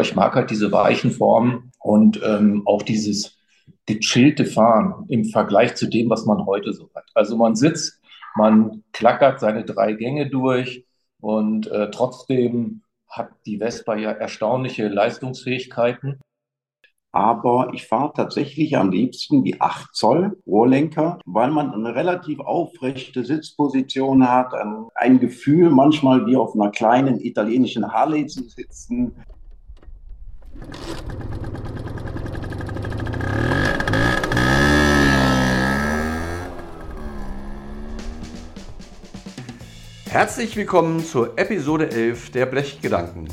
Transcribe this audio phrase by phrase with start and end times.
[0.00, 3.36] aber ich mag halt diese weichen Formen und ähm, auch dieses
[3.84, 7.04] gechillte Fahren im Vergleich zu dem, was man heute so hat.
[7.14, 8.00] Also man sitzt,
[8.34, 10.86] man klackert seine drei Gänge durch
[11.20, 16.18] und äh, trotzdem hat die Vespa ja erstaunliche Leistungsfähigkeiten.
[17.12, 23.22] Aber ich fahre tatsächlich am liebsten die 8 Zoll Rohrlenker, weil man eine relativ aufrechte
[23.22, 29.14] Sitzposition hat, ein, ein Gefühl manchmal wie auf einer kleinen italienischen Harley zu sitzen.
[40.10, 43.28] Herzlich willkommen zur Episode 11 der Blechgedanken.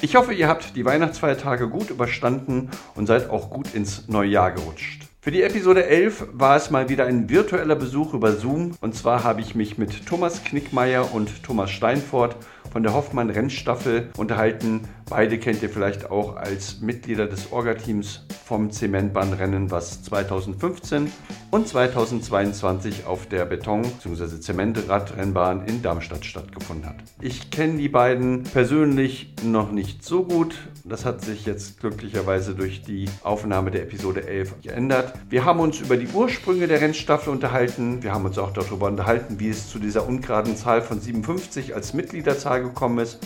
[0.00, 4.52] Ich hoffe, ihr habt die Weihnachtsfeiertage gut überstanden und seid auch gut ins neue Jahr
[4.52, 5.10] gerutscht.
[5.20, 8.72] Für die Episode 11 war es mal wieder ein virtueller Besuch über Zoom.
[8.80, 12.36] Und zwar habe ich mich mit Thomas Knickmeier und Thomas Steinfort
[12.70, 14.82] von der Hoffmann Rennstaffel unterhalten.
[15.08, 21.10] Beide kennt ihr vielleicht auch als Mitglieder des Orga-Teams vom Zementbahnrennen, was 2015
[21.50, 24.40] und 2022 auf der Beton- bzw.
[24.40, 26.96] Zementradrennbahn in Darmstadt stattgefunden hat.
[27.20, 30.54] Ich kenne die beiden persönlich noch nicht so gut.
[30.84, 35.12] Das hat sich jetzt glücklicherweise durch die Aufnahme der Episode 11 geändert.
[35.28, 38.02] Wir haben uns über die Ursprünge der Rennstaffel unterhalten.
[38.02, 41.94] Wir haben uns auch darüber unterhalten, wie es zu dieser ungeraden Zahl von 57 als
[41.94, 43.18] Mitgliederzahl gekommen ist.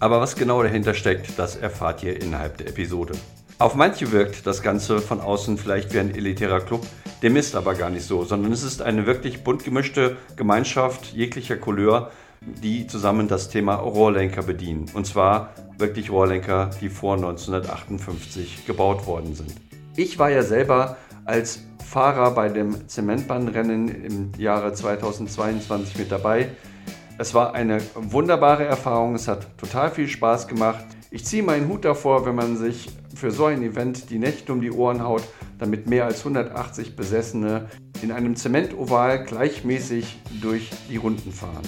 [0.00, 3.14] Aber was genau dahinter steckt, das erfahrt ihr innerhalb der Episode.
[3.58, 6.84] Auf manche wirkt das Ganze von außen vielleicht wie ein elitärer Club,
[7.22, 11.56] dem ist aber gar nicht so, sondern es ist eine wirklich bunt gemischte Gemeinschaft jeglicher
[11.56, 14.90] Couleur, die zusammen das Thema Rohrlenker bedienen.
[14.94, 19.52] Und zwar wirklich Rohrlenker, die vor 1958 gebaut worden sind.
[19.94, 26.48] Ich war ja selber als Fahrer bei dem Zementbahnrennen im Jahre 2022 mit dabei.
[27.18, 30.84] Es war eine wunderbare Erfahrung, es hat total viel Spaß gemacht.
[31.10, 34.60] Ich ziehe meinen Hut davor, wenn man sich für so ein Event die Nächte um
[34.60, 35.22] die Ohren haut,
[35.58, 37.68] damit mehr als 180 Besessene
[38.02, 41.62] in einem Zementoval gleichmäßig durch die Runden fahren.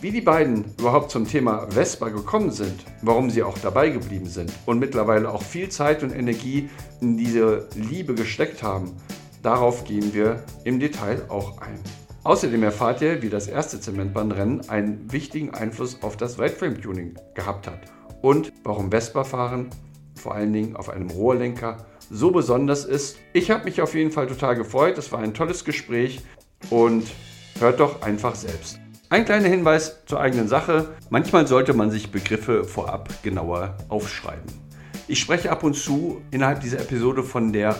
[0.00, 4.52] Wie die beiden überhaupt zum Thema Vespa gekommen sind, warum sie auch dabei geblieben sind
[4.66, 6.68] und mittlerweile auch viel Zeit und Energie
[7.00, 8.96] in diese Liebe gesteckt haben,
[9.44, 11.78] darauf gehen wir im Detail auch ein.
[12.24, 17.80] Außerdem erfahrt ihr, wie das erste Zementbahnrennen einen wichtigen Einfluss auf das Weitframe-Tuning gehabt hat
[18.20, 19.70] und warum Vespa-Fahren,
[20.14, 21.78] vor allen Dingen auf einem Rohrlenker,
[22.10, 23.18] so besonders ist.
[23.32, 24.98] Ich habe mich auf jeden Fall total gefreut.
[24.98, 26.20] Es war ein tolles Gespräch
[26.70, 27.10] und
[27.58, 28.78] hört doch einfach selbst.
[29.08, 30.90] Ein kleiner Hinweis zur eigenen Sache.
[31.10, 34.61] Manchmal sollte man sich Begriffe vorab genauer aufschreiben.
[35.12, 37.78] Ich spreche ab und zu innerhalb dieser Episode von der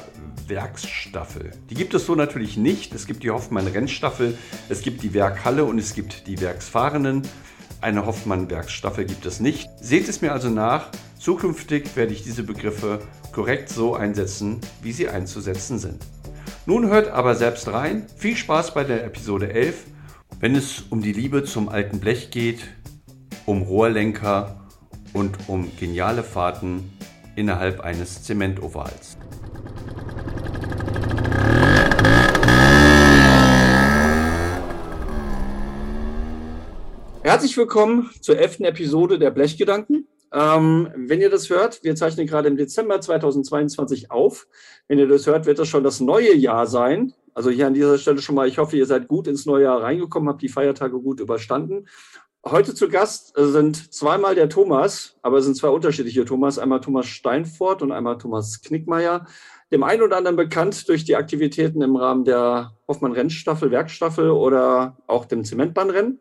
[0.48, 1.52] Werksstaffel.
[1.70, 2.94] Die gibt es so natürlich nicht.
[2.94, 4.36] Es gibt die Hoffmann-Rennstaffel,
[4.68, 7.22] es gibt die Werkhalle und es gibt die Werksfahrenden.
[7.80, 9.70] Eine Hoffmann-Werksstaffel gibt es nicht.
[9.80, 10.90] Seht es mir also nach.
[11.18, 13.00] Zukünftig werde ich diese Begriffe
[13.32, 16.04] korrekt so einsetzen, wie sie einzusetzen sind.
[16.66, 18.04] Nun hört aber selbst rein.
[18.14, 19.86] Viel Spaß bei der Episode 11
[20.40, 22.60] wenn es um die Liebe zum alten Blech geht,
[23.46, 24.66] um Rohrlenker
[25.12, 26.90] und um geniale Fahrten
[27.36, 29.16] innerhalb eines Zementovals.
[37.22, 40.08] Herzlich willkommen zur elften Episode der Blechgedanken.
[40.32, 44.46] Ähm, wenn ihr das hört, wir zeichnen gerade im Dezember 2022 auf.
[44.88, 47.12] Wenn ihr das hört, wird das schon das neue Jahr sein.
[47.34, 49.82] Also hier an dieser Stelle schon mal, ich hoffe, ihr seid gut ins neue Jahr
[49.82, 51.86] reingekommen, habt die Feiertage gut überstanden.
[52.44, 56.58] Heute zu Gast sind zweimal der Thomas, aber es sind zwei unterschiedliche Thomas.
[56.58, 59.26] Einmal Thomas Steinfort und einmal Thomas Knickmeier.
[59.70, 65.24] Dem einen oder anderen bekannt durch die Aktivitäten im Rahmen der Hoffmann-Rennstaffel, Werkstaffel oder auch
[65.24, 66.18] dem Zementbahnrennen.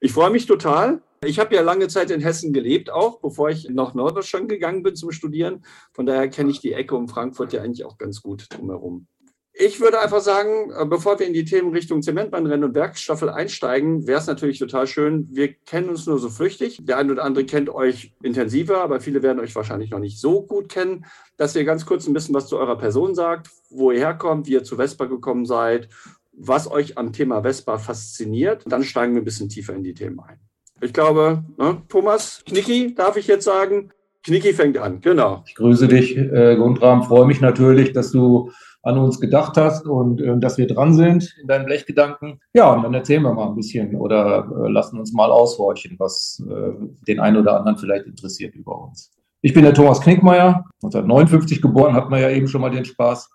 [0.00, 1.02] Ich freue mich total.
[1.24, 4.96] Ich habe ja lange Zeit in Hessen gelebt, auch bevor ich nach Norddeutschland gegangen bin
[4.96, 5.64] zum Studieren.
[5.92, 9.06] Von daher kenne ich die Ecke um Frankfurt ja eigentlich auch ganz gut drumherum.
[9.52, 14.06] Ich würde einfach sagen, äh, bevor wir in die Themen Richtung Zementbahnrennen und Werkstaffel einsteigen,
[14.06, 15.28] wäre es natürlich total schön.
[15.30, 16.78] Wir kennen uns nur so flüchtig.
[16.82, 20.42] Der eine oder andere kennt euch intensiver, aber viele werden euch wahrscheinlich noch nicht so
[20.42, 21.04] gut kennen,
[21.36, 24.52] dass ihr ganz kurz ein bisschen was zu eurer Person sagt, wo ihr herkommt, wie
[24.52, 25.88] ihr zu Vespa gekommen seid,
[26.32, 28.62] was euch am Thema Vespa fasziniert.
[28.66, 30.38] Dann steigen wir ein bisschen tiefer in die Themen ein.
[30.80, 33.90] Ich glaube, ne, Thomas, Knicki, darf ich jetzt sagen?
[34.22, 35.42] Knicki fängt an, genau.
[35.46, 37.02] Ich grüße dich, äh, Gundram.
[37.02, 38.50] Freue mich natürlich, dass du
[38.82, 42.40] an uns gedacht hast und äh, dass wir dran sind in deinen Blechgedanken.
[42.54, 46.42] Ja, und dann erzählen wir mal ein bisschen oder äh, lassen uns mal aushorchen, was
[46.48, 46.72] äh,
[47.06, 49.12] den einen oder anderen vielleicht interessiert über uns.
[49.42, 53.30] Ich bin der Thomas Knickmeier, 1959 geboren, hat man ja eben schon mal den Spaß.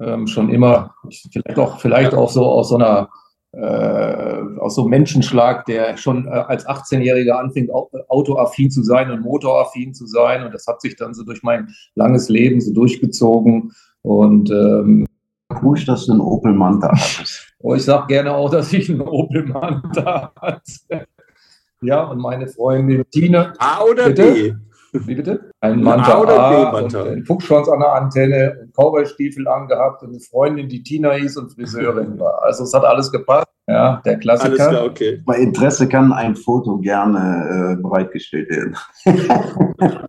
[0.00, 0.94] Ähm, schon immer,
[1.30, 3.10] vielleicht auch, vielleicht auch so aus so einer
[3.52, 7.68] äh, aus so einem Menschenschlag, der schon äh, als 18-Jähriger anfing,
[8.08, 10.44] autoaffin zu sein und motoraffin zu sein.
[10.44, 13.72] Und das hat sich dann so durch mein langes Leben so durchgezogen.
[14.02, 15.06] Und ähm,
[15.62, 17.52] Cool, dass du einen Opel Manta hattest.
[17.58, 21.06] Oh, ich sage gerne auch, dass ich einen Opel Manta hatte.
[21.82, 23.54] Ja, und meine Freundin Tine.
[23.58, 24.32] A oder bitte?
[24.32, 24.54] B?
[24.92, 25.50] Wie bitte?
[25.60, 27.02] Ein Manta A, oder A B, Manta?
[27.02, 31.36] und einen Fuchsschwanz an der Antenne und Cowboy-Stiefel angehabt und eine Freundin, die Tina hieß
[31.36, 32.42] und Friseurin war.
[32.42, 33.46] Also es hat alles gepasst.
[33.66, 34.50] Ja, der Klassiker.
[34.50, 35.22] Alles klar, okay.
[35.24, 38.76] Bei Interesse kann ein Foto gerne äh, bereitgestellt werden.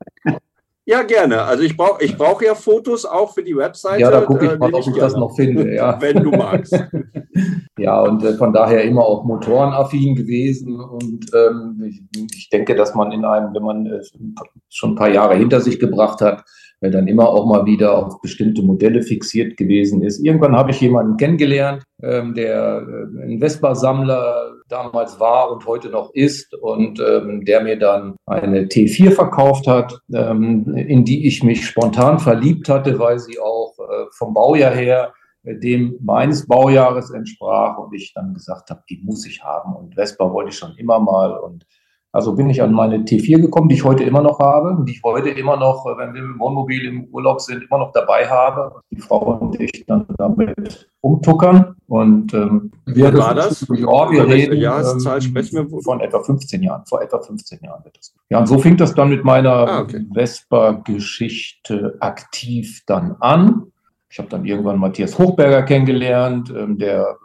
[0.91, 1.43] Ja, gerne.
[1.43, 4.01] Also ich brauche ich brauch ja Fotos auch für die Webseite.
[4.01, 4.99] Ja, da gucke ich äh, mal, ob ich gerne.
[4.99, 5.73] das noch finde.
[5.73, 5.97] Ja.
[6.01, 6.77] Wenn du magst.
[7.77, 10.81] ja, und äh, von daher immer auch motorenaffin gewesen.
[10.81, 12.01] Und ähm, ich,
[12.35, 14.01] ich, denke, dass man in einem, wenn man äh,
[14.67, 16.43] schon ein paar Jahre hinter sich gebracht hat,
[16.81, 20.19] weil dann immer auch mal wieder auf bestimmte Modelle fixiert gewesen ist.
[20.19, 26.11] Irgendwann habe ich jemanden kennengelernt, ähm, der äh, ein Vespa-Sammler damals war und heute noch
[26.13, 31.67] ist und ähm, der mir dann eine T4 verkauft hat, ähm, in die ich mich
[31.67, 35.13] spontan verliebt hatte, weil sie auch äh, vom Baujahr her
[35.43, 39.95] äh, dem meines Baujahres entsprach und ich dann gesagt habe, die muss ich haben und
[39.95, 41.65] Vespa wollte ich schon immer mal und
[42.13, 45.03] also bin ich an meine T4 gekommen, die ich heute immer noch habe, die ich
[45.03, 48.81] heute immer noch, äh, wenn wir im Wohnmobil im Urlaub sind, immer noch dabei habe.
[48.91, 51.75] Die Frau und ich dann damit umtuckern.
[51.87, 53.65] Und ähm, wir war das?
[53.69, 56.85] Ja, wir reden Jahreszahl sprechen wir von etwa 15 Jahren.
[56.85, 58.13] Vor etwa 15 Jahren wird das.
[58.29, 60.05] Ja, und so fing das dann mit meiner ah, okay.
[60.13, 63.71] Vespa-Geschichte aktiv dann an.
[64.09, 67.17] Ich habe dann irgendwann Matthias Hochberger kennengelernt, ähm, der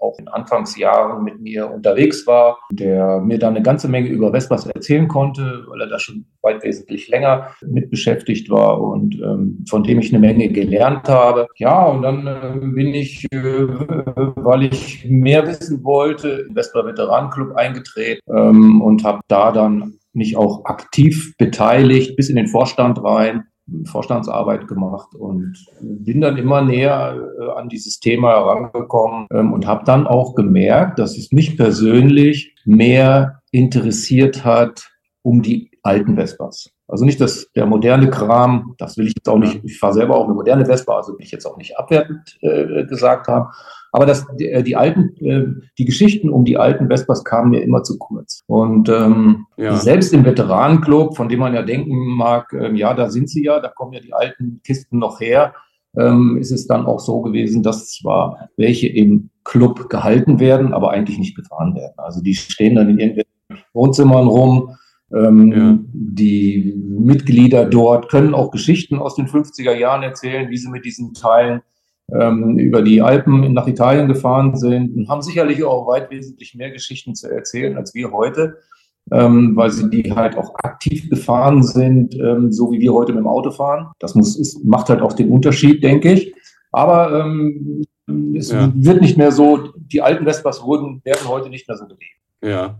[0.00, 4.66] auch in Anfangsjahren mit mir unterwegs war, der mir dann eine ganze Menge über Vespas
[4.66, 9.84] erzählen konnte, weil er da schon weit wesentlich länger mit beschäftigt war und ähm, von
[9.84, 11.46] dem ich eine Menge gelernt habe.
[11.56, 17.54] Ja, und dann äh, bin ich, äh, weil ich mehr wissen wollte, im Vespa Veteranenclub
[17.56, 23.44] eingetreten ähm, und habe da dann mich auch aktiv beteiligt, bis in den Vorstand rein
[23.84, 29.84] Vorstandsarbeit gemacht und bin dann immer näher äh, an dieses Thema herangekommen ähm, und habe
[29.84, 34.90] dann auch gemerkt, dass es mich persönlich mehr interessiert hat
[35.22, 36.70] um die alten Vespas.
[36.88, 40.16] Also nicht dass der moderne Kram, das will ich jetzt auch nicht, ich fahre selber
[40.16, 43.50] auch eine moderne Vespa, also will ich jetzt auch nicht abwertend äh, gesagt haben,
[43.92, 45.46] aber das, die, äh, die alten, äh,
[45.78, 48.42] die Geschichten um die alten Vespas kamen mir immer zu kurz.
[48.46, 49.76] Und ähm, ja.
[49.76, 53.60] selbst im Veteranenclub, von dem man ja denken mag, ähm, ja, da sind sie ja,
[53.60, 55.54] da kommen ja die alten Kisten noch her,
[55.96, 60.90] ähm, ist es dann auch so gewesen, dass zwar welche im Club gehalten werden, aber
[60.90, 61.94] eigentlich nicht gefahren werden.
[61.96, 64.76] Also die stehen dann in irgendwelchen Wohnzimmern rum.
[65.12, 65.78] Ähm, ja.
[65.92, 71.14] Die Mitglieder dort können auch Geschichten aus den 50er Jahren erzählen, wie sie mit diesen
[71.14, 71.62] Teilen
[72.18, 76.70] ähm, über die Alpen nach Italien gefahren sind und haben sicherlich auch weit wesentlich mehr
[76.70, 78.58] Geschichten zu erzählen als wir heute,
[79.12, 83.22] ähm, weil sie die halt auch aktiv gefahren sind, ähm, so wie wir heute mit
[83.22, 83.88] dem Auto fahren.
[83.98, 86.34] Das muss, ist, macht halt auch den Unterschied, denke ich.
[86.72, 87.84] Aber ähm,
[88.36, 88.72] es ja.
[88.74, 92.04] wird nicht mehr so, die alten Vespas wurden, werden heute nicht mehr so gelebt.
[92.42, 92.78] Ja.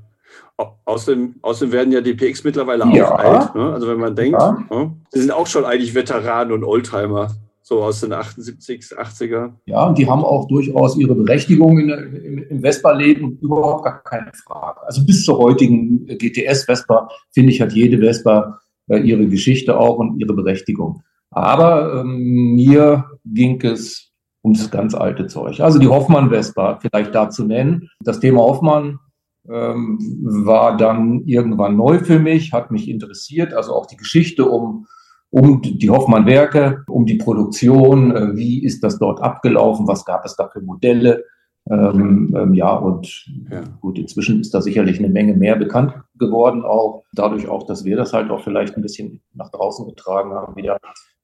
[0.85, 3.11] Außerdem, außerdem werden ja die PX mittlerweile ja.
[3.11, 3.55] auch alt.
[3.55, 3.73] Ne?
[3.73, 4.59] Also wenn man denkt, ja.
[4.71, 4.93] ne?
[5.11, 7.31] sie sind auch schon eigentlich Veteranen und Oldtimer
[7.71, 9.53] so aus den 78, 80er.
[9.67, 14.33] Ja, und die haben auch durchaus ihre Berechtigung in, im, im Vespa-Leben, überhaupt gar keine
[14.45, 14.83] Frage.
[14.83, 18.59] Also bis zur heutigen GTS-Vespa, finde ich, hat jede Vespa
[18.89, 21.03] äh, ihre Geschichte auch und ihre Berechtigung.
[21.31, 24.11] Aber ähm, mir ging es
[24.43, 25.61] um das ganz alte Zeug.
[25.61, 27.89] Also die Hoffmann-Vespa, vielleicht da zu nennen.
[28.01, 28.99] Das Thema Hoffmann
[29.49, 29.99] ähm,
[30.45, 33.55] war dann irgendwann neu für mich, hat mich interessiert.
[33.55, 34.87] Also auch die Geschichte um
[35.31, 40.37] um die Hoffmann-Werke, um die Produktion, äh, wie ist das dort abgelaufen, was gab es
[40.37, 41.25] da für Modelle.
[41.71, 43.63] Ähm, ähm, ja, und ja.
[43.81, 47.97] gut, inzwischen ist da sicherlich eine Menge mehr bekannt geworden, auch dadurch auch, dass wir
[47.97, 50.79] das halt auch vielleicht ein bisschen nach draußen getragen haben wieder.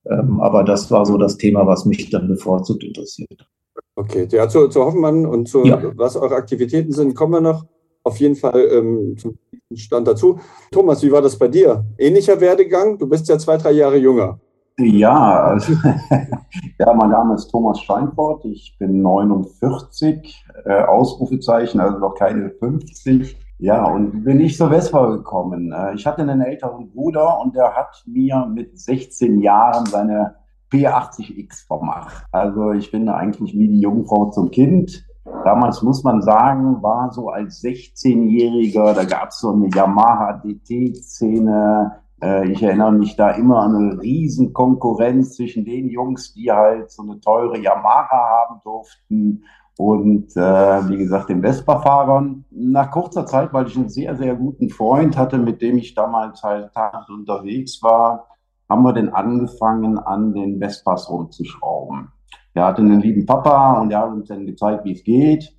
[0.08, 3.48] Ähm, aber das war so das Thema, was mich dann bevorzugt interessiert.
[3.96, 5.82] Okay, ja, zu, zu Hoffmann und zu ja.
[5.96, 7.64] was eure Aktivitäten sind, kommen wir noch
[8.04, 9.36] auf jeden Fall ähm, zum
[9.75, 10.38] Stand dazu.
[10.70, 11.85] Thomas, wie war das bei dir?
[11.99, 12.99] Ähnlicher Werdegang?
[12.99, 14.38] Du bist ja zwei, drei Jahre jünger.
[14.78, 15.73] Ja, also,
[16.78, 18.44] ja, mein Name ist Thomas Steinfort.
[18.44, 23.37] Ich bin 49, äh, Ausrufezeichen, also noch keine 50.
[23.58, 25.73] Ja, und bin nicht zur Vespa gekommen.
[25.73, 30.37] Äh, ich hatte einen älteren Bruder und der hat mir mit 16 Jahren seine
[30.70, 32.25] P80X vermacht.
[32.30, 35.05] Also ich bin eigentlich wie die Jungfrau zum Kind.
[35.45, 42.00] Damals muss man sagen, war so als 16-Jähriger, da gab es so eine Yamaha DT-Szene.
[42.23, 46.90] Äh, ich erinnere mich da immer an eine riesen Konkurrenz zwischen den Jungs, die halt
[46.90, 49.42] so eine teure Yamaha haben durften
[49.78, 52.45] und äh, wie gesagt den Vespa-Fahrern.
[52.50, 56.42] Nach kurzer Zeit, weil ich einen sehr, sehr guten Freund hatte, mit dem ich damals
[56.42, 56.71] halt
[57.09, 58.28] unterwegs war,
[58.68, 62.09] haben wir dann angefangen, an den Vespas rumzuschrauben.
[62.56, 65.54] Er hatte einen lieben Papa und er hat uns dann gezeigt, wie es geht.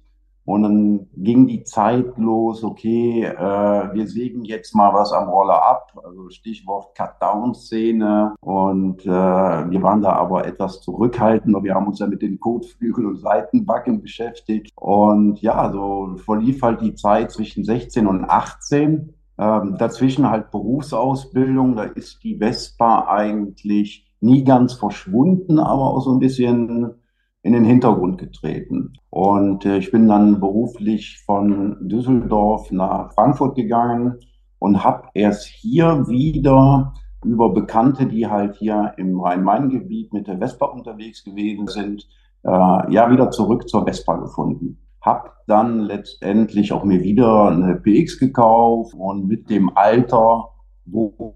[0.46, 5.62] Und dann ging die Zeit los, okay, äh, wir sägen jetzt mal was am Roller
[5.62, 8.34] ab, also Stichwort Cut-Down-Szene.
[8.39, 12.39] Und äh, wir waren da aber etwas zurückhaltend und wir haben uns ja mit den
[12.39, 14.72] Kotflügel und Seitenbacken beschäftigt.
[14.75, 19.13] Und ja, so verlief halt die Zeit zwischen 16 und 18.
[19.38, 26.12] Ähm, dazwischen halt Berufsausbildung, da ist die Vespa eigentlich nie ganz verschwunden, aber auch so
[26.12, 26.96] ein bisschen
[27.44, 28.94] in den Hintergrund getreten.
[29.10, 34.20] Und äh, ich bin dann beruflich von Düsseldorf nach Frankfurt gegangen
[34.60, 36.94] und habe erst hier wieder
[37.24, 42.08] über Bekannte, die halt hier im Rhein-Main-Gebiet mit der Vespa unterwegs gewesen sind,
[42.44, 44.80] äh, ja wieder zurück zur Vespa gefunden.
[45.02, 50.50] Hab dann letztendlich auch mir wieder eine PX gekauft und mit dem Alter
[50.88, 51.36] wo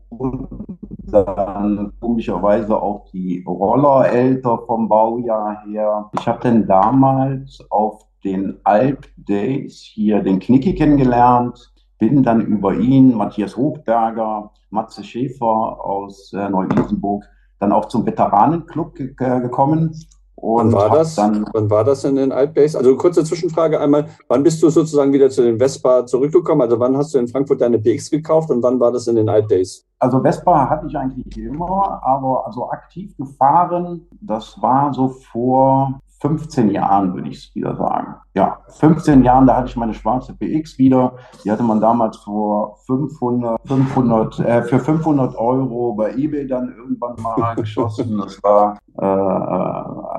[1.12, 6.10] dann komischerweise auch die Roller älter vom Baujahr her.
[6.18, 12.76] Ich habe dann damals auf den Alp Days hier den Knicki kennengelernt, bin dann über
[12.76, 17.26] ihn, Matthias Hochberger, Matze Schäfer aus äh, Neu-Isenburg,
[17.60, 19.94] dann auch zum Veteranenclub ge gekommen
[20.42, 21.16] und wann war das?
[21.16, 22.76] Dann, wann war das in den Altbase?
[22.76, 26.62] Also kurze Zwischenfrage einmal, wann bist du sozusagen wieder zu den Vespa zurückgekommen?
[26.62, 29.30] Also wann hast du in Frankfurt deine PX gekauft und wann war das in den
[29.30, 29.86] Altdays?
[30.00, 36.70] Also Vespa hatte ich eigentlich immer, aber also aktiv gefahren, das war so vor 15
[36.70, 38.16] Jahren, würde ich es wieder sagen.
[38.36, 41.14] Ja, 15 Jahren, da hatte ich meine schwarze PX wieder.
[41.44, 47.16] Die hatte man damals vor 500, 500 äh, für 500 Euro bei eBay dann irgendwann
[47.22, 48.20] mal geschossen.
[48.20, 49.06] Das war, äh,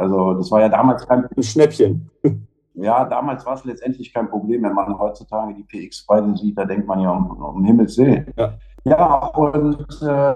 [0.02, 2.10] also das war ja damals kein Ein Schnäppchen.
[2.74, 4.62] Ja, damals war es letztendlich kein Problem.
[4.62, 8.32] Wenn man heutzutage die PX-Preise sieht, da denkt man ja um, um Himmels Willen.
[8.34, 8.54] Ja,
[8.84, 10.34] ja und äh,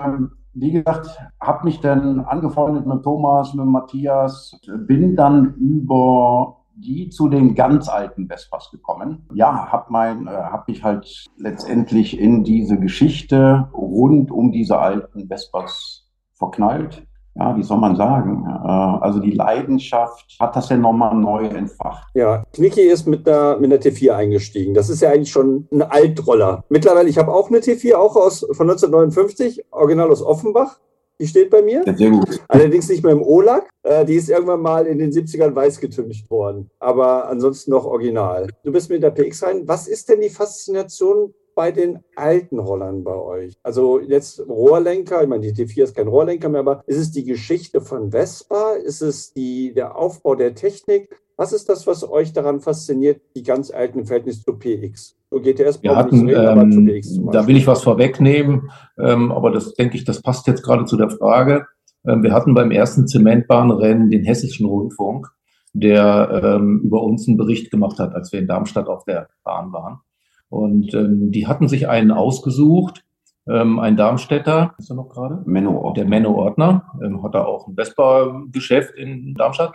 [0.52, 4.54] wie gesagt, habe mich dann angefreundet mit Thomas, mit Matthias,
[4.86, 9.26] bin dann über die zu den ganz alten Vespas gekommen.
[9.32, 15.26] Ja, habe mein, äh, habe mich halt letztendlich in diese Geschichte rund um diese alten
[15.28, 17.05] Vespas verknallt
[17.38, 18.44] ja, wie soll man sagen?
[18.46, 22.08] Äh, also die Leidenschaft hat das ja nochmal neu entfacht.
[22.14, 24.74] Ja, Knicki ist mit der, mit der T4 eingestiegen.
[24.74, 26.64] Das ist ja eigentlich schon ein Altroller.
[26.68, 30.78] Mittlerweile, ich habe auch eine T4, auch aus, von 1959, original aus Offenbach.
[31.18, 31.82] Die steht bei mir.
[31.96, 32.40] Sehr gut.
[32.48, 33.68] Allerdings nicht mehr im O-Lack.
[33.82, 36.70] Äh, die ist irgendwann mal in den 70ern weiß getüncht worden.
[36.78, 38.48] Aber ansonsten noch original.
[38.64, 39.62] Du bist mit der PX rein.
[39.66, 43.54] Was ist denn die Faszination bei den alten Rollern bei euch?
[43.64, 47.24] Also jetzt Rohrlenker, ich meine, die T4 ist kein Rohrlenker mehr, aber ist es die
[47.24, 48.74] Geschichte von Vespa?
[48.74, 51.20] Ist es die, der Aufbau der Technik?
[51.36, 55.16] Was ist das, was euch daran fasziniert, die ganz alten im Verhältnis zu PX?
[55.30, 59.32] So GTS Wir hatten, reden, aber zu PX ähm, Da will ich was vorwegnehmen, ähm,
[59.32, 61.66] aber das denke ich, das passt jetzt gerade zu der Frage.
[62.06, 65.28] Ähm, wir hatten beim ersten Zementbahnrennen den Hessischen Rundfunk,
[65.72, 69.72] der ähm, über uns einen Bericht gemacht hat, als wir in Darmstadt auf der Bahn
[69.72, 70.00] waren.
[70.48, 73.04] Und ähm, die hatten sich einen ausgesucht,
[73.48, 75.42] ähm, ein Darmstädter, ist er noch gerade?
[75.46, 75.94] Menno Ordner.
[75.94, 79.72] Der Menno Ordner, ähm, hat da auch ein Vespa-Geschäft in Darmstadt.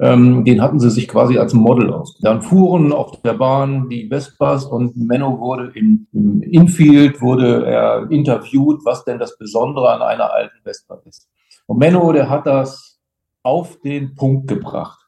[0.00, 2.18] Ähm, den hatten sie sich quasi als Model aus.
[2.22, 8.10] Dann fuhren auf der Bahn die Vespas und Menno wurde im, im Infield wurde er
[8.10, 11.28] interviewt, was denn das Besondere an einer alten Vespa ist.
[11.66, 13.00] Und Menno, der hat das
[13.42, 14.98] auf den Punkt gebracht.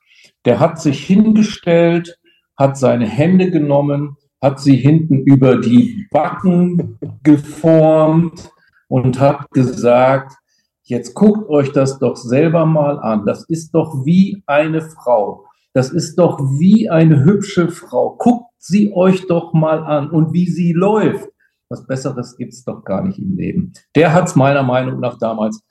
[0.44, 2.18] Der hat sich hingestellt,
[2.56, 8.50] hat seine Hände genommen, hat sie hinten über die Backen geformt
[8.88, 10.34] und hat gesagt,
[10.82, 13.24] jetzt guckt euch das doch selber mal an.
[13.24, 15.46] Das ist doch wie eine Frau.
[15.72, 18.16] Das ist doch wie eine hübsche Frau.
[18.18, 21.26] Guckt sie euch doch mal an und wie sie läuft.
[21.70, 23.72] Was Besseres gibt's doch gar nicht im Leben.
[23.96, 25.64] Der hat's meiner Meinung nach damals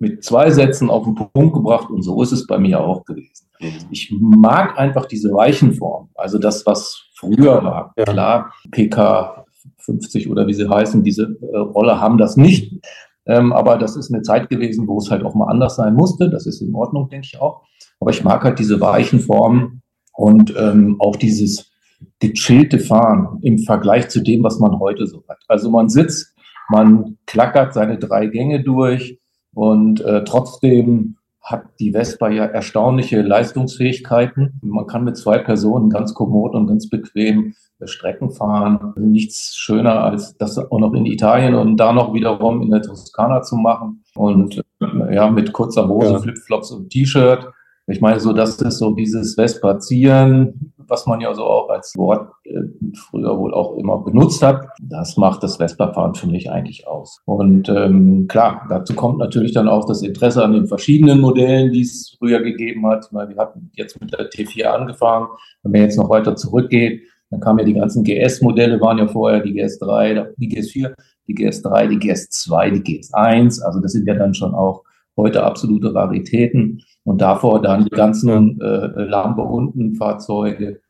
[0.00, 3.46] mit zwei Sätzen auf den Punkt gebracht und so ist es bei mir auch gewesen.
[3.90, 7.92] Ich mag einfach diese Weichenform, also das, was früher war.
[7.96, 8.04] Ja.
[8.04, 9.44] Klar, PK
[9.78, 12.80] 50 oder wie sie heißen, diese äh, Rolle haben das nicht.
[13.26, 16.30] Ähm, aber das ist eine Zeit gewesen, wo es halt auch mal anders sein musste.
[16.30, 17.62] Das ist in Ordnung, denke ich auch.
[18.00, 19.82] Aber ich mag halt diese weichen Formen
[20.14, 21.70] und ähm, auch dieses
[22.18, 25.38] gechillte Fahren im Vergleich zu dem, was man heute so hat.
[25.48, 26.34] Also man sitzt,
[26.70, 29.18] man klackert seine drei Gänge durch
[29.52, 31.16] und äh, trotzdem
[31.50, 34.60] hat die Vespa ja erstaunliche Leistungsfähigkeiten.
[34.62, 37.54] Man kann mit zwei Personen ganz kommod und ganz bequem
[37.84, 38.92] Strecken fahren.
[38.96, 43.42] Nichts schöner als das auch noch in Italien und da noch wiederum in der Toskana
[43.42, 44.04] zu machen.
[44.14, 46.18] Und äh, ja, mit kurzer Hose, ja.
[46.18, 47.46] Flipflops und T-Shirt.
[47.86, 52.32] Ich meine, so das ist so dieses Vespazieren, was man ja so auch als Wort
[52.44, 52.60] äh,
[52.94, 54.66] früher wohl auch immer benutzt hat.
[54.82, 57.22] Das macht das Vespa-Fahren für mich eigentlich aus.
[57.24, 61.82] Und ähm, klar, dazu kommt natürlich dann auch das Interesse an den verschiedenen Modellen, die
[61.82, 63.08] es früher gegeben hat.
[63.12, 65.28] Weil wir hatten jetzt mit der T4 angefangen.
[65.62, 69.40] Wenn man jetzt noch weiter zurückgeht, dann kamen ja die ganzen GS-Modelle, waren ja vorher
[69.40, 70.92] die GS3, die GS4,
[71.28, 73.62] die GS3, die GS2, die GS1.
[73.62, 74.82] Also das sind ja dann schon auch
[75.16, 76.82] heute absolute Raritäten.
[77.10, 80.80] Und davor dann die ganzen äh, Lampe unten Fahrzeuge,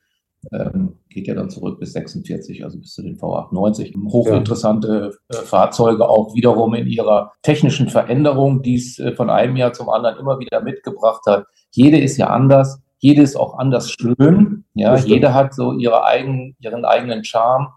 [0.53, 3.95] ähm, geht ja dann zurück bis 46, also bis zu den V98.
[4.07, 9.73] Hochinteressante äh, Fahrzeuge auch wiederum in ihrer technischen Veränderung, die es äh, von einem Jahr
[9.73, 11.47] zum anderen immer wieder mitgebracht hat.
[11.71, 14.65] Jede ist ja anders, jede ist auch anders schön.
[14.75, 17.69] Ja, jede hat so ihre eigenen, ihren eigenen Charme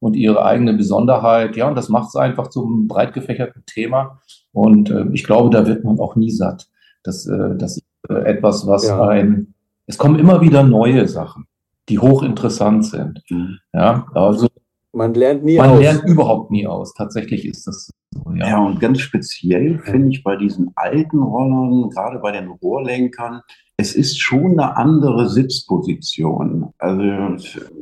[0.00, 1.54] und ihre eigene Besonderheit.
[1.54, 4.18] Ja, und das macht es einfach zum breit gefächerten Thema.
[4.50, 6.66] Und äh, ich glaube, da wird man auch nie satt.
[7.04, 9.02] Das, äh, das etwas, was ja.
[9.06, 9.54] ein,
[9.86, 11.46] es kommen immer wieder neue Sachen,
[11.88, 13.22] die hochinteressant sind.
[13.30, 13.58] Mhm.
[13.72, 14.48] Ja, also
[14.92, 15.74] man lernt nie man aus.
[15.74, 16.92] Man lernt überhaupt nie aus.
[16.94, 18.32] Tatsächlich ist das so.
[18.34, 23.40] Ja, ja und ganz speziell finde ich bei diesen alten Rollern, gerade bei den Rohrlenkern,
[23.78, 26.72] es ist schon eine andere Sitzposition.
[26.78, 27.02] Also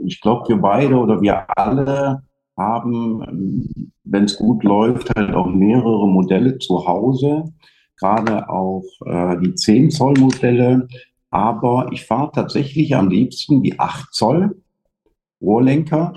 [0.04, 2.22] ich glaube, wir beide oder wir alle
[2.56, 7.44] haben, wenn es gut läuft, halt auch mehrere Modelle zu Hause,
[8.00, 10.88] gerade auch äh, die 10 Zoll Modelle.
[11.30, 14.56] Aber ich fahre tatsächlich am liebsten die 8 Zoll
[15.40, 16.12] Rohrlenker,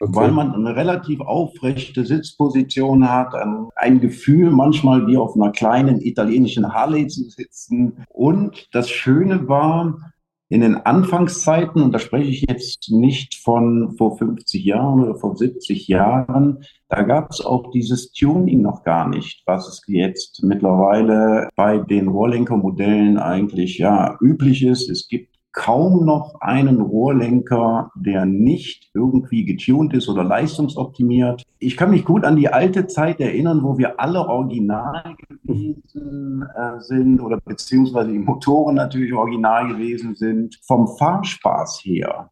[0.00, 0.14] okay.
[0.14, 6.00] weil man eine relativ aufrechte Sitzposition hat, ein, ein, Gefühl manchmal wie auf einer kleinen
[6.00, 8.04] italienischen Harley zu sitzen.
[8.08, 10.12] Und das Schöne war,
[10.48, 15.36] in den Anfangszeiten, und da spreche ich jetzt nicht von vor 50 Jahren oder vor
[15.36, 21.48] 70 Jahren, da gab es auch dieses Tuning noch gar nicht, was es jetzt mittlerweile
[21.56, 24.88] bei den Rohrlenkermodellen eigentlich ja üblich ist.
[24.88, 31.42] Es gibt kaum noch einen Rohrlenker, der nicht irgendwie getuned ist oder leistungsoptimiert.
[31.58, 36.78] Ich kann mich gut an die alte Zeit erinnern, wo wir alle original gewesen äh,
[36.80, 40.60] sind oder beziehungsweise die Motoren natürlich original gewesen sind.
[40.66, 42.30] Vom Fahrspaß her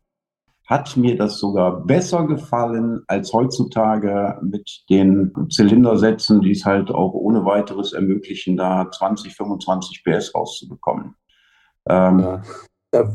[0.66, 7.14] hat mir das sogar besser gefallen als heutzutage mit den Zylindersätzen, die es halt auch
[7.14, 11.14] ohne weiteres ermöglichen, da 20, 25 PS rauszubekommen.
[11.88, 12.42] Ähm, ja.
[12.94, 13.12] Da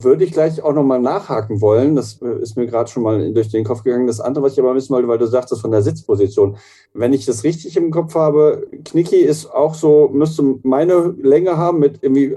[0.00, 1.94] würde ich gleich auch nochmal nachhaken wollen.
[1.94, 4.06] Das äh, ist mir gerade schon mal durch den Kopf gegangen.
[4.06, 6.56] Das andere, was ich aber wissen wollte, weil du sagtest von der Sitzposition.
[6.94, 11.78] Wenn ich das richtig im Kopf habe, Knicki ist auch so, müsste meine Länge haben
[11.78, 12.36] mit irgendwie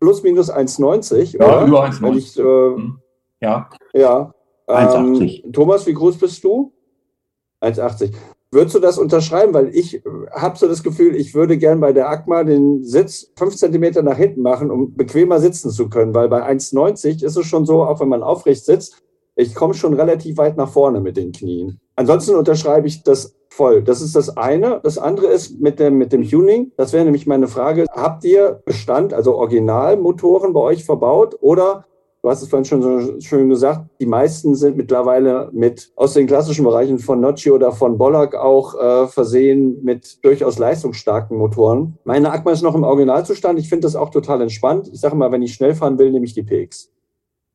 [0.00, 1.38] plus minus 1,90.
[1.38, 1.66] Ja, oder?
[1.66, 2.40] über 1,90.
[2.40, 2.98] Äh, mhm.
[3.40, 3.68] ja.
[3.92, 4.34] Ja.
[4.68, 5.44] 1,80.
[5.44, 6.72] Ähm, Thomas, wie groß bist du?
[7.60, 8.12] 1,80.
[8.54, 9.52] Würdest du das unterschreiben?
[9.52, 13.56] Weil ich habe so das Gefühl, ich würde gern bei der ACMA den Sitz fünf
[13.56, 16.14] Zentimeter nach hinten machen, um bequemer sitzen zu können.
[16.14, 19.02] Weil bei 1,90 ist es schon so, auch wenn man aufrecht sitzt,
[19.34, 21.80] ich komme schon relativ weit nach vorne mit den Knien.
[21.96, 23.82] Ansonsten unterschreibe ich das voll.
[23.82, 24.80] Das ist das eine.
[24.84, 26.70] Das andere ist mit dem, mit dem Tuning.
[26.76, 27.86] Das wäre nämlich meine Frage.
[27.90, 31.86] Habt ihr Bestand, also Originalmotoren bei euch verbaut oder
[32.24, 36.26] Du hast es vorhin schon so schön gesagt, die meisten sind mittlerweile mit aus den
[36.26, 41.98] klassischen Bereichen von Nocci oder von Bollack auch äh, versehen mit durchaus leistungsstarken Motoren.
[42.04, 43.58] Meine Akma ist noch im Originalzustand.
[43.58, 44.88] Ich finde das auch total entspannt.
[44.90, 46.90] Ich sage mal, wenn ich schnell fahren will, nehme ich die PX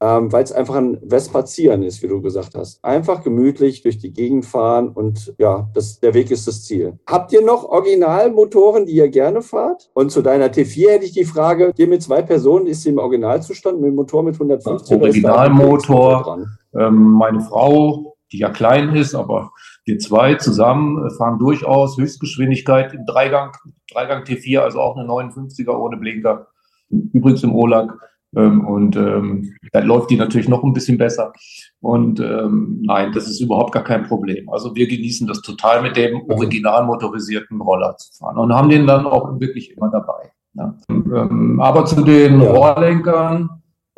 [0.02, 2.84] ähm, weil es einfach ein Vespazieren ist, wie du gesagt hast.
[2.84, 6.98] Einfach gemütlich durch die Gegend fahren und ja, das, der Weg ist das Ziel.
[7.06, 9.90] Habt ihr noch Originalmotoren, die ihr gerne fahrt?
[9.94, 12.98] Und zu deiner T4 hätte ich die Frage, dir mit zwei Personen, ist sie im
[12.98, 15.02] Originalzustand mit dem Motor mit 150?
[15.02, 19.52] Originalmotor, ähm, meine Frau, die ja klein ist, aber
[19.86, 23.52] wir zwei zusammen fahren durchaus Höchstgeschwindigkeit im Dreigang,
[23.92, 26.48] Dreigang T4, also auch eine 59er ohne Blinker.
[26.90, 27.94] Übrigens im Olag
[28.36, 31.34] ähm, und ähm, dann läuft die natürlich noch ein bisschen besser.
[31.82, 34.50] Und ähm, nein, das ist überhaupt gar kein Problem.
[34.50, 38.86] Also wir genießen das total mit dem original motorisierten Roller zu fahren und haben den
[38.86, 40.32] dann auch wirklich immer dabei.
[40.54, 40.76] Ja.
[40.89, 42.42] Ähm, aber zu den.
[42.42, 43.50] Rohrlenkern,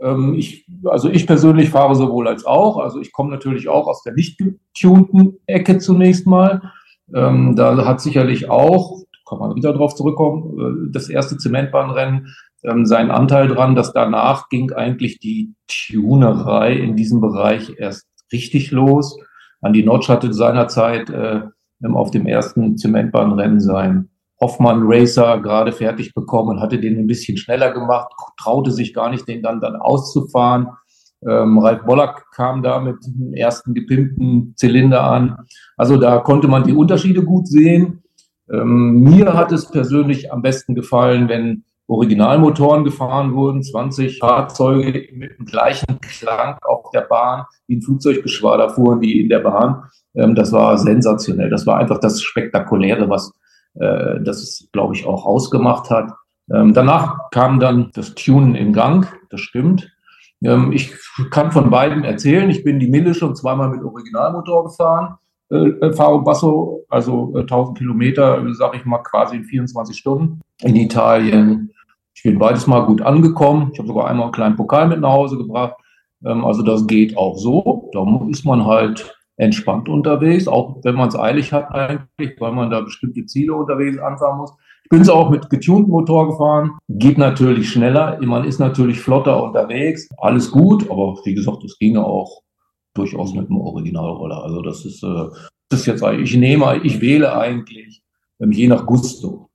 [0.02, 2.78] ähm, ich, also ich persönlich fahre sowohl als auch.
[2.78, 6.72] Also ich komme natürlich auch aus der nicht getunten Ecke zunächst mal.
[7.14, 12.86] Ähm, da hat sicherlich auch, kann man wieder drauf zurückkommen, äh, das erste Zementbahnrennen ähm,
[12.86, 19.18] seinen Anteil dran, dass danach ging eigentlich die Tunerei in diesem Bereich erst richtig los.
[19.62, 21.42] Andy Notch hatte seinerzeit äh,
[21.94, 27.72] auf dem ersten Zementbahnrennen sein Hoffmann Racer gerade fertig bekommen hatte den ein bisschen schneller
[27.72, 30.70] gemacht, traute sich gar nicht, den dann, dann auszufahren.
[31.24, 35.38] Ähm, Ralf Bollack kam da mit dem ersten gepimpten Zylinder an.
[35.78, 38.02] Also da konnte man die Unterschiede gut sehen.
[38.52, 45.38] Ähm, mir hat es persönlich am besten gefallen, wenn Originalmotoren gefahren wurden, 20 Fahrzeuge mit
[45.38, 49.84] dem gleichen Klang auf der Bahn, wie ein Flugzeuggeschwader fuhren die in der Bahn.
[50.16, 51.50] Ähm, das war sensationell.
[51.50, 53.34] Das war einfach das Spektakuläre, was
[53.76, 56.12] äh, das, glaube ich, auch ausgemacht hat.
[56.54, 59.92] Ähm, danach kam dann das Tunen in Gang, das stimmt.
[60.42, 60.94] Ähm, ich
[61.30, 62.50] kann von beiden erzählen.
[62.50, 65.16] Ich bin die Mille schon zweimal mit Originalmotor gefahren.
[65.50, 70.40] Äh, Faro Basso, also äh, 1000 Kilometer, sage ich mal, quasi in 24 Stunden.
[70.62, 71.72] In Italien,
[72.22, 73.72] ich bin beides mal gut angekommen.
[73.74, 75.74] Ich habe sogar einmal einen kleinen Pokal mit nach Hause gebracht.
[76.24, 77.90] Ähm, also das geht auch so.
[77.94, 82.70] Da ist man halt entspannt unterwegs, auch wenn man es eilig hat eigentlich, weil man
[82.70, 84.54] da bestimmte Ziele unterwegs anfahren muss.
[84.84, 89.44] Ich bin es auch mit getunten Motor gefahren, geht natürlich schneller, man ist natürlich flotter
[89.44, 92.44] unterwegs, alles gut, aber wie gesagt, es ginge auch
[92.94, 94.44] durchaus mit dem Originalroller.
[94.44, 95.26] Also das ist, äh,
[95.70, 98.04] das ist jetzt, ich nehme, ich wähle eigentlich
[98.40, 99.51] ähm, je nach Gusto.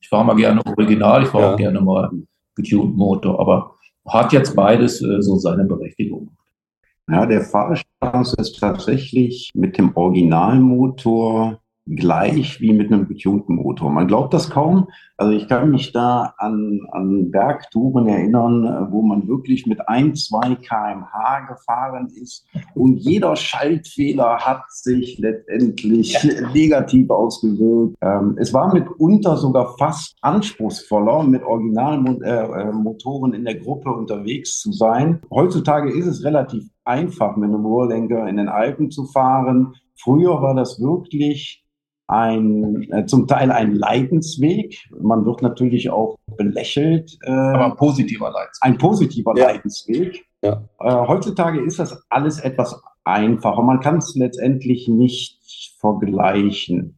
[0.00, 1.52] Ich fahre mal gerne Original, ich fahre ja.
[1.52, 2.10] auch gerne mal
[2.54, 3.74] getunten Motor, aber
[4.06, 6.30] hat jetzt beides äh, so seine Berechtigung.
[7.08, 11.59] Ja, der Fahrspaß ist tatsächlich mit dem Originalmotor
[11.96, 13.90] gleich wie mit einem getunten Motor.
[13.90, 14.88] Man glaubt das kaum.
[15.16, 20.54] Also ich kann mich da an, an Bergtouren erinnern, wo man wirklich mit ein, zwei
[20.54, 26.48] kmh gefahren ist und jeder Schaltfehler hat sich letztendlich ja.
[26.54, 27.96] negativ ausgewirkt.
[28.00, 34.72] Ähm, es war mitunter sogar fast anspruchsvoller, mit Originalmotoren äh, in der Gruppe unterwegs zu
[34.72, 35.20] sein.
[35.30, 39.74] Heutzutage ist es relativ einfach, mit einem Rohrlenker in den Alpen zu fahren.
[39.96, 41.62] Früher war das wirklich
[42.10, 44.88] ein, äh, zum Teil ein Leidensweg.
[45.00, 47.18] Man wird natürlich auch belächelt.
[47.22, 48.62] Äh, Aber ein positiver Leidensweg.
[48.62, 49.46] Ein positiver ja.
[49.46, 50.26] Leidensweg.
[50.42, 50.64] Ja.
[50.80, 53.62] Äh, heutzutage ist das alles etwas einfacher.
[53.62, 55.38] Man kann es letztendlich nicht
[55.78, 56.96] vergleichen.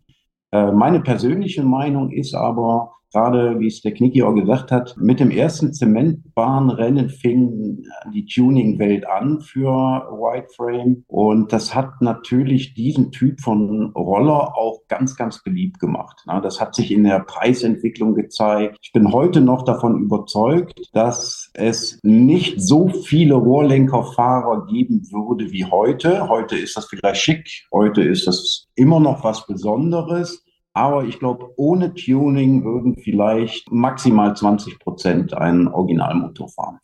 [0.51, 5.31] Meine persönliche Meinung ist aber, gerade wie es der Knicki auch gesagt hat, mit dem
[5.31, 13.93] ersten Zementbahnrennen fing die Tuning-Welt an für Whiteframe und das hat natürlich diesen Typ von
[13.95, 16.25] Roller auch ganz, ganz beliebt gemacht.
[16.43, 18.79] Das hat sich in der Preisentwicklung gezeigt.
[18.83, 25.65] Ich bin heute noch davon überzeugt, dass es nicht so viele Rohrlenkerfahrer geben würde wie
[25.65, 26.29] heute.
[26.29, 30.42] Heute ist das vielleicht schick, heute ist das immer noch was Besonderes.
[30.75, 36.79] Aber ich glaube, ohne Tuning würden vielleicht maximal 20 Prozent einen Originalmotor fahren.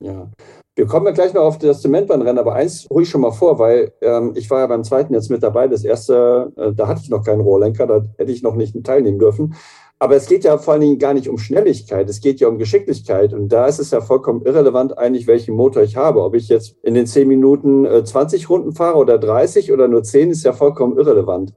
[0.00, 0.28] Ja.
[0.76, 3.92] Wir kommen ja gleich noch auf das Zementbahnrennen, aber eins ruhig schon mal vor, weil
[4.00, 5.68] ähm, ich war ja beim zweiten jetzt mit dabei.
[5.68, 9.18] Das erste, äh, da hatte ich noch keinen Rohrlenker, da hätte ich noch nicht teilnehmen
[9.18, 9.54] dürfen.
[10.00, 12.58] Aber es geht ja vor allen Dingen gar nicht um Schnelligkeit, es geht ja um
[12.58, 13.32] Geschicklichkeit.
[13.32, 16.24] Und da ist es ja vollkommen irrelevant eigentlich, welchen Motor ich habe.
[16.24, 20.02] Ob ich jetzt in den 10 Minuten äh, 20 Runden fahre oder 30 oder nur
[20.02, 21.54] 10, ist ja vollkommen irrelevant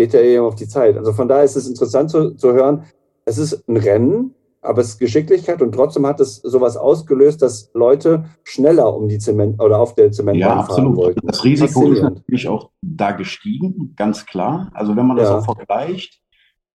[0.00, 0.96] geht ja eben auf die Zeit.
[0.96, 2.84] Also von daher ist es interessant zu, zu hören,
[3.26, 7.70] es ist ein Rennen, aber es ist Geschicklichkeit und trotzdem hat es sowas ausgelöst, dass
[7.74, 10.96] Leute schneller um die Zement oder auf der Zementbahn ja, absolut.
[10.96, 11.26] wollten.
[11.26, 14.70] Das Risiko ist natürlich auch da gestiegen, ganz klar.
[14.72, 15.38] Also wenn man das ja.
[15.38, 16.18] auch vergleicht,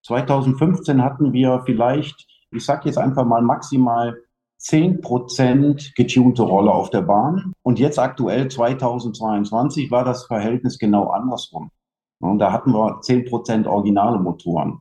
[0.06, 4.18] 2015 hatten wir vielleicht, ich sage jetzt einfach mal maximal
[4.62, 7.54] 10% getunte Rolle auf der Bahn.
[7.64, 11.72] Und jetzt aktuell 2022 war das Verhältnis genau andersrum.
[12.19, 14.80] Und da hatten wir 10% originale Motoren.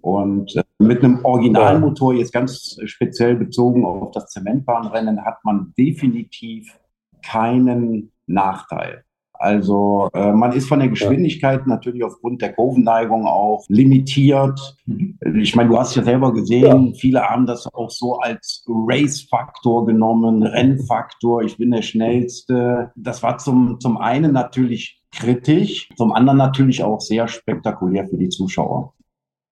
[0.00, 6.78] Und äh, mit einem Originalmotor, jetzt ganz speziell bezogen auf das Zementbahnrennen, hat man definitiv
[7.24, 9.05] keinen Nachteil.
[9.38, 11.66] Also äh, man ist von der Geschwindigkeit ja.
[11.66, 14.58] natürlich aufgrund der Kurvenneigung auch limitiert.
[14.86, 15.18] Mhm.
[15.40, 16.92] Ich meine, du hast ja selber gesehen, ja.
[16.94, 22.92] viele haben das auch so als Race-Faktor genommen, Rennfaktor, ich bin der Schnellste.
[22.96, 28.28] Das war zum, zum einen natürlich kritisch, zum anderen natürlich auch sehr spektakulär für die
[28.28, 28.92] Zuschauer.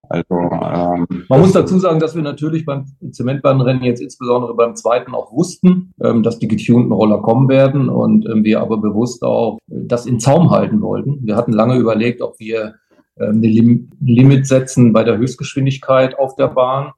[0.09, 5.15] Also, ähm, Man muss dazu sagen, dass wir natürlich beim Zementbahnrennen jetzt insbesondere beim zweiten
[5.15, 9.59] auch wussten, ähm, dass die getunten Roller kommen werden und ähm, wir aber bewusst auch
[9.67, 11.21] das in Zaum halten wollten.
[11.23, 12.75] Wir hatten lange überlegt, ob wir
[13.19, 16.93] ähm, eine Lim Limit setzen bei der Höchstgeschwindigkeit auf der Bahn,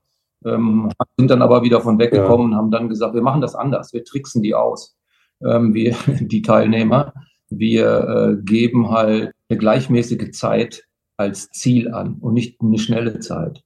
[0.44, 2.58] ähm, sind dann aber wieder von weggekommen ja.
[2.58, 4.96] und haben dann gesagt, wir machen das anders, wir tricksen die aus,
[5.44, 7.12] ähm, wir, die Teilnehmer.
[7.48, 10.82] Wir äh, geben halt eine gleichmäßige Zeit
[11.16, 13.62] als Ziel an und nicht eine schnelle Zeit.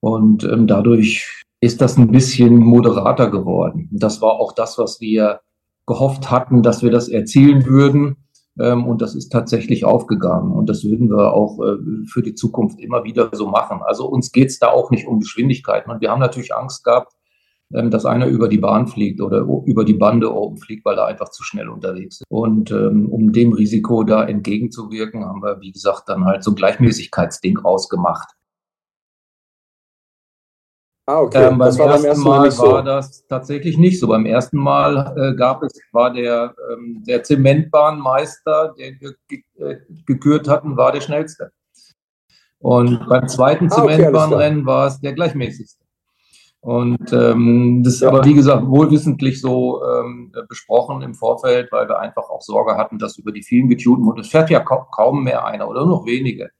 [0.00, 3.88] Und ähm, dadurch ist das ein bisschen moderater geworden.
[3.92, 5.40] Das war auch das, was wir
[5.86, 8.16] gehofft hatten, dass wir das erzielen würden.
[8.58, 10.52] Ähm, und das ist tatsächlich aufgegangen.
[10.52, 13.80] Und das würden wir auch äh, für die Zukunft immer wieder so machen.
[13.84, 15.90] Also uns geht es da auch nicht um Geschwindigkeiten.
[15.90, 17.12] Und wir haben natürlich Angst gehabt,
[17.74, 21.06] ähm, dass einer über die Bahn fliegt oder über die Bande oben fliegt, weil er
[21.06, 22.26] einfach zu schnell unterwegs ist.
[22.28, 26.56] Und ähm, um dem Risiko da entgegenzuwirken, haben wir, wie gesagt, dann halt so ein
[26.56, 28.34] Gleichmäßigkeitsding rausgemacht.
[31.06, 31.48] Ah, okay.
[31.48, 32.72] Ähm, beim das war ersten beim ersten Mal, Mal so.
[32.72, 34.06] war das tatsächlich nicht so.
[34.06, 40.48] Beim ersten Mal äh, gab es, war der, ähm, der Zementbahnmeister, der ge äh, gekürt
[40.48, 41.50] hatten, war der schnellste.
[42.60, 45.81] Und beim zweiten ah, okay, Zementbahnrennen war es der gleichmäßigste.
[46.62, 51.98] Und ähm, das ist aber, wie gesagt, wohlwissentlich so ähm, besprochen im Vorfeld, weil wir
[51.98, 55.24] einfach auch Sorge hatten, dass über die vielen getunten, und es fährt ja kaum, kaum
[55.24, 56.50] mehr einer oder nur noch wenige,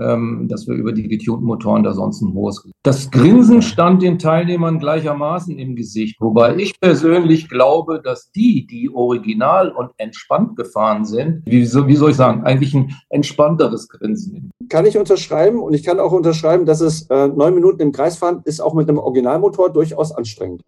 [0.00, 2.68] ähm, dass wir über die getunten Motoren da sonst ein hohes.
[2.82, 8.90] Das Grinsen stand den Teilnehmern gleichermaßen im Gesicht, wobei ich persönlich glaube, dass die, die
[8.90, 14.50] original und entspannt gefahren sind, wie, wie soll ich sagen, eigentlich ein entspannteres Grinsen.
[14.68, 18.16] Kann ich unterschreiben und ich kann auch unterschreiben, dass es äh, neun Minuten im Kreis
[18.16, 20.62] fahren ist auch mit einem Originalmotor durchaus anstrengend.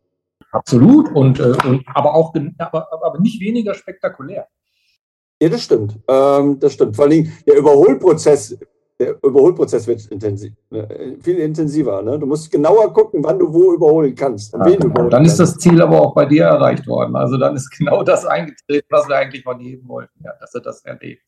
[0.53, 4.47] Absolut und, äh, und aber auch aber, aber nicht weniger spektakulär.
[5.43, 5.99] Ja, das stimmt.
[6.09, 6.97] Ähm, das stimmt.
[6.97, 8.57] Vor allem der Überholprozess
[8.99, 12.03] der Überholprozess wird intensiv, ne, viel intensiver.
[12.03, 12.19] Ne?
[12.19, 14.55] Du musst genauer gucken, wann du wo überholen kannst.
[14.55, 17.15] Ja, überholen dann ist das Ziel aber auch bei dir erreicht worden.
[17.15, 20.63] Also dann ist genau das eingetreten, was wir eigentlich von jedem wollten, ja, dass er
[20.63, 21.23] das erlebt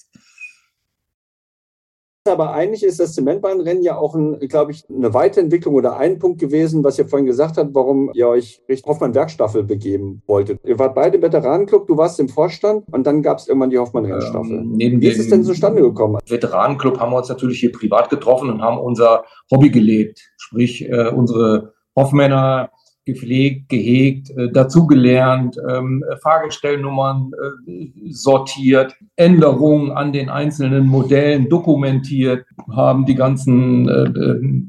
[2.29, 4.17] aber eigentlich ist das Zementbahnrennen ja auch,
[4.49, 8.29] glaube ich, eine Weiterentwicklung oder ein Punkt gewesen, was ihr vorhin gesagt habt, warum ihr
[8.29, 10.61] euch Richtung Hoffmann-Werkstaffel begeben wolltet.
[10.65, 14.59] Ihr wart beide Veteranenclub, du warst im Vorstand und dann gab es irgendwann die Hoffmann-Rennstaffel.
[14.59, 16.19] Ähm, Wie ist es denn zustande gekommen?
[16.27, 21.09] Veteranenclub haben wir uns natürlich hier privat getroffen und haben unser Hobby gelebt, sprich äh,
[21.09, 22.71] unsere Hoffmänner
[23.09, 27.33] gepflegt, gehegt, äh, dazugelernt, ähm, Fahrgestellnummern
[27.67, 34.63] äh, sortiert, Änderungen an den einzelnen Modellen dokumentiert, haben die ganzen äh, äh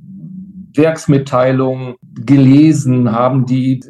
[0.75, 3.81] Werksmitteilungen gelesen, haben die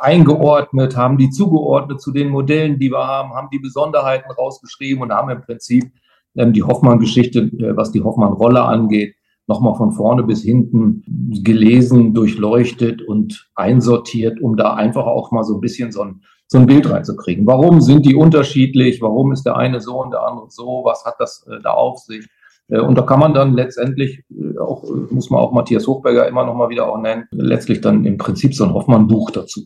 [0.00, 5.12] eingeordnet, haben die zugeordnet zu den Modellen, die wir haben, haben die Besonderheiten rausgeschrieben und
[5.12, 5.92] haben im Prinzip
[6.34, 9.14] ähm, die Hoffmann-Geschichte, äh, was die Hoffmann-Rolle angeht,
[9.46, 11.02] nochmal von vorne bis hinten
[11.42, 16.58] gelesen, durchleuchtet und einsortiert, um da einfach auch mal so ein bisschen so ein, so
[16.58, 17.46] ein Bild reinzukriegen.
[17.46, 19.00] Warum sind die unterschiedlich?
[19.02, 20.82] Warum ist der eine so und der andere so?
[20.84, 22.28] Was hat das äh, da auf sich?
[22.68, 26.44] Äh, und da kann man dann letztendlich äh, auch, muss man auch Matthias Hochberger immer
[26.44, 29.62] noch mal wieder auch nennen, letztlich dann im Prinzip so ein Hoffmann-Buch dazu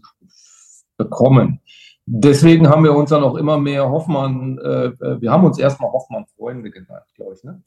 [0.97, 1.61] bekommen.
[2.07, 7.03] Deswegen haben wir uns dann auch immer mehr Hoffmann, wir haben uns erstmal Hoffmann-Freunde genannt,
[7.17, 7.43] glaube ich.
[7.43, 7.61] Ne?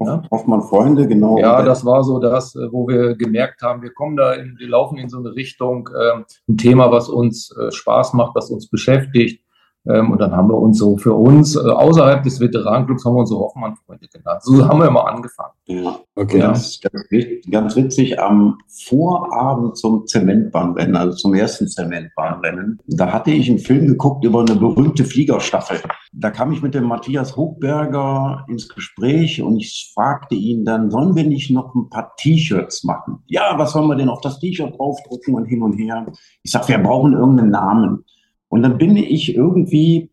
[0.00, 0.22] Ja?
[0.30, 1.38] Hoffmann Freunde, genau.
[1.38, 4.68] Ja, das war so das, äh, wo wir gemerkt haben, wir kommen da, in, wir
[4.68, 8.68] laufen in so eine Richtung, äh, ein Thema, was uns äh, Spaß macht, was uns
[8.68, 9.42] beschäftigt.
[9.88, 13.20] Ähm, und dann haben wir uns so für uns, äh, außerhalb des Veteranenclubs, haben wir
[13.20, 14.42] uns so Hoffmann-Freunde genannt.
[14.42, 15.52] So haben wir immer angefangen.
[15.66, 16.38] Ja, okay.
[16.38, 16.48] Ja.
[16.48, 18.20] Das ist ganz, ganz witzig.
[18.20, 24.40] Am Vorabend zum Zementbahnrennen, also zum ersten Zementbahnrennen, da hatte ich einen Film geguckt über
[24.40, 25.80] eine berühmte Fliegerstaffel.
[26.12, 31.14] Da kam ich mit dem Matthias Hochberger ins Gespräch und ich fragte ihn dann, sollen
[31.14, 33.18] wir nicht noch ein paar T-Shirts machen?
[33.26, 36.06] Ja, was sollen wir denn auf das T-Shirt draufdrucken und hin und her?
[36.42, 38.04] Ich sag, wir brauchen irgendeinen Namen.
[38.48, 40.10] Und dann bin ich irgendwie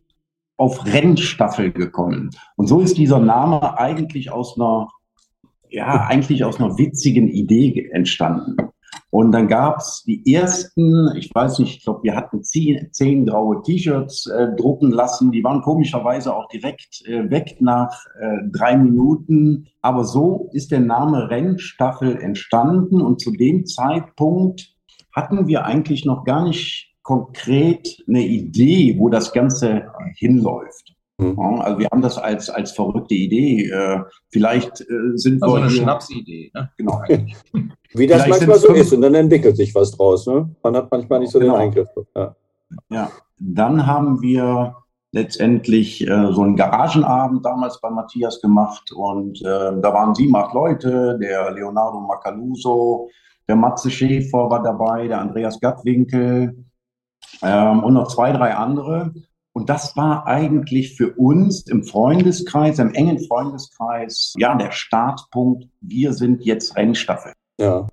[0.58, 2.30] auf Rennstaffel gekommen.
[2.56, 4.88] Und so ist dieser Name eigentlich aus einer,
[5.69, 8.58] ja, eigentlich aus einer witzigen Idee entstanden.
[9.10, 13.26] Und dann gab es die ersten, ich weiß nicht, ich glaube, wir hatten zehn, zehn
[13.28, 15.32] graue T-Shirts äh, drucken lassen.
[15.32, 19.67] Die waren komischerweise auch direkt äh, weg nach äh, drei Minuten.
[19.82, 23.02] Aber so ist der Name Rennstaffel entstanden.
[23.02, 24.74] Und zu dem Zeitpunkt
[25.12, 30.96] hatten wir eigentlich noch gar nicht konkret eine Idee, wo das Ganze hinläuft.
[31.20, 31.38] Mhm.
[31.62, 33.70] also wir haben das als, als verrückte Idee.
[33.70, 34.86] Äh, vielleicht äh,
[35.16, 35.62] sind also wir.
[35.62, 36.72] Also eine Schnapsidee, ne?
[36.78, 37.02] Genau.
[37.94, 40.26] Wie das vielleicht manchmal so ist und dann entwickelt sich was draus.
[40.26, 40.50] Ne?
[40.63, 41.54] Man hat manchmal nicht so genau.
[41.54, 41.88] den Eingriff.
[42.16, 42.36] Ja.
[42.89, 44.76] ja, dann haben wir
[45.12, 50.56] letztendlich äh, so einen Garagenabend damals bei Matthias gemacht und äh, da waren sieben, acht
[50.56, 53.10] Leute, der Leonardo Macaluso,
[53.48, 56.66] der Matze Schäfer war dabei, der Andreas Gattwinkel,
[57.41, 59.13] ähm, und noch zwei, drei andere.
[59.54, 65.67] Und das war eigentlich für uns im Freundeskreis, im engen Freundeskreis, ja, der Startpunkt.
[65.82, 67.34] Wir sind jetzt Rennstaffel.
[67.60, 67.88] Ja.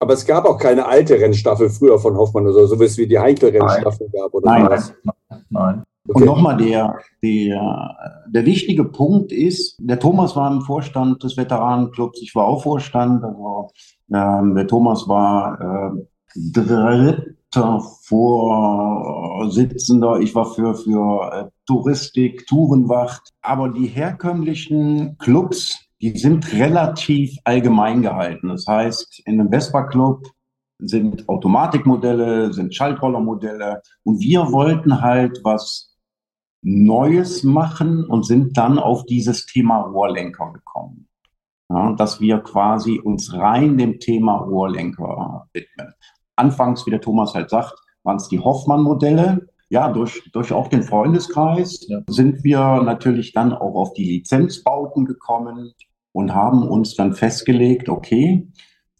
[0.00, 3.06] Aber es gab auch keine alte Rennstaffel früher von Hoffmann oder so, wie es wie
[3.06, 4.50] die Heikel-Rennstaffel gab, oder?
[4.50, 4.92] Nein, was?
[5.48, 5.84] nein.
[6.08, 6.20] Okay.
[6.20, 7.96] Und nochmal, der, der,
[8.28, 13.24] der wichtige Punkt ist, der Thomas war im Vorstand des Veteranenclubs, ich war auch Vorstand,
[13.24, 13.70] also,
[14.12, 17.36] äh, der Thomas war äh, dritt
[18.04, 23.32] Vorsitzender, ich war für, für äh, Touristik, Tourenwacht.
[23.42, 28.48] Aber die herkömmlichen Clubs, die sind relativ allgemein gehalten.
[28.48, 30.26] Das heißt, in einem Vespa-Club
[30.78, 33.82] sind Automatikmodelle, sind Schaltrollermodelle.
[34.04, 35.94] Und wir wollten halt was
[36.62, 41.08] Neues machen und sind dann auf dieses Thema Rohrlenker gekommen.
[41.70, 45.94] ja, dass wir quasi uns rein dem Thema Rohrlenker widmen.
[46.36, 49.48] Anfangs, wie der Thomas halt sagt, waren es die Hoffmann-Modelle.
[49.68, 52.00] Ja, durch, durch auch den Freundeskreis ja.
[52.06, 55.72] sind wir natürlich dann auch auf die Lizenzbauten gekommen
[56.12, 58.46] und haben uns dann festgelegt, okay,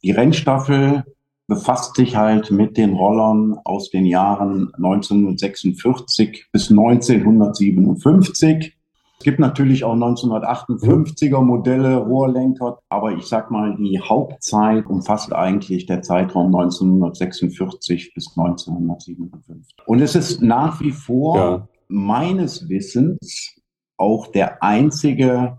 [0.03, 1.05] die Rennstaffel
[1.46, 8.76] befasst sich halt mit den Rollern aus den Jahren 1946 bis 1957.
[9.18, 15.87] Es gibt natürlich auch 1958er Modelle, Rohrlenker, aber ich sag mal, die Hauptzeit umfasst eigentlich
[15.87, 19.74] der Zeitraum 1946 bis 1957.
[19.87, 21.68] Und es ist nach wie vor ja.
[21.88, 23.57] meines Wissens
[23.96, 25.59] auch der einzige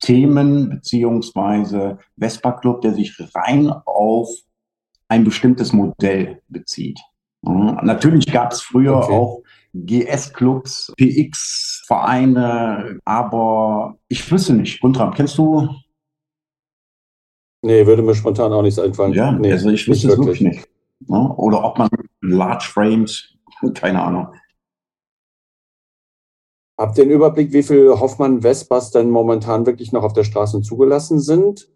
[0.00, 4.28] Themen- beziehungsweise Vespa-Club, der sich rein auf
[5.08, 7.00] ein bestimmtes Modell bezieht.
[7.42, 7.78] Mhm.
[7.82, 9.12] Natürlich gab es früher okay.
[9.12, 9.42] auch
[9.74, 10.92] GS-Clubs,
[11.86, 14.80] PX-Vereine, aber ich wüsste nicht.
[14.80, 15.68] Guntram, kennst du?
[17.62, 19.12] Nee, würde mir spontan auch nichts einfallen.
[19.12, 20.68] Ja, nee, also ich wüsste es wirklich nicht.
[21.08, 21.88] Oder ob man
[22.20, 23.34] Large Frames,
[23.74, 24.28] keine Ahnung.
[26.78, 31.20] Habt ihr den Überblick, wie viele Hoffmann-Vespas denn momentan wirklich noch auf der Straße zugelassen
[31.20, 31.70] sind?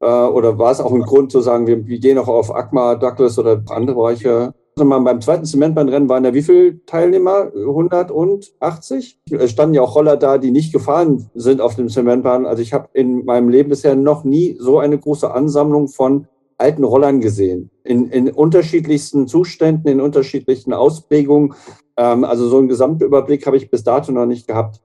[0.00, 2.94] Äh, oder war es auch ein Grund zu sagen, wir, wir gehen auch auf ACMA,
[2.94, 4.54] Douglas oder andere Bereiche?
[4.78, 7.50] Also beim zweiten Zementbahnrennen waren ja wie viele Teilnehmer?
[7.54, 9.18] 180?
[9.30, 12.44] Es standen ja auch Roller da, die nicht gefahren sind auf dem Zementbahn.
[12.44, 16.84] Also ich habe in meinem Leben bisher noch nie so eine große Ansammlung von alten
[16.84, 17.70] Rollern gesehen.
[17.84, 21.54] In, in unterschiedlichsten Zuständen, in unterschiedlichen Ausprägungen.
[21.96, 24.82] Ähm, also so einen Gesamtüberblick habe ich bis dato noch nicht gehabt.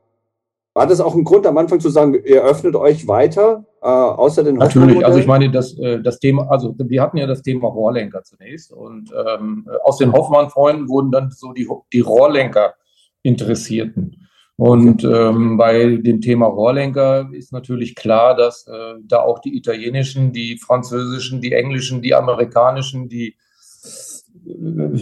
[0.73, 4.43] War das auch ein Grund am Anfang zu sagen, ihr öffnet euch weiter, äh, außer
[4.43, 7.67] den Natürlich, also ich meine, das, äh, das Thema, also wir hatten ja das Thema
[7.67, 12.75] Rohrlenker zunächst und ähm, aus den Hoffmann-Freunden wurden dann so die, die Rohrlenker
[13.23, 14.27] Interessierten.
[14.55, 20.31] Und ähm, bei dem Thema Rohrlenker ist natürlich klar, dass äh, da auch die italienischen,
[20.31, 23.36] die französischen, die englischen, die amerikanischen, die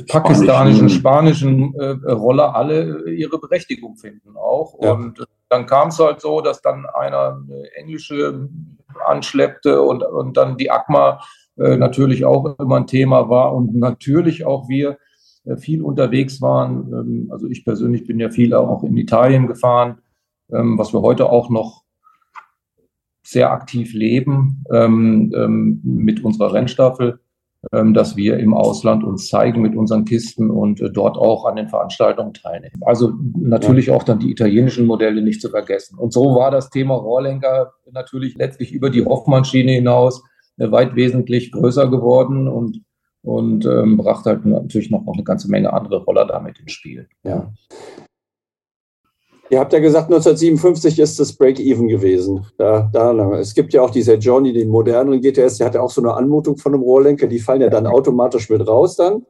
[0.07, 4.81] pakistanischen, spanischen äh, Roller alle ihre Berechtigung finden auch.
[4.81, 4.93] Ja.
[4.93, 8.49] Und dann kam es halt so, dass dann einer eine englische
[9.05, 11.19] anschleppte und, und dann die ACMA
[11.57, 14.97] äh, natürlich auch immer ein Thema war und natürlich auch wir
[15.45, 16.93] äh, viel unterwegs waren.
[16.93, 19.99] Ähm, also ich persönlich bin ja viel auch in Italien gefahren,
[20.51, 21.83] ähm, was wir heute auch noch
[23.25, 27.19] sehr aktiv leben ähm, ähm mit unserer Rennstaffel.
[27.73, 31.57] Ähm, dass wir im Ausland uns zeigen mit unseren Kisten und äh, dort auch an
[31.57, 32.81] den Veranstaltungen teilnehmen.
[32.85, 35.99] Also natürlich auch dann die italienischen Modelle nicht zu vergessen.
[35.99, 40.23] Und so war das Thema Rohrlenker natürlich letztlich über die Hoffmann-Schiene hinaus
[40.55, 42.81] äh, weit wesentlich größer geworden und
[43.21, 47.09] und ähm, brachte halt natürlich noch, noch eine ganze Menge andere Roller damit ins Spiel.
[47.23, 47.51] Ja.
[49.51, 52.45] Ihr habt ja gesagt, 1957 ist das Break-Even gewesen.
[52.57, 55.89] Da, da, es gibt ja auch diese Johnny, den moderneren GTS, der hat ja auch
[55.89, 59.25] so eine Anmutung von einem Rohrlenker, die fallen ja dann automatisch mit raus dann.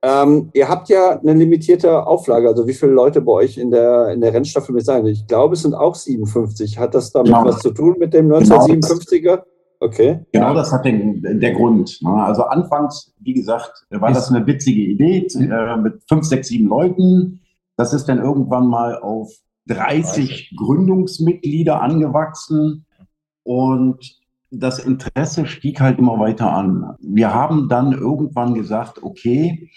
[0.00, 4.08] Ähm, ihr habt ja eine limitierte Auflage, also wie viele Leute bei euch in der,
[4.08, 5.04] in der Rennstaffel mit sein?
[5.06, 6.78] Ich glaube, es sind auch 57.
[6.78, 7.44] Hat das damit genau.
[7.44, 9.42] was zu tun mit dem 1957er?
[9.80, 10.20] Okay.
[10.32, 11.98] Genau, das hat den, der Grund.
[12.02, 12.10] Ne?
[12.10, 17.40] Also anfangs, wie gesagt, war das eine witzige Idee äh, mit fünf, sechs, sieben Leuten.
[17.76, 19.32] Das ist dann irgendwann mal auf
[19.68, 22.86] 30 Gründungsmitglieder angewachsen
[23.44, 24.18] und
[24.50, 26.96] das Interesse stieg halt immer weiter an.
[27.00, 29.70] Wir haben dann irgendwann gesagt, okay,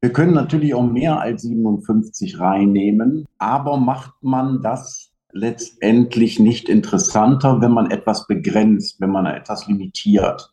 [0.00, 7.60] wir können natürlich auch mehr als 57 reinnehmen, aber macht man das letztendlich nicht interessanter,
[7.60, 10.52] wenn man etwas begrenzt, wenn man etwas limitiert.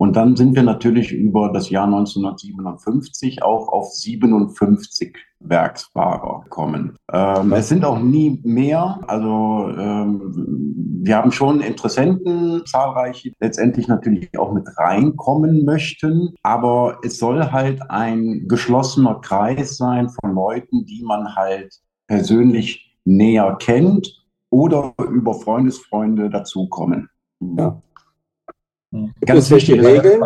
[0.00, 6.96] Und dann sind wir natürlich über das Jahr 1957 auch auf 57 Werksfahrer gekommen.
[7.12, 8.98] Ähm, es sind auch nie mehr.
[9.08, 16.34] Also ähm, wir haben schon Interessenten, zahlreiche, letztendlich natürlich auch mit reinkommen möchten.
[16.42, 23.54] Aber es soll halt ein geschlossener Kreis sein von Leuten, die man halt persönlich näher
[23.60, 27.10] kennt oder über Freundesfreunde dazukommen.
[27.38, 27.82] Ja.
[29.24, 30.22] Ganz wichtige Regeln.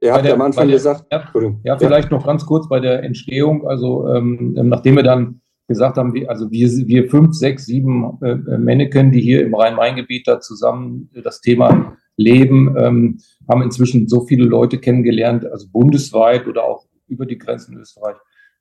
[0.00, 1.06] Ihr habt der, am Anfang der, gesagt.
[1.10, 1.24] Ja,
[1.64, 3.66] ja, vielleicht noch ganz kurz bei der Entstehung.
[3.66, 8.36] Also, ähm, nachdem wir dann gesagt haben, wir, also wir, wir fünf, sechs, sieben äh,
[8.58, 14.44] Mannequin, die hier im Rhein-Main-Gebiet da zusammen das Thema leben, ähm, haben inzwischen so viele
[14.44, 18.16] Leute kennengelernt, also bundesweit oder auch über die Grenzen Österreich,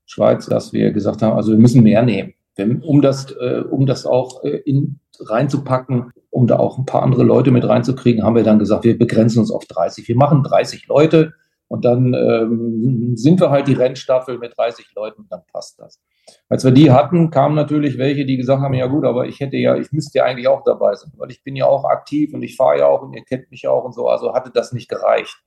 [0.05, 4.05] Schweiz, dass wir gesagt haben, also wir müssen mehr nehmen, um das, äh, um das
[4.05, 8.43] auch äh, in, reinzupacken, um da auch ein paar andere Leute mit reinzukriegen, haben wir
[8.43, 10.07] dann gesagt, wir begrenzen uns auf 30.
[10.07, 11.33] Wir machen 30 Leute
[11.67, 16.01] und dann ähm, sind wir halt die Rennstaffel mit 30 Leuten und dann passt das.
[16.49, 19.57] Als wir die hatten, kamen natürlich welche, die gesagt haben, ja gut, aber ich hätte
[19.57, 22.41] ja, ich müsste ja eigentlich auch dabei sein, weil ich bin ja auch aktiv und
[22.41, 24.07] ich fahre ja auch und ihr kennt mich ja auch und so.
[24.07, 25.37] Also hatte das nicht gereicht.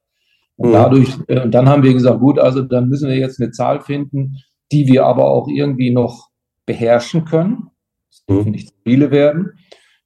[0.56, 0.72] Und mhm.
[0.72, 4.36] dadurch, äh, dann haben wir gesagt, gut, also dann müssen wir jetzt eine Zahl finden,
[4.72, 6.29] die wir aber auch irgendwie noch
[6.66, 7.70] beherrschen können.
[8.10, 8.52] Es dürfen mhm.
[8.52, 9.52] nicht viele werden.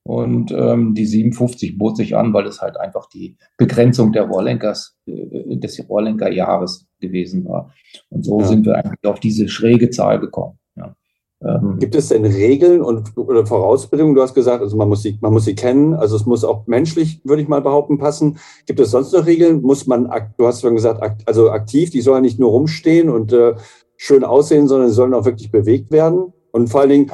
[0.06, 4.98] Und ähm, die 57 bot sich an, weil es halt einfach die Begrenzung der Rohrlenkers,
[5.06, 7.72] äh, des Rohrlenkerjahres gewesen war.
[8.10, 8.46] Und so ja.
[8.46, 10.58] sind wir eigentlich auf diese schräge Zahl gekommen.
[10.76, 10.94] Ja.
[11.42, 14.14] Ähm, Gibt es denn Regeln und oder Vorausbildungen?
[14.14, 15.94] Du hast gesagt, also man muss sie, man muss sie kennen.
[15.94, 18.36] Also es muss auch menschlich, würde ich mal behaupten, passen.
[18.66, 19.62] Gibt es sonst noch Regeln?
[19.62, 23.54] Muss man, du hast schon gesagt, also aktiv, die sollen nicht nur rumstehen und äh,
[23.96, 26.34] schön aussehen, sondern sie sollen auch wirklich bewegt werden.
[26.54, 27.10] Und vor allen Dingen,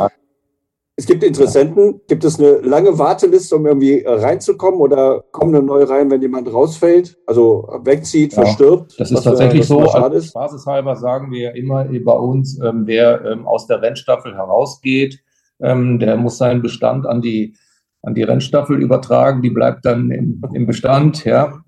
[0.97, 2.03] es gibt Interessenten.
[2.09, 6.53] Gibt es eine lange Warteliste, um irgendwie reinzukommen oder kommen eine neue rein, wenn jemand
[6.53, 9.01] rausfällt, also wegzieht, ja, verstirbt?
[9.01, 9.81] Das ist tatsächlich so.
[9.81, 15.21] Als Basishalber sagen wir ja immer bei uns, ähm, wer ähm, aus der Rennstaffel herausgeht,
[15.59, 17.55] ähm, der muss seinen Bestand an die
[18.03, 21.61] an die Rennstaffel übertragen, die bleibt dann im, im Bestand, ja.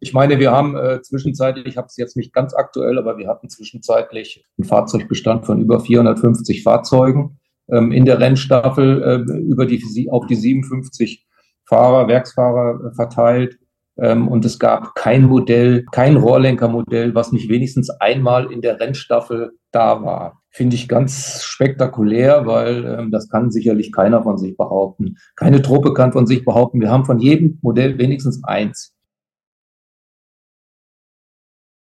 [0.00, 3.28] Ich meine, wir haben äh, zwischenzeitlich, ich habe es jetzt nicht ganz aktuell, aber wir
[3.28, 7.38] hatten zwischenzeitlich einen Fahrzeugbestand von über 450 Fahrzeugen
[7.70, 11.26] ähm, in der Rennstaffel äh, über die, auf die 57
[11.64, 13.58] Fahrer, Werksfahrer äh, verteilt.
[13.96, 19.52] Ähm, und es gab kein Modell, kein Rohrlenkermodell, was nicht wenigstens einmal in der Rennstaffel
[19.70, 20.42] da war.
[20.50, 25.16] Finde ich ganz spektakulär, weil ähm, das kann sicherlich keiner von sich behaupten.
[25.36, 26.80] Keine Truppe kann von sich behaupten.
[26.80, 28.94] Wir haben von jedem Modell wenigstens eins.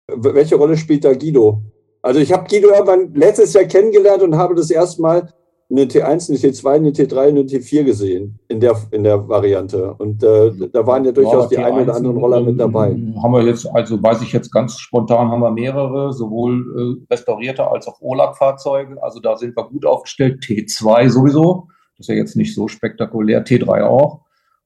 [0.08, 1.64] Welche Rolle spielt da Guido?
[2.02, 5.32] Also ich habe Guido irgendwann letztes Jahr kennengelernt und habe das erstmal
[5.72, 9.94] eine T1, eine T2, eine T3, eine T4 gesehen in der, in der Variante.
[9.94, 12.90] Und äh, da waren ja durchaus ja, die ein oder anderen Roller mit dabei.
[13.22, 17.66] Haben wir jetzt, also weiß ich jetzt ganz spontan, haben wir mehrere, sowohl äh, restaurierte
[17.66, 19.02] als auch OLAG-Fahrzeuge.
[19.02, 20.44] Also da sind wir gut aufgestellt.
[20.44, 21.68] T2 sowieso,
[21.98, 23.46] das ist ja jetzt nicht so spektakulär.
[23.46, 24.22] T3 auch.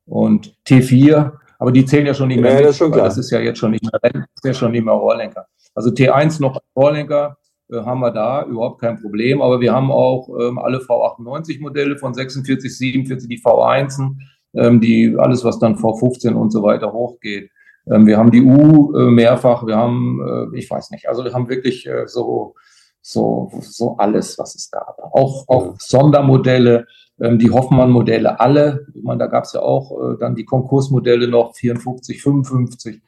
[0.05, 2.51] Und T4, aber die zählen ja schon nicht mehr.
[2.51, 3.05] Ja, mit, das ist schon klar.
[3.05, 5.45] Das ist ja jetzt schon nicht mehr, das ist ja schon nicht mehr Rohrlenker.
[5.75, 7.37] Also T1 noch Rohrlenker,
[7.71, 9.41] haben wir da überhaupt kein Problem.
[9.41, 14.15] Aber wir haben auch ähm, alle V98-Modelle von 46, 47, die V1,
[14.55, 17.49] ähm, die alles, was dann V15 und so weiter hochgeht.
[17.87, 21.33] Ähm, wir haben die U äh, mehrfach, wir haben, äh, ich weiß nicht, also wir
[21.33, 22.55] haben wirklich äh, so,
[23.01, 24.97] so, so alles, was es gab.
[24.99, 26.87] Auch, auch Sondermodelle,
[27.19, 28.87] ähm, die Hoffmann-Modelle, alle.
[28.93, 33.01] Ich meine, da gab es ja auch äh, dann die Konkursmodelle noch 54, 55.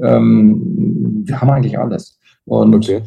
[0.00, 2.20] Ähm, wir haben eigentlich alles.
[2.44, 3.02] Und okay.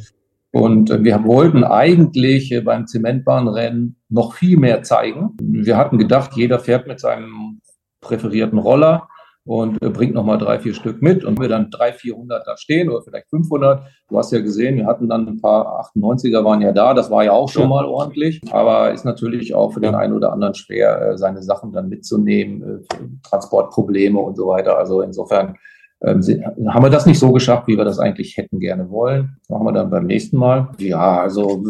[0.52, 5.38] Und wir wollten eigentlich beim Zementbahnrennen noch viel mehr zeigen.
[5.42, 7.62] Wir hatten gedacht, jeder fährt mit seinem
[8.02, 9.08] präferierten Roller
[9.44, 13.02] und bringt nochmal drei, vier Stück mit und wir dann drei, 400 da stehen oder
[13.02, 13.84] vielleicht 500.
[14.10, 16.94] Du hast ja gesehen, wir hatten dann ein paar 98er waren ja da.
[16.94, 20.32] Das war ja auch schon mal ordentlich, aber ist natürlich auch für den einen oder
[20.32, 22.98] anderen schwer, äh, seine Sachen dann mitzunehmen, äh,
[23.28, 24.78] Transportprobleme und so weiter.
[24.78, 25.56] Also insofern
[26.04, 26.22] ähm,
[26.68, 29.38] haben wir das nicht so geschafft, wie wir das eigentlich hätten gerne wollen.
[29.50, 30.70] Machen wir dann beim nächsten Mal.
[30.80, 31.64] Ja, also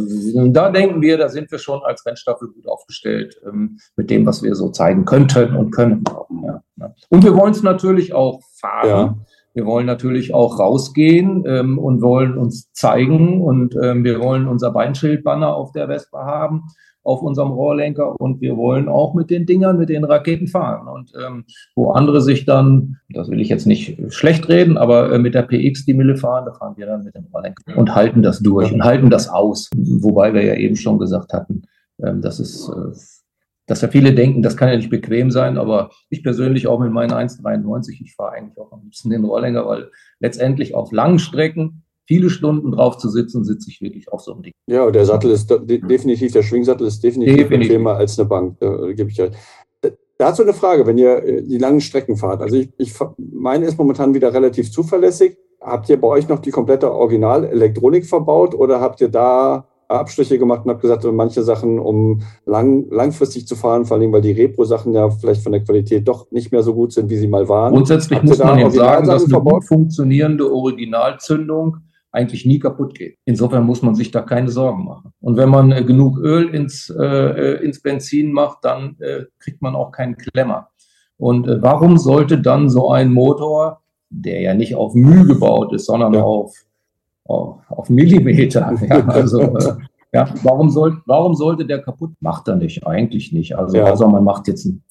[0.48, 4.42] da denken wir, da sind wir schon als Rennstaffel gut aufgestellt ähm, mit dem, was
[4.42, 6.04] wir so zeigen könnten und können.
[6.44, 6.94] Ja, ja.
[7.10, 8.88] Und wir wollen es natürlich auch fahren.
[8.88, 9.16] Ja.
[9.54, 14.72] Wir wollen natürlich auch rausgehen ähm, und wollen uns zeigen und ähm, wir wollen unser
[14.72, 16.64] Beinschildbanner auf der Vespa haben
[17.04, 20.88] auf unserem Rohrlenker und wir wollen auch mit den Dingern, mit den Raketen fahren.
[20.88, 21.46] Und ähm,
[21.76, 25.44] wo andere sich dann, das will ich jetzt nicht schlecht reden, aber äh, mit der
[25.44, 28.72] PX die Mille fahren, da fahren wir dann mit dem Rohrlenker und halten das durch
[28.72, 29.70] und halten das aus.
[29.76, 31.64] Wobei wir ja eben schon gesagt hatten,
[32.04, 32.96] ähm, dass es äh,
[33.68, 36.92] dass ja viele denken, das kann ja nicht bequem sein, aber ich persönlich auch mit
[36.92, 41.84] meinen 1,93, ich fahre eigentlich auch am liebsten den Rohrlenker, weil letztendlich auf langen Strecken
[42.12, 44.52] viele Stunden drauf zu sitzen, sitze ich wirklich auf so einem Ding.
[44.68, 47.70] Ja, der Sattel ist definitiv, der Schwingsattel ist definitiv, definitiv.
[47.70, 48.58] bequemer als eine Bank.
[48.60, 49.34] Da gebe ich halt.
[50.18, 52.42] Dazu eine Frage, wenn ihr äh, die langen Strecken fahrt.
[52.42, 55.38] Also ich, ich meine ist momentan wieder relativ zuverlässig.
[55.62, 60.66] Habt ihr bei euch noch die komplette Original-Elektronik verbaut oder habt ihr da Abstriche gemacht
[60.66, 64.94] und habt gesagt, manche Sachen, um lang, langfristig zu fahren, vor allem weil die Repro-Sachen
[64.94, 67.74] ja vielleicht von der Qualität doch nicht mehr so gut sind, wie sie mal waren.
[67.74, 71.78] Grundsätzlich muss man jetzt sagen, dass eine gut funktionierende Originalzündung
[72.12, 73.18] eigentlich nie kaputt geht.
[73.26, 75.14] Insofern muss man sich da keine Sorgen machen.
[75.22, 79.62] Und wenn man äh, genug Öl ins, äh, äh, ins Benzin macht, dann äh, kriegt
[79.62, 80.70] man auch keinen Klemmer.
[81.18, 85.86] Und äh, warum sollte dann so ein Motor, der ja nicht auf Mühe gebaut ist,
[85.86, 86.24] sondern ja.
[86.24, 86.54] auf,
[87.26, 89.76] auf, auf, Millimeter, ja, also äh,
[90.14, 92.12] ja, warum, soll, warum sollte der kaputt?
[92.20, 93.58] Macht er nicht, eigentlich nicht.
[93.58, 93.86] Also, ja.
[93.86, 94.84] also man macht jetzt einen,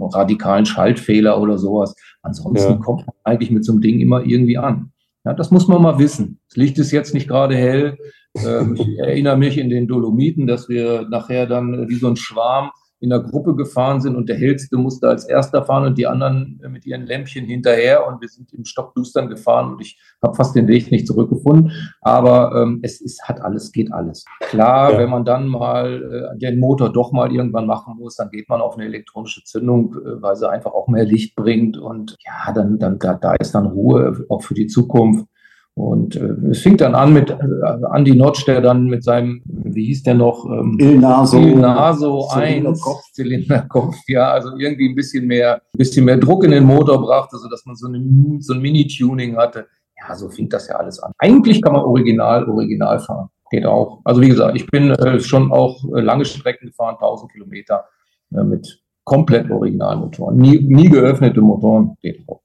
[0.00, 1.94] radikalen Schaltfehler oder sowas.
[2.22, 4.92] Ansonsten kommt man eigentlich mit so einem Ding immer irgendwie an.
[5.26, 6.38] Ja, das muss man mal wissen.
[6.48, 7.98] Das Licht ist jetzt nicht gerade hell.
[8.36, 12.70] Ähm, ich erinnere mich in den Dolomiten, dass wir nachher dann wie so ein Schwarm
[13.06, 16.60] in der Gruppe gefahren sind und der Hellste musste als erster fahren und die anderen
[16.70, 20.66] mit ihren Lämpchen hinterher und wir sind im Stockdustern gefahren und ich habe fast den
[20.66, 21.70] Weg nicht zurückgefunden.
[22.00, 24.24] Aber ähm, es ist, hat alles, geht alles.
[24.40, 24.98] Klar, ja.
[24.98, 28.60] wenn man dann mal äh, den Motor doch mal irgendwann machen muss, dann geht man
[28.60, 32.80] auf eine elektronische Zündung, äh, weil sie einfach auch mehr Licht bringt und ja, dann,
[32.80, 35.26] dann da, da ist dann Ruhe auch für die Zukunft.
[35.76, 37.36] Und äh, es fing dann an mit äh,
[37.94, 40.46] Andy Notch, der dann mit seinem, wie hieß der noch?
[40.46, 41.38] Ähm, Il Naso.
[41.38, 42.80] Il Naso 1,
[43.12, 47.36] Zylinderkopf, ja, also irgendwie ein bisschen mehr, ein bisschen mehr Druck in den Motor brachte,
[47.36, 48.02] sodass man so, eine,
[48.40, 49.66] so ein Mini-Tuning hatte.
[50.00, 51.12] Ja, so fing das ja alles an.
[51.18, 53.28] Eigentlich kann man original, original fahren.
[53.50, 54.00] Geht auch.
[54.04, 57.84] Also wie gesagt, ich bin äh, schon auch äh, lange Strecken gefahren, 1000 Kilometer
[58.34, 60.38] äh, mit komplett Originalmotoren.
[60.38, 61.98] Nie, nie geöffnete Motoren.
[62.00, 62.40] Geht auch.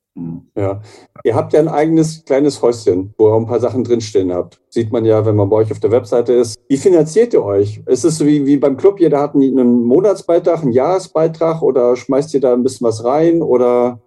[0.55, 0.81] Ja.
[1.23, 4.59] Ihr habt ja ein eigenes kleines Häuschen, wo ihr ein paar Sachen drinstehen habt.
[4.69, 6.59] Sieht man ja, wenn man bei euch auf der Webseite ist.
[6.67, 7.81] Wie finanziert ihr euch?
[7.85, 12.33] Ist es so wie, wie beim Club, jeder hat einen Monatsbeitrag, einen Jahresbeitrag oder schmeißt
[12.33, 14.01] ihr da ein bisschen was rein oder?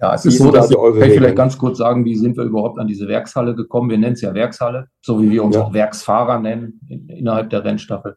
[0.00, 2.78] Ja, es ist so, dass ich, ich vielleicht ganz kurz sagen, wie sind wir überhaupt
[2.78, 3.90] an diese Werkshalle gekommen?
[3.90, 5.62] Wir nennen es ja Werkshalle, so wie wir uns ja.
[5.62, 8.16] auch Werksfahrer nennen in, innerhalb der Rennstaffel.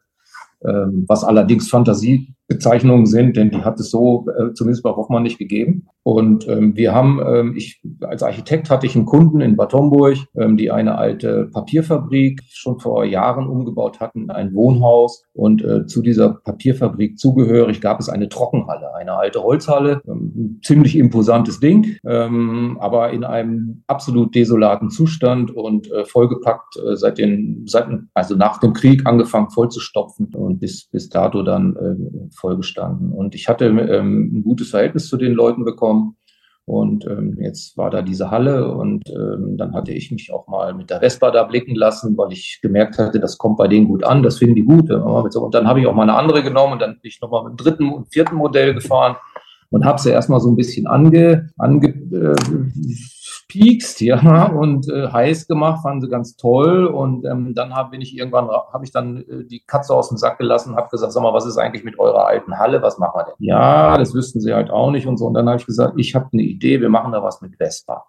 [0.64, 5.38] Ähm, was allerdings Fantasiebezeichnungen sind, denn die hat es so äh, zumindest bei Hoffmann nicht
[5.38, 5.88] gegeben.
[6.04, 10.16] Und ähm, wir haben, ähm, ich als Architekt hatte ich einen Kunden in Bad Homburg,
[10.36, 15.24] ähm, die eine alte Papierfabrik schon vor Jahren umgebaut hatten, ein Wohnhaus.
[15.32, 20.96] Und äh, zu dieser Papierfabrik zugehörig gab es eine Trockenhalle, eine alte Holzhalle, ähm, ziemlich
[20.96, 27.64] imposantes Ding, ähm, aber in einem absolut desolaten Zustand und äh, vollgepackt äh, seit den,
[27.66, 32.34] seit, also nach dem Krieg angefangen voll zu stopfen und bis, bis dato dann äh,
[32.34, 33.12] vollgestanden.
[33.12, 36.16] Und ich hatte ähm, ein gutes Verhältnis zu den Leuten bekommen gekommen.
[36.64, 40.74] Und ähm, jetzt war da diese Halle und ähm, dann hatte ich mich auch mal
[40.74, 44.04] mit der Vespa da blicken lassen, weil ich gemerkt hatte, das kommt bei denen gut
[44.04, 44.88] an, das finden die gut.
[44.88, 47.54] Und dann habe ich auch mal eine andere genommen und dann bin ich nochmal mit
[47.54, 49.16] dem dritten und vierten Modell gefahren
[49.72, 52.34] und habe sie erstmal so ein bisschen ange, ange äh,
[53.52, 56.86] gepiekst, ja, und äh, heiß gemacht, fanden sie ganz toll.
[56.86, 60.18] Und ähm, dann hab, bin ich irgendwann, habe ich dann äh, die Katze aus dem
[60.18, 62.82] Sack gelassen, habe gesagt, sag mal, was ist eigentlich mit eurer alten Halle?
[62.82, 63.34] Was machen wir denn?
[63.38, 65.26] Ja, das wüssten sie halt auch nicht und so.
[65.26, 68.04] Und dann habe ich gesagt, ich habe eine Idee, wir machen da was mit Vespa.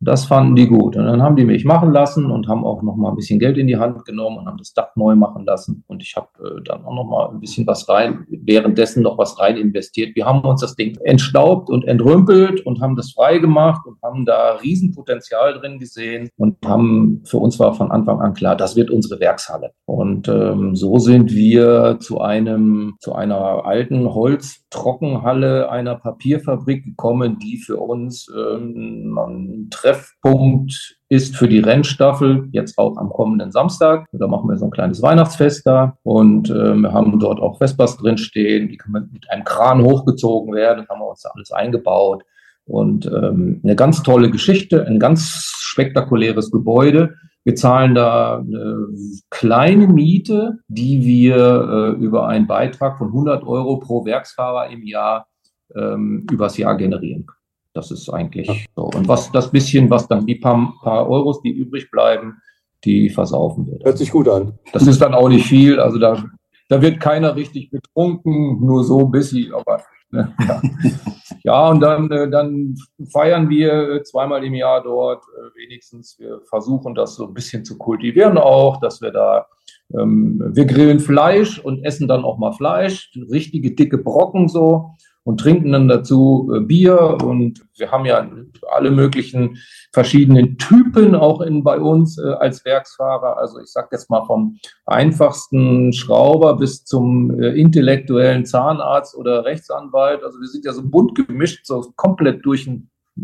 [0.00, 0.96] Das fanden die gut.
[0.96, 3.58] Und dann haben die mich machen lassen und haben auch noch mal ein bisschen Geld
[3.58, 5.82] in die Hand genommen und haben das Dach neu machen lassen.
[5.88, 9.40] Und ich habe äh, dann auch noch mal ein bisschen was rein, währenddessen noch was
[9.40, 10.14] rein investiert.
[10.14, 14.24] Wir haben uns das Ding entstaubt und entrümpelt und haben das frei gemacht und haben
[14.24, 18.90] da Riesenpotenzial drin gesehen und haben, für uns war von Anfang an klar, das wird
[18.90, 19.72] unsere Werkshalle.
[19.84, 27.58] Und ähm, so sind wir zu einem, zu einer alten Holztrockenhalle einer Papierfabrik gekommen, die
[27.58, 34.06] für uns ähm, ein Treffpunkt ist für die Rennstaffel, jetzt auch am kommenden Samstag.
[34.12, 37.96] Da machen wir so ein kleines Weihnachtsfest da und äh, wir haben dort auch Vespas
[37.96, 42.24] drinstehen, die können mit einem Kran hochgezogen werden, haben wir uns da alles eingebaut.
[42.66, 47.14] Und ähm, eine ganz tolle Geschichte, ein ganz spektakuläres Gebäude.
[47.44, 48.88] Wir zahlen da eine
[49.30, 55.28] kleine Miete, die wir äh, über einen Beitrag von 100 Euro pro Werksfahrer im Jahr
[55.74, 57.37] ähm, übers Jahr generieren können.
[57.78, 58.82] Das ist eigentlich so.
[58.82, 62.42] Und was das bisschen, was dann die paar, paar Euros, die übrig bleiben,
[62.82, 63.84] die versaufen wird.
[63.84, 64.58] Hört sich gut an.
[64.72, 65.78] Das ist dann auch nicht viel.
[65.78, 66.24] Also da,
[66.68, 69.54] da wird keiner richtig betrunken, nur so ein bisschen.
[69.54, 70.60] Aber ne, ja.
[71.44, 72.74] ja, und dann, äh, dann
[73.12, 76.18] feiern wir zweimal im Jahr dort äh, wenigstens.
[76.18, 79.46] Wir versuchen das so ein bisschen zu kultivieren auch, dass wir da
[79.94, 84.96] ähm, wir grillen Fleisch und essen dann auch mal Fleisch, richtige dicke Brocken so
[85.28, 87.18] und trinken dann dazu äh, Bier.
[87.22, 88.26] Und wir haben ja
[88.72, 89.58] alle möglichen
[89.92, 93.36] verschiedenen Typen auch in, bei uns äh, als Werksfahrer.
[93.36, 94.56] Also ich sage jetzt mal vom
[94.86, 100.24] einfachsten Schrauber bis zum äh, intellektuellen Zahnarzt oder Rechtsanwalt.
[100.24, 102.66] Also wir sind ja so bunt gemischt, so komplett durch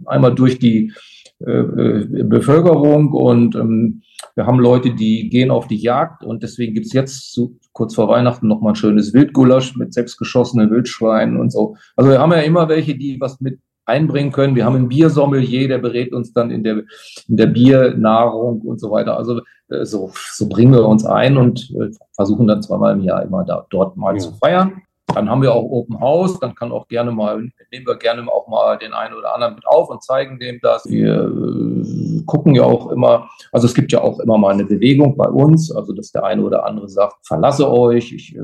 [0.05, 0.93] einmal durch die
[1.41, 4.03] Bevölkerung und ähm,
[4.35, 8.09] wir haben Leute, die gehen auf die Jagd und deswegen gibt's jetzt so kurz vor
[8.09, 11.77] Weihnachten noch mal ein schönes Wildgulasch mit sechs geschossenen Wildschweinen und so.
[11.97, 14.55] Also wir haben ja immer welche, die was mit einbringen können.
[14.55, 16.85] Wir haben einen Biersommelier, der berät uns dann in der,
[17.29, 19.17] in der Biernahrung und so weiter.
[19.17, 23.23] Also äh, so, so bringen wir uns ein und äh, versuchen dann zweimal im Jahr
[23.23, 24.21] immer da, dort mal ja.
[24.21, 24.83] zu feiern.
[25.07, 27.37] Dann haben wir auch Open House, dann kann auch gerne mal,
[27.71, 30.87] nehmen wir gerne auch mal den einen oder anderen mit auf und zeigen dem das.
[30.87, 35.17] Wir äh, gucken ja auch immer, also es gibt ja auch immer mal eine Bewegung
[35.17, 38.41] bei uns, also dass der eine oder andere sagt, verlasse euch, ich äh,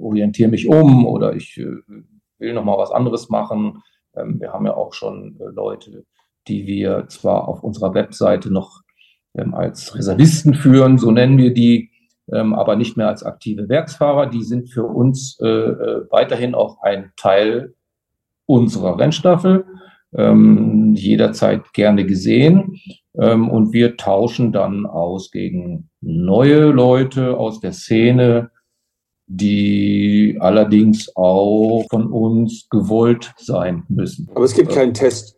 [0.00, 1.82] orientiere mich um oder ich äh,
[2.38, 3.82] will noch mal was anderes machen.
[4.16, 6.04] Ähm, wir haben ja auch schon äh, Leute,
[6.48, 8.80] die wir zwar auf unserer Webseite noch
[9.36, 11.89] ähm, als Reservisten führen, so nennen wir die,
[12.32, 14.26] ähm, aber nicht mehr als aktive Werksfahrer.
[14.26, 17.74] Die sind für uns äh, äh, weiterhin auch ein Teil
[18.46, 19.64] unserer Rennstaffel,
[20.14, 22.80] ähm, jederzeit gerne gesehen.
[23.18, 28.50] Ähm, und wir tauschen dann aus gegen neue Leute aus der Szene,
[29.26, 34.28] die allerdings auch von uns gewollt sein müssen.
[34.34, 35.36] Aber es gibt keinen Test.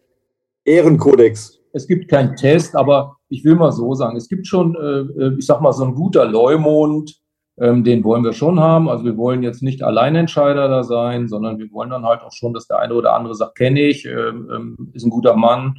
[0.64, 1.58] Ehrenkodex.
[1.74, 5.36] Es gibt keinen Test, aber ich will mal so sagen, es gibt schon, äh, äh,
[5.38, 7.18] ich sag mal, so ein guter Leumond,
[7.58, 8.88] ähm, den wollen wir schon haben.
[8.88, 12.52] Also wir wollen jetzt nicht Alleinentscheider da sein, sondern wir wollen dann halt auch schon,
[12.52, 15.76] dass der eine oder andere sagt, kenne ich, ähm, ähm, ist ein guter Mann.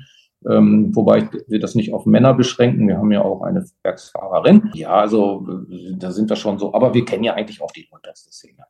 [0.50, 2.88] Ähm, wobei wir das nicht auf Männer beschränken.
[2.88, 4.72] Wir haben ja auch eine Werksfahrerin.
[4.74, 6.74] Ja, also äh, da sind wir schon so.
[6.74, 8.64] Aber wir kennen ja eigentlich auch die unterste Szene.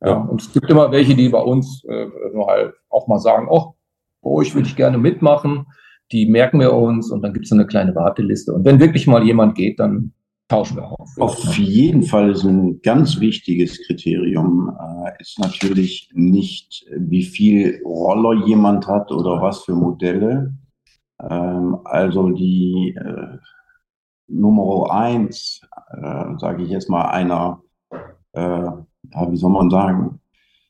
[0.00, 0.16] Ja, ja.
[0.16, 3.74] Und es gibt immer welche, die bei uns äh, nur halt auch mal sagen, oh,
[4.22, 5.66] bei euch würde ich gerne mitmachen
[6.12, 8.52] die merken wir uns und dann gibt es eine kleine Warteliste.
[8.52, 10.12] Und wenn wirklich mal jemand geht, dann
[10.48, 11.08] tauschen wir auf.
[11.18, 18.46] Auf jeden Fall ist ein ganz wichtiges Kriterium äh, ist natürlich nicht, wie viel Roller
[18.46, 20.52] jemand hat oder was für Modelle.
[21.22, 23.38] Ähm, also die äh,
[24.26, 25.60] Nummer eins,
[25.92, 27.62] äh, sage ich jetzt mal, einer,
[28.32, 28.70] äh,
[29.28, 30.20] wie soll man sagen,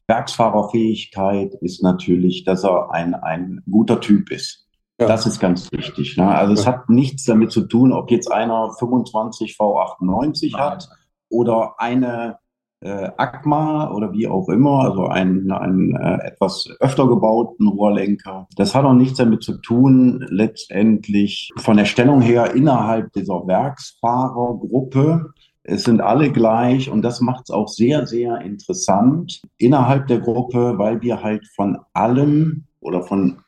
[0.09, 4.67] Werksfahrerfähigkeit ist natürlich, dass er ein, ein guter Typ ist.
[5.01, 5.07] Ja.
[5.07, 6.19] Das ist ganz wichtig.
[6.19, 6.29] Ne?
[6.29, 10.61] Also es hat nichts damit zu tun, ob jetzt einer 25 V98 Nein.
[10.61, 10.89] hat
[11.31, 12.39] oder eine
[12.81, 18.47] äh, ACMA oder wie auch immer, also einen, einen äh, etwas öfter gebauten Rohrlenker.
[18.57, 25.33] Das hat auch nichts damit zu tun, letztendlich von der Stellung her innerhalb dieser Werksfahrergruppe.
[25.63, 30.79] Es sind alle gleich und das macht es auch sehr, sehr interessant innerhalb der Gruppe,
[30.79, 33.39] weil wir halt von allem oder von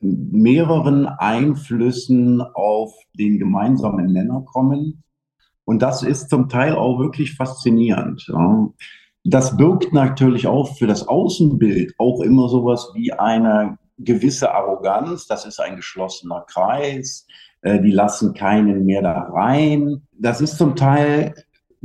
[0.00, 5.02] mehreren Einflüssen auf den gemeinsamen Nenner kommen.
[5.64, 8.26] Und das ist zum Teil auch wirklich faszinierend.
[9.24, 15.26] Das birgt natürlich auch für das Außenbild auch immer sowas wie eine gewisse Arroganz.
[15.26, 17.26] Das ist ein geschlossener Kreis.
[17.62, 20.02] Äh, die lassen keinen mehr da rein.
[20.12, 21.34] Das ist zum Teil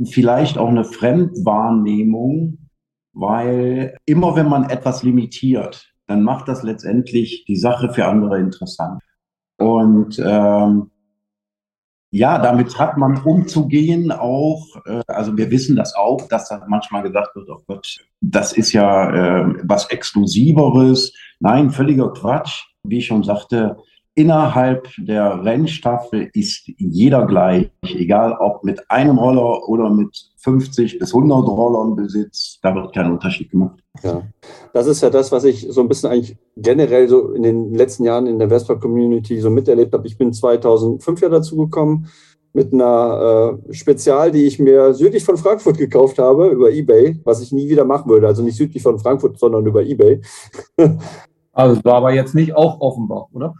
[0.04, 2.58] vielleicht auch eine Fremdwahrnehmung,
[3.12, 9.00] weil immer wenn man etwas limitiert, dann macht das letztendlich die Sache für andere interessant.
[9.58, 10.90] Und ähm,
[12.14, 14.66] ja, damit hat man umzugehen auch.
[14.84, 18.72] Äh, also wir wissen das auch, dass da manchmal gesagt wird, oh Gott, das ist
[18.72, 21.14] ja äh, was Exklusiveres.
[21.40, 22.64] Nein, völliger Quatsch.
[22.84, 23.76] Wie ich schon sagte,
[24.14, 31.14] innerhalb der Rennstaffel ist jeder gleich, egal ob mit einem Roller oder mit 50 bis
[31.14, 33.80] 100 Rollern Besitz, da wird kein Unterschied gemacht.
[34.02, 34.22] Ja,
[34.72, 38.04] das ist ja das, was ich so ein bisschen eigentlich generell so in den letzten
[38.04, 40.06] Jahren in der Vespa Community so miterlebt habe.
[40.06, 42.08] Ich bin 2005 ja dazu gekommen
[42.52, 47.40] mit einer äh, Spezial, die ich mir südlich von Frankfurt gekauft habe über eBay, was
[47.40, 48.26] ich nie wieder machen würde.
[48.26, 50.20] Also nicht südlich von Frankfurt, sondern über eBay.
[51.52, 53.54] also es war aber jetzt nicht auch Offenbach, oder?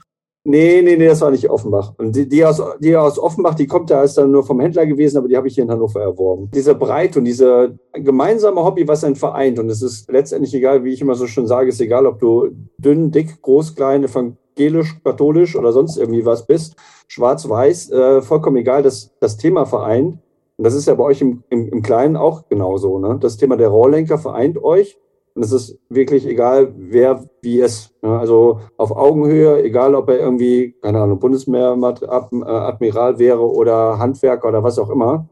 [0.45, 1.93] Nee, nee, nee, das war nicht Offenbach.
[1.99, 4.87] Und die, die, aus, die aus Offenbach, die kommt da, ist dann nur vom Händler
[4.87, 6.51] gewesen, aber die habe ich hier in Hannover erworben.
[6.53, 9.61] Diese Breite und diese gemeinsame Hobby, was einen vereint.
[9.61, 12.49] Und es ist letztendlich egal, wie ich immer so schon sage, ist egal, ob du
[12.77, 16.75] dünn, dick, groß, klein, evangelisch, katholisch oder sonst irgendwie was bist,
[17.07, 20.19] schwarz, weiß, äh, vollkommen egal, dass das Thema vereint.
[20.57, 22.99] Und das ist ja bei euch im, im, im Kleinen auch genauso.
[22.99, 23.17] Ne?
[23.21, 24.99] Das Thema der Rohrlenker vereint euch.
[25.35, 27.91] Und es ist wirklich egal, wer wie es.
[28.03, 34.79] Also auf Augenhöhe, egal ob er irgendwie, keine Ahnung, Bundesmeeradmiral wäre oder Handwerker oder was
[34.79, 35.27] auch immer.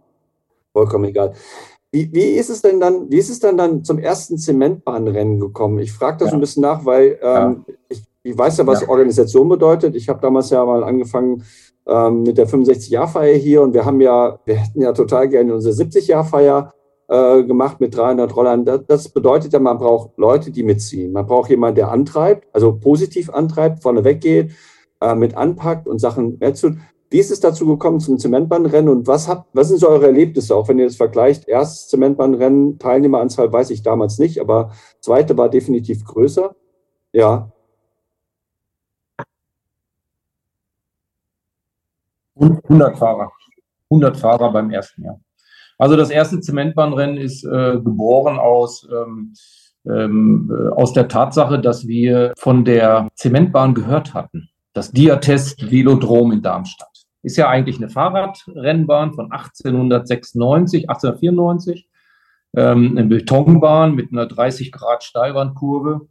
[0.72, 1.34] Vollkommen egal.
[1.92, 5.80] Wie, wie ist es denn dann, wie ist es denn dann zum ersten Zementbahnrennen gekommen?
[5.80, 6.34] Ich frage das ja.
[6.34, 7.74] ein bisschen nach, weil ähm, ja.
[7.88, 8.88] ich, ich, weiß ja, was ja.
[8.88, 9.96] Organisation bedeutet.
[9.96, 11.42] Ich habe damals ja mal angefangen
[11.86, 15.74] ähm, mit der 65-Jahr-Feier hier und wir haben ja, wir hätten ja total gerne unsere
[15.74, 16.72] 70-Jahr-Feier
[17.11, 18.65] äh, gemacht mit 300 Rollern.
[18.65, 21.13] Das, bedeutet ja, man braucht Leute, die mitziehen.
[21.13, 24.53] Man braucht jemanden, der antreibt, also positiv antreibt, vorne weggeht,
[25.01, 26.77] äh, mit anpackt und Sachen mehr zu.
[27.11, 30.55] Wie ist es dazu gekommen zum Zementbahnrennen und was, habt, was sind so eure Erlebnisse,
[30.55, 31.49] auch wenn ihr das vergleicht?
[31.49, 36.55] Erstes Zementbahnrennen, Teilnehmeranzahl weiß ich damals nicht, aber zweite war definitiv größer.
[37.13, 37.51] Ja.
[42.35, 43.33] Und 100 Fahrer.
[43.91, 45.21] 100 Fahrer beim ersten Jahr.
[45.81, 49.33] Also das erste Zementbahnrennen ist äh, geboren aus, ähm,
[49.91, 54.51] ähm, äh, aus der Tatsache, dass wir von der Zementbahn gehört hatten.
[54.74, 57.07] Das Diatest Velodrom in Darmstadt.
[57.22, 61.89] Ist ja eigentlich eine Fahrradrennbahn von 1896, 1894.
[62.57, 66.09] Ähm, eine Betonbahn mit einer 30 Grad Steilwandkurve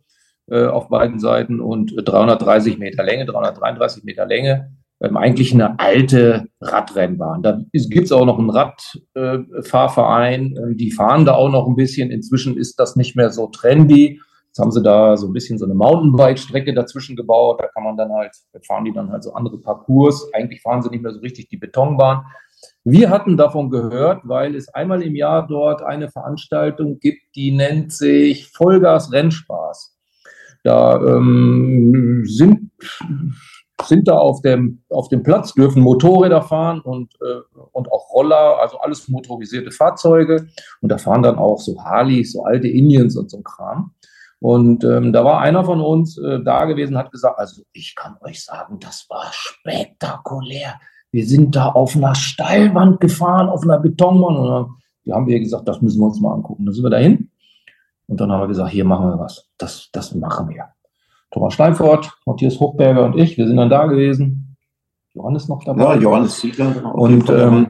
[0.48, 4.72] äh, auf beiden Seiten und 330 Meter Länge, 333 Meter Länge.
[5.02, 7.42] Ähm, eigentlich eine alte Radrennbahn.
[7.42, 12.12] Da gibt es auch noch einen Radfahrverein, äh, die fahren da auch noch ein bisschen.
[12.12, 14.20] Inzwischen ist das nicht mehr so trendy.
[14.48, 17.62] Jetzt haben sie da so ein bisschen so eine Mountainbike-Strecke dazwischen gebaut.
[17.62, 18.32] Da kann man dann halt,
[18.66, 20.28] fahren die dann halt so andere Parcours.
[20.34, 22.26] Eigentlich fahren sie nicht mehr so richtig die Betonbahn.
[22.84, 27.94] Wir hatten davon gehört, weil es einmal im Jahr dort eine Veranstaltung gibt, die nennt
[27.94, 29.96] sich Vollgas Rennspaß.
[30.64, 32.72] Da ähm, sind
[33.84, 38.60] sind da auf dem, auf dem Platz, dürfen Motorräder fahren und, äh, und auch Roller,
[38.60, 40.48] also alles motorisierte Fahrzeuge.
[40.82, 43.92] Und da fahren dann auch so Harleys, so alte Indians und so ein Kram.
[44.40, 48.16] Und ähm, da war einer von uns äh, da gewesen, hat gesagt, also ich kann
[48.22, 50.80] euch sagen, das war spektakulär.
[51.12, 54.38] Wir sind da auf einer Steilwand gefahren, auf einer Betonwand.
[54.38, 54.66] Und dann
[55.06, 56.66] die haben wir gesagt, das müssen wir uns mal angucken.
[56.66, 57.32] Dann sind wir dahin.
[58.08, 59.50] Und dann haben wir gesagt, hier machen wir was.
[59.58, 60.70] Das, das machen wir.
[61.32, 64.58] Thomas Steinfort, Matthias Hochberger und ich, wir sind dann da gewesen.
[65.14, 65.96] Johannes noch dabei.
[65.96, 66.96] Ja, Johannes Ziegler.
[66.96, 67.68] Und ähm,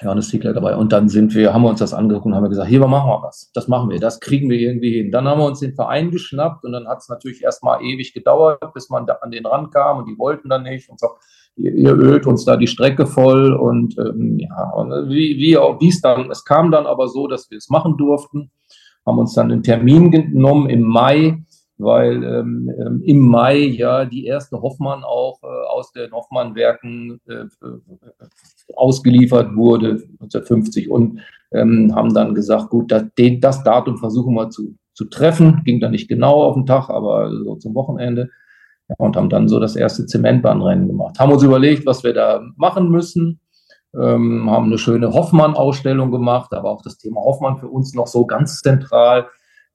[0.00, 0.76] Johannes Ziegler dabei.
[0.76, 3.10] Und dann sind wir, haben wir uns das angeguckt und haben gesagt, hier, wir machen
[3.10, 3.50] wir was.
[3.52, 5.10] Das machen wir, das kriegen wir irgendwie hin.
[5.10, 8.72] Dann haben wir uns den Verein geschnappt und dann hat es natürlich erstmal ewig gedauert,
[8.74, 11.08] bis man da an den Rand kam und die wollten dann nicht und so,
[11.56, 15.80] ihr, ihr ölt uns da die Strecke voll und ähm, ja, und wie, wie auch,
[15.80, 18.50] wie es dann, es kam dann aber so, dass wir es machen durften,
[19.04, 21.42] haben uns dann einen Termin genommen im Mai
[21.78, 27.44] weil ähm, ähm, im Mai ja die erste Hoffmann auch äh, aus den Hoffmann-Werken äh,
[28.74, 31.20] ausgeliefert wurde, 1950, und
[31.52, 35.62] ähm, haben dann gesagt, gut, das, den, das Datum versuchen wir zu, zu treffen.
[35.64, 38.28] Ging dann nicht genau auf den Tag, aber so zum Wochenende.
[38.88, 41.18] Ja, und haben dann so das erste Zementbahnrennen gemacht.
[41.18, 43.40] Haben uns überlegt, was wir da machen müssen.
[43.98, 48.26] Ähm, haben eine schöne Hoffmann-Ausstellung gemacht, aber auch das Thema Hoffmann für uns noch so
[48.26, 49.26] ganz zentral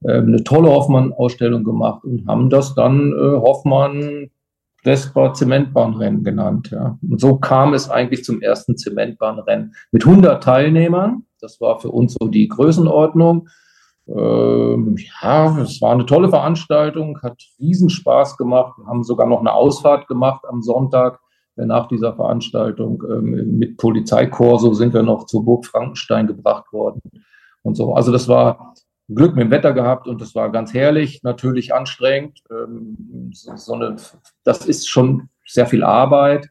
[0.07, 4.29] eine tolle Hoffmann-Ausstellung gemacht und haben das dann äh, Hoffmann
[4.83, 6.69] Vespa Zementbahnrennen genannt.
[6.71, 6.97] Ja.
[7.09, 11.23] Und so kam es eigentlich zum ersten Zementbahnrennen mit 100 Teilnehmern.
[11.39, 13.47] Das war für uns so die Größenordnung.
[14.07, 18.73] Ähm, ja, es war eine tolle Veranstaltung, hat riesen Spaß gemacht.
[18.77, 21.19] Wir haben sogar noch eine Ausfahrt gemacht am Sonntag
[21.55, 23.01] äh, nach dieser Veranstaltung.
[23.09, 27.01] Ähm, mit Polizeikorso sind wir noch zur Burg Frankenstein gebracht worden
[27.61, 27.93] und so.
[27.93, 28.73] Also das war
[29.09, 32.41] Glück mit dem Wetter gehabt und das war ganz herrlich, natürlich anstrengend.
[32.49, 33.97] Ähm, so eine,
[34.43, 36.49] das ist schon sehr viel Arbeit.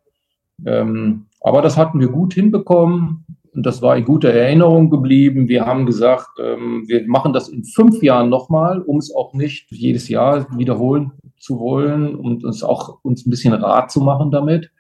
[0.65, 3.25] Ähm, aber das hatten wir gut hinbekommen
[3.55, 5.49] und das war in guter Erinnerung geblieben.
[5.49, 9.71] Wir haben gesagt, ähm, wir machen das in fünf Jahren nochmal, um es auch nicht
[9.71, 14.71] jedes Jahr wiederholen zu wollen und uns auch uns ein bisschen Rat zu machen damit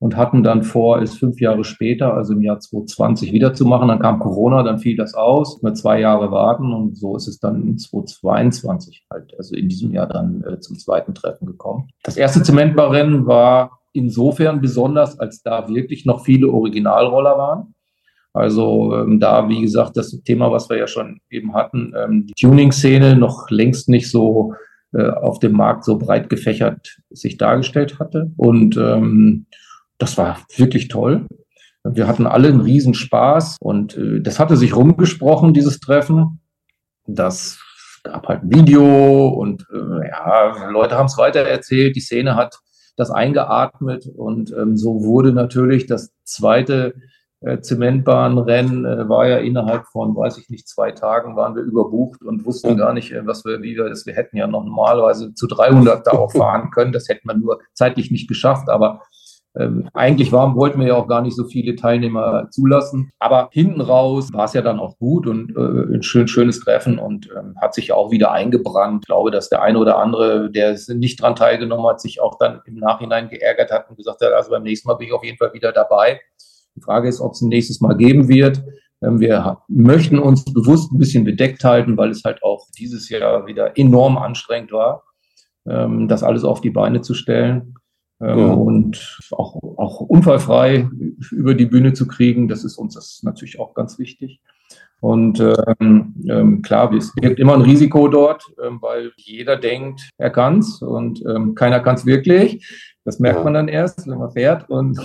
[0.00, 3.88] und hatten dann vor, es fünf Jahre später, also im Jahr 2020, wieder zu machen.
[3.88, 7.40] Dann kam Corona, dann fiel das aus, wir zwei Jahre warten und so ist es
[7.40, 11.88] dann in 2022 halt, also in diesem Jahr dann äh, zum zweiten Treffen gekommen.
[12.04, 17.74] Das erste Zementbarrennen war insofern besonders, als da wirklich noch viele Originalroller waren.
[18.32, 22.34] Also ähm, da, wie gesagt, das Thema, was wir ja schon eben hatten, ähm, die
[22.34, 24.54] Tuning-Szene noch längst nicht so
[24.92, 28.30] äh, auf dem Markt so breit gefächert sich dargestellt hatte.
[28.36, 29.46] Und ähm,
[29.98, 31.26] das war wirklich toll.
[31.84, 36.40] Wir hatten alle einen Riesenspaß und äh, das hatte sich rumgesprochen, dieses Treffen.
[37.06, 37.58] Das
[38.02, 41.96] gab halt ein Video und äh, ja, Leute haben es weitererzählt.
[41.96, 42.58] Die Szene hat
[42.96, 46.94] das eingeatmet und ähm, so wurde natürlich das zweite
[47.40, 52.22] äh, Zementbahnrennen äh, war ja innerhalb von, weiß ich nicht, zwei Tagen waren wir überbucht
[52.24, 55.32] und wussten gar nicht, äh, was wir, wie wir das, wir hätten ja noch normalerweise
[55.34, 56.92] zu 300 da auch fahren können.
[56.92, 59.02] Das hätten wir nur zeitlich nicht geschafft, aber
[59.56, 63.10] ähm, eigentlich waren, wollten wir ja auch gar nicht so viele Teilnehmer zulassen.
[63.18, 66.98] Aber hinten raus war es ja dann auch gut und äh, ein schön, schönes Treffen
[66.98, 69.04] und ähm, hat sich auch wieder eingebrannt.
[69.04, 72.60] Ich glaube, dass der eine oder andere, der nicht dran teilgenommen hat, sich auch dann
[72.66, 75.38] im Nachhinein geärgert hat und gesagt hat, also beim nächsten Mal bin ich auf jeden
[75.38, 76.20] Fall wieder dabei.
[76.76, 78.62] Die Frage ist, ob es ein nächstes Mal geben wird.
[79.02, 83.46] Ähm, wir möchten uns bewusst ein bisschen bedeckt halten, weil es halt auch dieses Jahr
[83.46, 85.02] wieder enorm anstrengend war,
[85.66, 87.74] ähm, das alles auf die Beine zu stellen
[88.20, 88.52] ähm, ja.
[88.52, 90.88] und auch, auch unfallfrei
[91.30, 92.48] über die Bühne zu kriegen.
[92.48, 94.40] Das ist uns das natürlich auch ganz wichtig.
[95.00, 100.30] Und ähm, ähm, klar, es gibt immer ein Risiko dort, ähm, weil jeder denkt, er
[100.30, 102.66] kann's und ähm, keiner kann's wirklich.
[103.04, 104.68] Das merkt man dann erst, wenn man fährt.
[104.68, 104.98] Und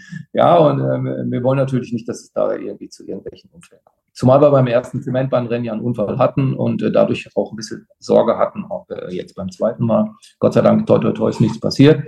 [0.34, 3.96] ja, und ähm, wir wollen natürlich nicht, dass es da irgendwie zu irgendwelchen Unfällen kommt.
[4.12, 7.86] Zumal wir beim ersten Zementbahnrennen ja einen Unfall hatten und äh, dadurch auch ein bisschen
[8.00, 10.10] Sorge hatten, auch äh, jetzt beim zweiten Mal.
[10.40, 12.02] Gott sei Dank, toi, toi, toi, ist nichts passiert.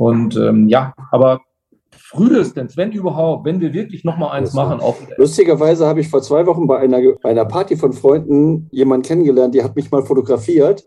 [0.00, 1.42] Und ähm, ja, aber
[1.90, 4.80] frühestens, wenn überhaupt, wenn wir wirklich noch mal eins machen.
[4.80, 9.54] Auch Lustigerweise habe ich vor zwei Wochen bei einer, einer Party von Freunden jemanden kennengelernt,
[9.54, 10.86] die hat mich mal fotografiert.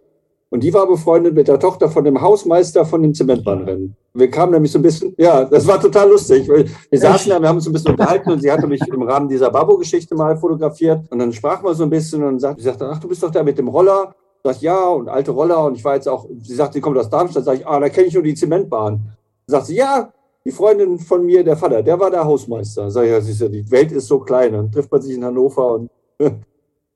[0.49, 3.95] Und die war befreundet mit der Tochter von dem Hausmeister von dem Zementbahnrennen.
[4.15, 6.47] Wir kamen nämlich so ein bisschen, ja, das war total lustig.
[6.47, 9.29] Wir saßen da, wir haben uns ein bisschen unterhalten und sie hatte mich im Rahmen
[9.29, 11.05] dieser Babo-Geschichte mal fotografiert.
[11.11, 13.31] Und dann sprachen wir so ein bisschen und sagte, sie sagte, ach, du bist doch
[13.31, 14.15] da mit dem Roller.
[14.43, 15.63] Sag ich, ja, und alte Roller.
[15.65, 17.45] Und ich war jetzt auch, sie sagte, sie kommt aus Darmstadt.
[17.45, 18.99] Sag ich, ah, da kenne ich nur die Zementbahn.
[19.47, 20.11] Sagt sie, ja,
[20.45, 22.91] die Freundin von mir, der Vater, der war der Hausmeister.
[22.91, 24.53] Sag ich, ja, siehst du, die Welt ist so klein.
[24.53, 25.89] Dann trifft man sich in Hannover und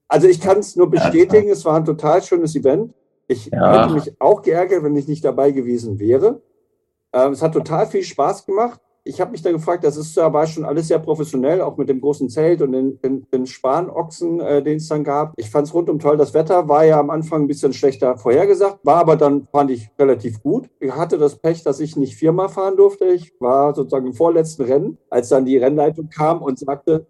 [0.08, 2.94] also ich kann es nur bestätigen, es war ein total schönes Event.
[3.28, 3.84] Ich ja.
[3.84, 6.42] hätte mich auch geärgert, wenn ich nicht dabei gewesen wäre.
[7.14, 8.80] Ähm, es hat total viel Spaß gemacht.
[9.08, 11.88] Ich habe mich da gefragt, das ist ja, war schon alles sehr professionell, auch mit
[11.90, 15.34] dem großen Zelt und den, den, den Spanochsen, äh, den es dann gab.
[15.38, 16.18] Ich fand es rundum toll.
[16.18, 19.90] Das Wetter war ja am Anfang ein bisschen schlechter vorhergesagt, war aber dann, fand ich,
[19.98, 20.70] relativ gut.
[20.80, 23.06] Ich hatte das Pech, dass ich nicht viermal fahren durfte.
[23.06, 27.08] Ich war sozusagen im vorletzten Rennen, als dann die Rennleitung kam und sagte,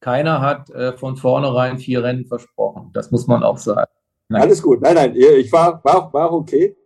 [0.00, 2.90] keiner hat äh, von vornherein vier Rennen versprochen.
[2.92, 3.90] Das muss man auch sagen.
[4.28, 4.42] Nein.
[4.42, 4.82] Alles gut.
[4.82, 6.76] Nein, nein, ich war, war, war okay.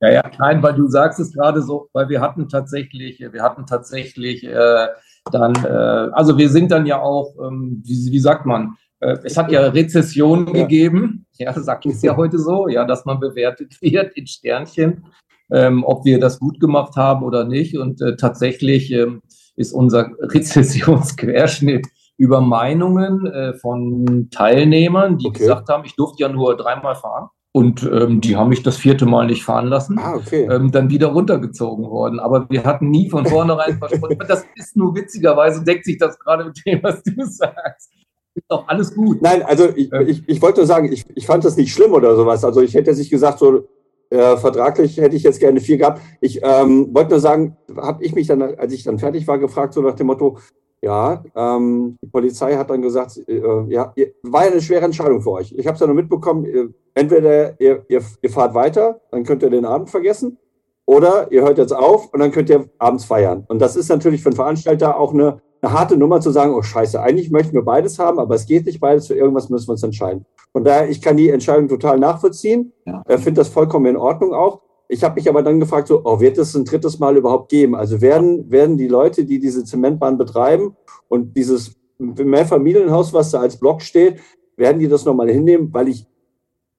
[0.00, 3.64] Ja, ja, nein, weil du sagst es gerade so, weil wir hatten tatsächlich, wir hatten
[3.66, 4.88] tatsächlich äh,
[5.30, 9.36] dann, äh, also wir sind dann ja auch, ähm, wie, wie sagt man, äh, es
[9.36, 10.62] hat ja Rezessionen ja.
[10.62, 15.06] gegeben, ja, sagt es ja heute so, ja, dass man bewertet wird in Sternchen,
[15.50, 17.78] ähm, ob wir das gut gemacht haben oder nicht.
[17.78, 19.22] Und äh, tatsächlich ähm,
[19.56, 21.86] ist unser Rezessionsquerschnitt
[22.16, 25.40] über Meinungen äh, von Teilnehmern, die okay.
[25.40, 27.28] gesagt haben, ich durfte ja nur dreimal fahren.
[27.56, 30.48] Und ähm, die haben mich das vierte Mal nicht fahren lassen, ah, okay.
[30.50, 32.18] ähm, dann wieder runtergezogen worden.
[32.18, 34.18] Aber wir hatten nie von vornherein versprochen.
[34.26, 37.92] Das ist nur witzigerweise, deckt sich das gerade mit dem, was du sagst.
[38.34, 39.22] Ist doch alles gut.
[39.22, 41.92] Nein, also ich, ähm, ich, ich wollte nur sagen, ich, ich fand das nicht schlimm
[41.92, 42.44] oder sowas.
[42.44, 43.68] Also ich hätte sich gesagt, so
[44.10, 46.00] äh, vertraglich hätte ich jetzt gerne vier gehabt.
[46.20, 49.74] Ich ähm, wollte nur sagen, habe ich mich dann, als ich dann fertig war, gefragt,
[49.74, 50.38] so nach dem Motto,
[50.84, 55.32] ja, ähm, die Polizei hat dann gesagt, äh, ja, war ja eine schwere Entscheidung für
[55.32, 55.54] euch.
[55.56, 59.42] Ich habe es ja nur mitbekommen, ihr, entweder ihr, ihr, ihr, fahrt weiter, dann könnt
[59.42, 60.36] ihr den Abend vergessen,
[60.84, 63.44] oder ihr hört jetzt auf und dann könnt ihr abends feiern.
[63.48, 66.60] Und das ist natürlich für einen Veranstalter auch eine, eine harte Nummer zu sagen, oh
[66.60, 69.72] scheiße, eigentlich möchten wir beides haben, aber es geht nicht beides, für irgendwas müssen wir
[69.72, 70.26] uns entscheiden.
[70.52, 73.02] Von daher, ich kann die Entscheidung total nachvollziehen, ja.
[73.08, 74.60] finde das vollkommen in Ordnung auch.
[74.94, 77.74] Ich habe mich aber dann gefragt, so, oh, wird es ein drittes Mal überhaupt geben?
[77.74, 80.76] Also werden, werden die Leute, die diese Zementbahn betreiben
[81.08, 84.20] und dieses Mehrfamilienhaus, was da als Block steht,
[84.56, 85.74] werden die das nochmal hinnehmen?
[85.74, 86.06] Weil ich,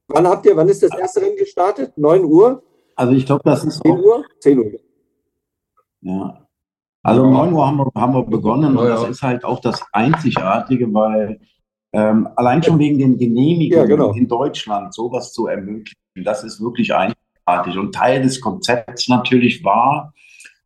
[0.08, 1.98] wann habt ihr, wann ist das erste Rennen gestartet?
[1.98, 2.64] 9 Uhr?
[2.96, 4.24] Also ich glaube, das ist 10 Uhr?
[4.40, 4.80] 10 Uhr.
[6.00, 6.48] Ja.
[7.04, 9.84] Also um 9 Uhr haben wir, haben wir begonnen und das ist halt auch das
[9.92, 11.42] Einzigartige, weil
[11.92, 14.14] ähm, allein schon wegen den Genehmigungen ja, genau.
[14.14, 17.78] in Deutschland sowas zu ermöglichen, das ist wirklich einzigartig einzigartig.
[17.78, 20.14] Und Teil des Konzepts natürlich war,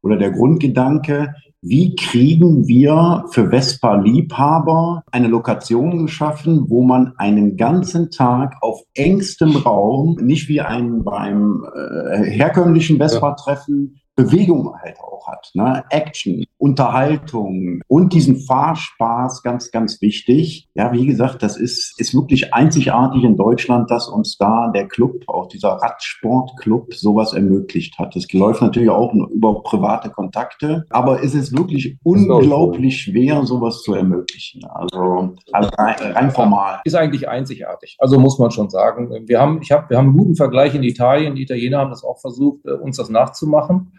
[0.02, 8.12] oder der Grundgedanke, wie kriegen wir für Vespa-Liebhaber eine Lokation geschaffen, wo man einen ganzen
[8.12, 15.52] Tag auf engstem Raum, nicht wie ein beim äh, herkömmlichen Vespa-Treffen, Bewegung halt auch hat.
[15.54, 15.84] Ne?
[15.90, 20.68] Action, Unterhaltung und diesen Fahrspaß, ganz, ganz wichtig.
[20.76, 25.24] Ja, wie gesagt, das ist, ist wirklich einzigartig in Deutschland, dass uns da der Club,
[25.28, 28.14] auch dieser Radsportclub, sowas ermöglicht hat.
[28.16, 33.94] Das läuft natürlich auch über private Kontakte, aber es ist wirklich unglaublich schwer, sowas zu
[33.94, 34.66] ermöglichen.
[34.66, 36.82] Also, also rein, rein formal.
[36.84, 37.96] Ist eigentlich einzigartig.
[38.00, 39.10] Also muss man schon sagen.
[39.28, 41.36] Wir haben, ich hab, wir haben einen guten Vergleich in Italien.
[41.36, 43.94] Die Italiener haben das auch versucht, äh, uns das nachzumachen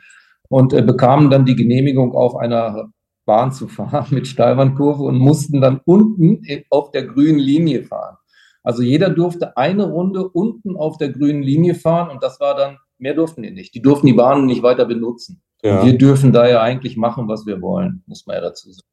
[0.50, 2.90] und äh, bekamen dann die Genehmigung, auf einer
[3.24, 8.16] Bahn zu fahren mit Steilwandkurve und mussten dann unten auf der grünen Linie fahren.
[8.62, 12.76] Also jeder durfte eine Runde unten auf der grünen Linie fahren und das war dann,
[12.98, 13.74] mehr durften die nicht.
[13.74, 15.40] Die durften die Bahnen nicht weiter benutzen.
[15.62, 15.84] Ja.
[15.84, 18.86] Wir dürfen da ja eigentlich machen, was wir wollen, muss man ja dazu sagen.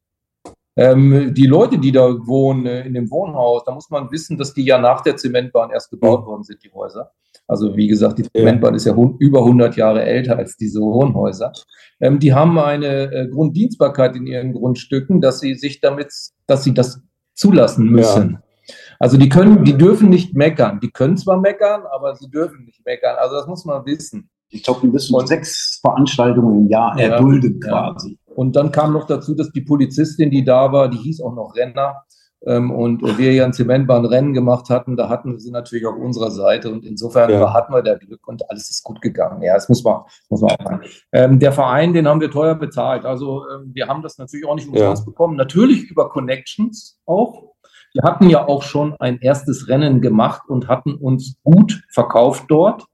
[0.76, 4.54] Ähm, die Leute, die da wohnen, äh, in dem Wohnhaus, da muss man wissen, dass
[4.54, 7.10] die ja nach der Zementbahn erst gebaut worden sind, die Häuser.
[7.48, 11.52] Also wie gesagt, die Zementbahn ist ja über 100 Jahre älter als diese Wohnhäuser.
[11.98, 16.12] Ähm, die haben eine äh, Grunddienstbarkeit in ihren Grundstücken, dass sie sich damit,
[16.46, 17.00] dass sie das
[17.34, 18.32] zulassen müssen.
[18.32, 18.74] Ja.
[18.98, 20.78] Also die können, die dürfen nicht meckern.
[20.80, 23.16] Die können zwar meckern, aber sie dürfen nicht meckern.
[23.18, 24.28] Also das muss man wissen.
[24.50, 28.18] Ich glaube, die müssen und, sechs Veranstaltungen im Jahr erdulden ja, quasi.
[28.26, 28.34] Ja.
[28.34, 31.54] Und dann kam noch dazu, dass die Polizistin, die da war, die hieß auch noch
[31.56, 32.04] Renner,
[32.46, 36.70] ähm, und wir ja ein Zementbahnrennen gemacht hatten, da hatten sie natürlich auf unserer Seite
[36.70, 37.52] und insofern ja.
[37.52, 39.42] hatten wir da Glück und alles ist gut gegangen.
[39.42, 40.80] Ja, das muss man, muss man auch sagen.
[41.12, 43.04] Ähm, der Verein, den haben wir teuer bezahlt.
[43.04, 45.06] Also ähm, wir haben das natürlich auch nicht umsonst ja.
[45.06, 45.36] bekommen.
[45.36, 47.54] Natürlich über Connections auch.
[47.92, 52.84] Wir hatten ja auch schon ein erstes Rennen gemacht und hatten uns gut verkauft dort.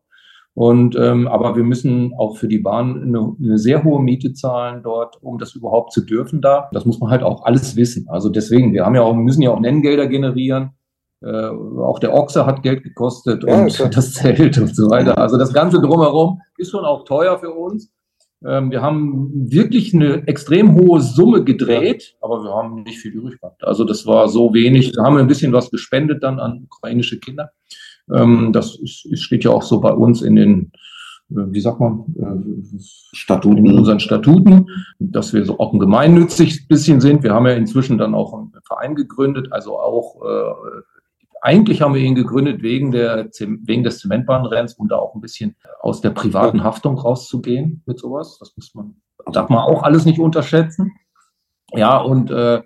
[0.54, 4.82] Und ähm, aber wir müssen auch für die Bahn eine, eine, sehr hohe Miete zahlen
[4.84, 6.70] dort, um das überhaupt zu dürfen da.
[6.72, 8.06] Das muss man halt auch alles wissen.
[8.08, 10.70] Also deswegen, wir haben ja auch, müssen ja auch Nenngelder generieren.
[11.22, 13.88] Äh, auch der Ochse hat Geld gekostet ja, und klar.
[13.90, 15.18] das Zelt und so weiter.
[15.18, 17.90] Also das Ganze drumherum ist schon auch teuer für uns.
[18.46, 23.40] Ähm, wir haben wirklich eine extrem hohe Summe gedreht, aber wir haben nicht viel übrig
[23.40, 23.64] gehabt.
[23.64, 24.92] Also das war so wenig.
[24.92, 27.50] Da haben wir ein bisschen was gespendet dann an ukrainische Kinder.
[28.12, 30.72] Ähm, das ist, steht ja auch so bei uns in den,
[31.30, 32.78] äh, wie sagt man, äh,
[33.12, 33.64] Statuten.
[33.64, 34.66] in unseren Statuten,
[34.98, 37.22] dass wir so auch ein gemeinnützig bisschen sind.
[37.22, 40.82] Wir haben ja inzwischen dann auch einen Verein gegründet, also auch äh,
[41.44, 45.56] eigentlich haben wir ihn gegründet wegen, der, wegen des Zementbahnrenns, um da auch ein bisschen
[45.80, 48.38] aus der privaten Haftung rauszugehen mit sowas.
[48.40, 48.96] Das muss man,
[49.30, 50.92] darf man auch alles nicht unterschätzen.
[51.74, 52.62] Ja, und äh,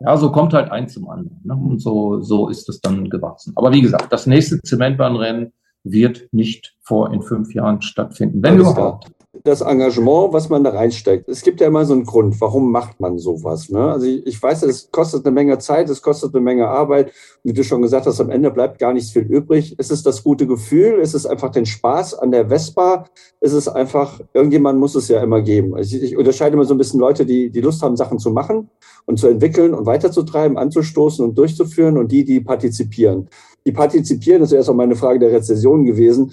[0.00, 1.40] ja, so kommt halt eins zum anderen.
[1.44, 1.54] Ne?
[1.54, 3.52] Und so, so ist es dann gewachsen.
[3.56, 5.52] Aber wie gesagt, das nächste Zementbahnrennen
[5.84, 9.10] wird nicht vor in fünf Jahren stattfinden, wenn überhaupt
[9.46, 11.28] das Engagement, was man da reinsteckt.
[11.28, 13.70] Es gibt ja immer so einen Grund, warum macht man sowas.
[13.70, 13.92] Ne?
[13.92, 17.12] Also ich, ich weiß, es kostet eine Menge Zeit, es kostet eine Menge Arbeit.
[17.44, 19.78] Wie du schon gesagt hast, am Ende bleibt gar nichts viel übrig.
[19.78, 20.98] Ist es das gute Gefühl?
[20.98, 23.06] Ist es einfach den Spaß an der Vespa?
[23.40, 25.74] Ist es einfach, irgendjemand muss es ja immer geben.
[25.74, 28.68] Also ich unterscheide immer so ein bisschen Leute, die, die Lust haben, Sachen zu machen
[29.04, 33.28] und zu entwickeln und weiterzutreiben, anzustoßen und durchzuführen und die, die partizipieren.
[33.64, 36.32] Die partizipieren, das ist erst auch meine Frage der Rezession gewesen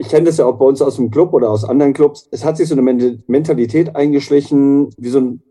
[0.00, 2.26] ich kenne das ja auch bei uns aus dem Club oder aus anderen Clubs.
[2.30, 5.42] Es hat sich so eine Mentalität eingeschlichen, wie so ein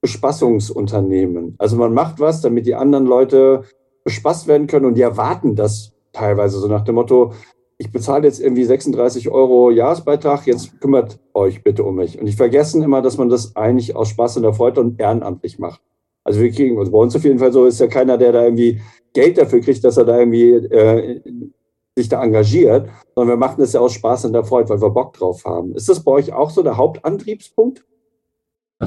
[0.00, 1.54] Bespaßungsunternehmen.
[1.58, 3.62] Also man macht was, damit die anderen Leute
[4.02, 7.32] bespaßt werden können und die erwarten das teilweise so nach dem Motto,
[7.78, 12.20] ich bezahle jetzt irgendwie 36 Euro Jahresbeitrag, jetzt kümmert euch bitte um mich.
[12.20, 15.60] Und ich vergesse immer, dass man das eigentlich aus Spaß und der Freude und ehrenamtlich
[15.60, 15.80] macht.
[16.24, 18.42] Also wir kriegen, also bei uns auf jeden Fall so ist ja keiner, der da
[18.42, 18.80] irgendwie
[19.12, 21.20] Geld dafür kriegt, dass er da irgendwie äh,
[21.96, 24.90] sich da engagiert, sondern wir machen das ja aus Spaß und der Freude, weil wir
[24.90, 25.74] Bock drauf haben.
[25.74, 27.84] Ist das bei euch auch so der Hauptantriebspunkt?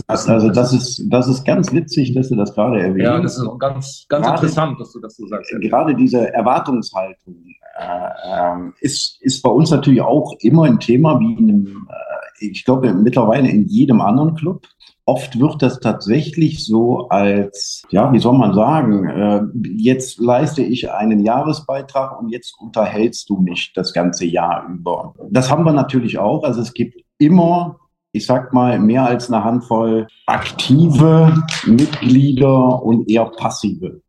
[0.07, 3.05] Also das ist, das ist ganz witzig, dass du das gerade erwähnst.
[3.05, 5.53] Ja, das ist ganz, ganz gerade, interessant, dass du das so sagst.
[5.61, 7.35] Gerade diese Erwartungshaltung
[7.77, 12.04] äh, ähm, ist, ist bei uns natürlich auch immer ein Thema, wie in einem, äh,
[12.39, 14.67] ich glaube mittlerweile in jedem anderen Club.
[15.07, 19.41] Oft wird das tatsächlich so als, ja, wie soll man sagen, äh,
[19.77, 25.13] jetzt leiste ich einen Jahresbeitrag und jetzt unterhältst du mich das ganze Jahr über.
[25.29, 26.43] Das haben wir natürlich auch.
[26.43, 27.79] Also es gibt immer,
[28.13, 34.01] ich sag mal, mehr als eine Handvoll aktive Mitglieder und eher passive.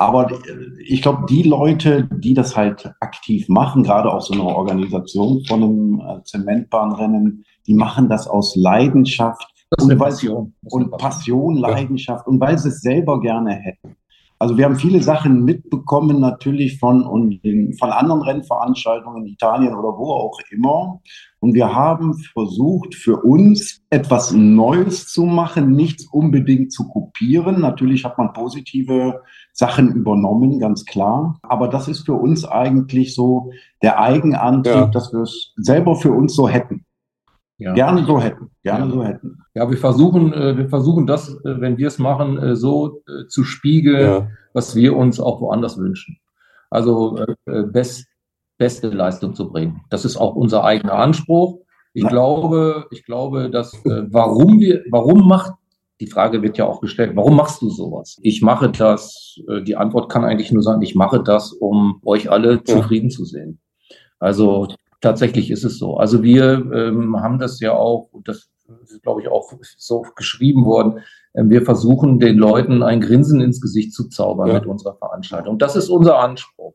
[0.00, 0.30] Aber
[0.82, 5.62] ich glaube, die Leute, die das halt aktiv machen, gerade auch so eine Organisation von
[5.62, 9.46] einem äh, Zementbahnrennen, die machen das aus Leidenschaft
[9.78, 10.52] und, Passion.
[10.64, 13.94] und Passion, Leidenschaft und weil sie es selber gerne hätten.
[14.40, 17.40] Also wir haben viele Sachen mitbekommen natürlich von, und
[17.78, 21.00] von anderen Rennveranstaltungen in Italien oder wo auch immer.
[21.38, 27.60] Und wir haben versucht, für uns etwas Neues zu machen, nichts unbedingt zu kopieren.
[27.60, 29.20] Natürlich hat man positive
[29.52, 31.38] Sachen übernommen, ganz klar.
[31.42, 33.52] Aber das ist für uns eigentlich so
[33.82, 34.86] der Eigenantrieb, ja.
[34.86, 36.84] dass wir es selber für uns so hätten.
[37.60, 37.74] Ja.
[37.74, 38.90] Gerne so hätten, gerne ja.
[38.90, 39.38] so hätten.
[39.54, 43.44] Ja, wir versuchen, äh, wir versuchen das, äh, wenn wir es machen, äh, so zu
[43.44, 44.28] spiegeln, ja.
[44.54, 46.18] was wir uns auch woanders wünschen.
[46.70, 48.06] Also best,
[48.56, 49.82] beste Leistung zu bringen.
[49.90, 51.58] Das ist auch unser eigener Anspruch.
[51.94, 52.10] Ich Na.
[52.10, 55.52] glaube, ich glaube, dass warum wir, warum macht
[56.00, 58.18] die Frage wird ja auch gestellt, warum machst du sowas?
[58.22, 62.62] Ich mache das, die Antwort kann eigentlich nur sein, ich mache das, um euch alle
[62.62, 63.60] zufrieden zu sehen.
[64.20, 64.68] Also
[65.00, 65.96] tatsächlich ist es so.
[65.96, 68.50] Also wir ähm, haben das ja auch, und das
[68.84, 71.00] ist, glaube ich, auch so geschrieben worden,
[71.32, 74.54] äh, wir versuchen den Leuten ein Grinsen ins Gesicht zu zaubern ja.
[74.54, 75.58] mit unserer Veranstaltung.
[75.58, 76.74] Das ist unser Anspruch.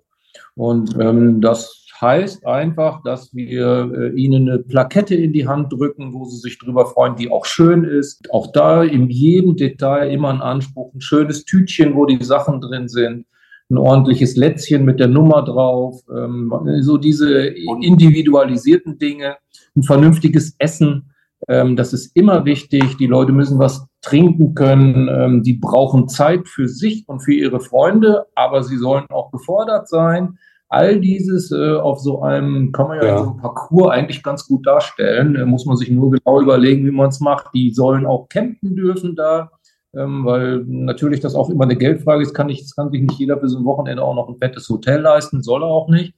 [0.56, 6.14] Und ähm, das heißt einfach, dass wir äh, ihnen eine Plakette in die Hand drücken,
[6.14, 8.30] wo sie sich drüber freuen, die auch schön ist.
[8.32, 12.88] Auch da in jedem Detail immer ein Anspruch, ein schönes Tütchen, wo die Sachen drin
[12.88, 13.26] sind
[13.70, 17.48] ein ordentliches Lätzchen mit der Nummer drauf, ähm, so diese
[17.82, 19.38] individualisierten Dinge,
[19.76, 21.12] ein vernünftiges Essen.
[21.48, 22.98] Ähm, das ist immer wichtig.
[22.98, 25.10] Die Leute müssen was trinken können.
[25.10, 29.90] Ähm, die brauchen Zeit für sich und für ihre Freunde, aber sie sollen auch gefordert
[29.90, 30.38] sein.
[30.68, 33.18] All dieses äh, auf so einem, kann man ja, ja.
[33.18, 35.34] so einem Parcours eigentlich ganz gut darstellen.
[35.34, 37.48] Da muss man sich nur genau überlegen, wie man es macht.
[37.54, 39.52] Die sollen auch campen dürfen da
[39.98, 43.40] ähm, weil natürlich das auch immer eine Geldfrage ist, kann, nicht, kann sich nicht jeder
[43.40, 46.14] für so ein Wochenende auch noch ein fettes Hotel leisten, soll er auch nicht.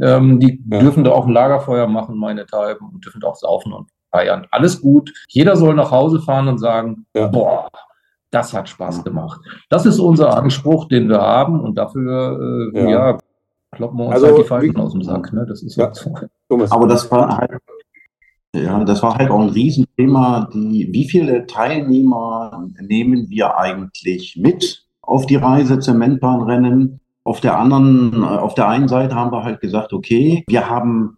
[0.00, 0.80] Ähm, die ja.
[0.80, 4.46] dürfen da auch ein Lagerfeuer machen, meinethalben, und dürfen da auch saufen und feiern.
[4.50, 5.12] Alles gut.
[5.28, 7.28] Jeder soll nach Hause fahren und sagen, ja.
[7.28, 7.68] boah,
[8.30, 9.40] das hat Spaß gemacht.
[9.68, 12.90] Das ist unser Anspruch, den wir haben und dafür, äh, ja.
[12.90, 13.18] ja
[13.72, 15.32] kloppen wir uns also, halt die Falten aus dem Sack.
[15.32, 15.46] Ne?
[15.46, 15.92] Das ist ja.
[15.94, 16.12] so.
[16.70, 17.52] Aber das war halt
[18.54, 20.48] ja, das war halt auch ein Riesenthema.
[20.52, 27.00] Die, wie viele Teilnehmer nehmen wir eigentlich mit auf die Reise Zementbahnrennen?
[27.24, 31.16] auf der anderen, auf der einen Seite haben wir halt gesagt, okay, wir haben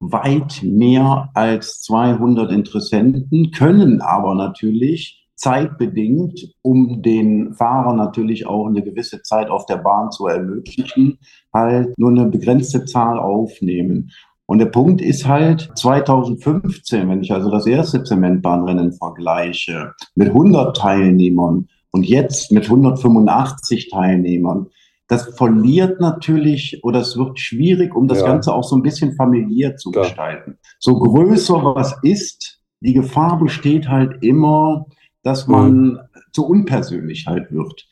[0.00, 8.82] weit mehr als 200 Interessenten, können aber natürlich zeitbedingt, um den Fahrer natürlich auch eine
[8.82, 11.18] gewisse Zeit auf der Bahn zu ermöglichen,
[11.52, 14.10] halt nur eine begrenzte Zahl aufnehmen.
[14.48, 20.74] Und der Punkt ist halt 2015, wenn ich also das erste Zementbahnrennen vergleiche, mit 100
[20.74, 24.68] Teilnehmern und jetzt mit 185 Teilnehmern,
[25.06, 28.26] das verliert natürlich oder es wird schwierig, um das ja.
[28.26, 30.04] Ganze auch so ein bisschen familiär zu Klar.
[30.04, 30.58] gestalten.
[30.78, 34.86] So größer was ist, die Gefahr besteht halt immer,
[35.24, 35.98] dass man mhm.
[36.32, 37.86] zu unpersönlich halt wird.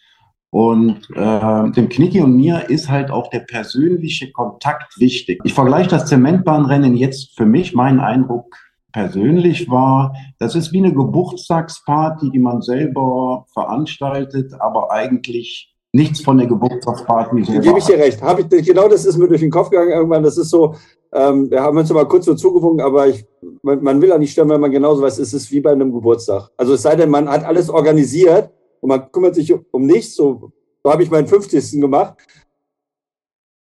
[0.50, 5.40] Und äh, dem Knicki und mir ist halt auch der persönliche Kontakt wichtig.
[5.44, 8.56] Ich vergleiche das Zementbahnrennen jetzt für mich, mein Eindruck
[8.92, 16.38] persönlich war, das ist wie eine Geburtstagsparty, die man selber veranstaltet, aber eigentlich nichts von
[16.38, 17.60] der Geburtstagsparty selber.
[17.60, 18.22] Gebe ich dir recht.
[18.22, 20.22] Hab ich, genau das ist mir durch den Kopf gegangen irgendwann.
[20.22, 20.74] Das ist so,
[21.12, 23.26] ähm, wir haben uns mal kurz so zugewunken, aber ich,
[23.62, 25.92] man, man, will auch nicht stören, wenn man genauso weiß, es ist wie bei einem
[25.92, 26.50] Geburtstag.
[26.56, 28.50] Also es sei denn, man hat alles organisiert
[28.86, 30.14] und man kümmert sich um nichts.
[30.14, 30.52] So,
[30.84, 31.80] so habe ich meinen 50.
[31.80, 32.14] gemacht.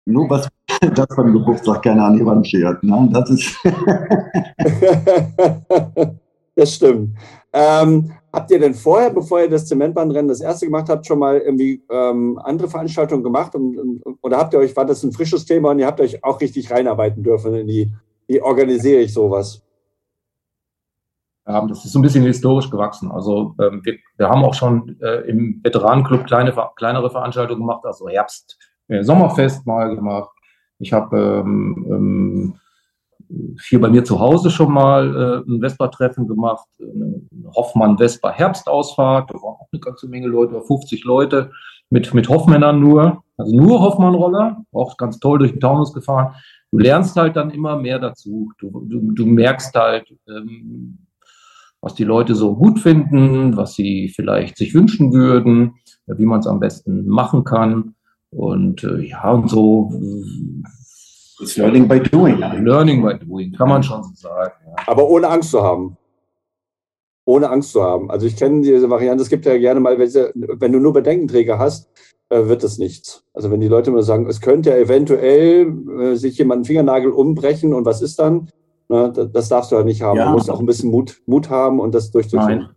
[0.07, 0.49] Nur was
[0.95, 2.81] das von Geburtstag keiner an die Wand schert.
[2.85, 3.11] Ne?
[3.13, 3.57] Das ist.
[6.55, 7.19] das stimmt.
[7.53, 11.39] Ähm, habt ihr denn vorher, bevor ihr das Zementbahnrennen das erste gemacht habt, schon mal
[11.39, 13.53] irgendwie ähm, andere Veranstaltungen gemacht?
[13.57, 16.23] Und, und, oder habt ihr euch, war das ein frisches Thema und ihr habt euch
[16.23, 17.93] auch richtig reinarbeiten dürfen in die,
[18.29, 19.61] wie organisiere ich sowas?
[21.51, 23.11] Ähm, das ist so ein bisschen historisch gewachsen.
[23.11, 28.09] Also ähm, wir, wir, haben auch schon äh, im Veteranenclub kleine, kleinere Veranstaltungen gemacht, also
[28.09, 30.31] Herbst, äh, Sommerfest mal gemacht.
[30.79, 32.55] Ich habe ähm, ähm,
[33.69, 36.67] hier bei mir zu Hause schon mal äh, ein Vespa-Treffen gemacht,
[37.55, 39.31] Hoffmann-Vespa-Herbstausfahrt.
[39.31, 41.53] Da waren auch eine ganze Menge Leute, über 50 Leute
[41.91, 46.35] mit, mit Hoffmännern nur, also nur Hoffmann-Roller, auch ganz toll durch den Taunus gefahren.
[46.73, 48.53] Du lernst halt dann immer mehr dazu.
[48.59, 50.99] Du, du, du merkst halt, ähm,
[51.81, 55.75] was die Leute so gut finden, was sie vielleicht sich wünschen würden,
[56.07, 57.95] wie man es am besten machen kann.
[58.31, 59.93] Und äh, ja, und so.
[61.41, 62.39] It's Learning by Doing.
[62.39, 64.53] Learning by Doing, kann man schon so sagen.
[64.67, 64.75] Ja.
[64.87, 65.97] Aber ohne Angst zu haben.
[67.25, 68.11] Ohne Angst zu haben.
[68.11, 71.89] Also ich kenne diese Variante, es gibt ja gerne mal, wenn du nur Bedenkenträger hast,
[72.29, 73.25] äh, wird es nichts.
[73.33, 77.11] Also wenn die Leute immer sagen, es könnte ja eventuell äh, sich jemand einen Fingernagel
[77.11, 78.49] umbrechen und was ist dann?
[78.91, 80.19] Ne, das darfst du halt nicht haben.
[80.19, 80.27] Ja.
[80.27, 82.71] Du musst auch ein bisschen Mut, Mut haben und das durchzuführen.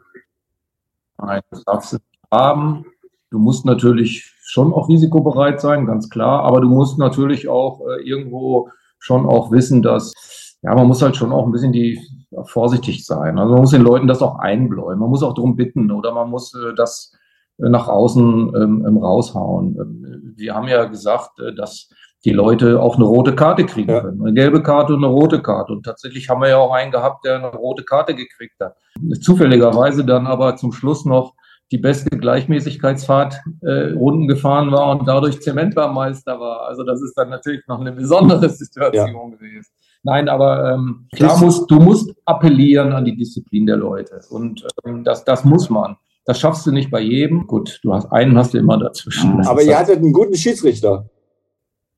[1.17, 1.27] Nein.
[1.27, 2.85] Nein, das darfst du nicht haben.
[3.31, 8.07] Du musst natürlich schon auch risikobereit sein, ganz klar, aber du musst natürlich auch äh,
[8.07, 10.13] irgendwo schon auch wissen, dass,
[10.61, 11.99] ja, man muss halt schon auch ein bisschen die
[12.29, 13.39] ja, vorsichtig sein.
[13.39, 14.99] Also man muss den Leuten das auch einbläuen.
[14.99, 17.11] Man muss auch darum bitten oder man muss äh, das
[17.57, 19.77] äh, nach außen ähm, ähm raushauen.
[19.79, 21.89] Ähm, wir haben ja gesagt, äh, dass
[22.25, 24.01] die Leute auch eine rote Karte kriegen ja.
[24.01, 24.21] können.
[24.21, 25.73] Eine gelbe Karte und eine rote Karte.
[25.73, 28.75] Und tatsächlich haben wir ja auch einen gehabt, der eine rote Karte gekriegt hat.
[29.21, 31.33] Zufälligerweise dann aber zum Schluss noch
[31.71, 36.67] die beste Gleichmäßigkeitsfahrt äh, Runden gefahren war und dadurch Zementbarmeister war.
[36.67, 39.37] Also das ist dann natürlich noch eine besondere Situation ja.
[39.37, 39.71] gewesen.
[40.03, 44.19] Nein, aber ähm, klar musst, du musst appellieren an die Disziplin der Leute.
[44.29, 45.97] Und ähm, das, das muss man.
[46.25, 47.47] Das schaffst du nicht bei jedem.
[47.47, 49.45] Gut, du hast einen hast du immer dazwischen.
[49.45, 51.09] Aber ihr hattet einen guten Schiedsrichter.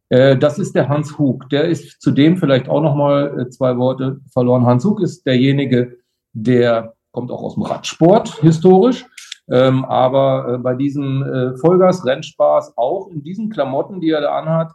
[0.10, 1.50] Äh, das ist der Hans Hug.
[1.50, 4.66] Der ist zudem vielleicht auch noch mal äh, zwei Worte verloren.
[4.66, 5.98] Hans Hug ist derjenige,
[6.34, 9.06] der kommt auch aus dem Radsport historisch,
[9.50, 14.74] ähm, aber äh, bei diesem Vollgas-Rennspaß auch in diesen Klamotten, die er da anhat,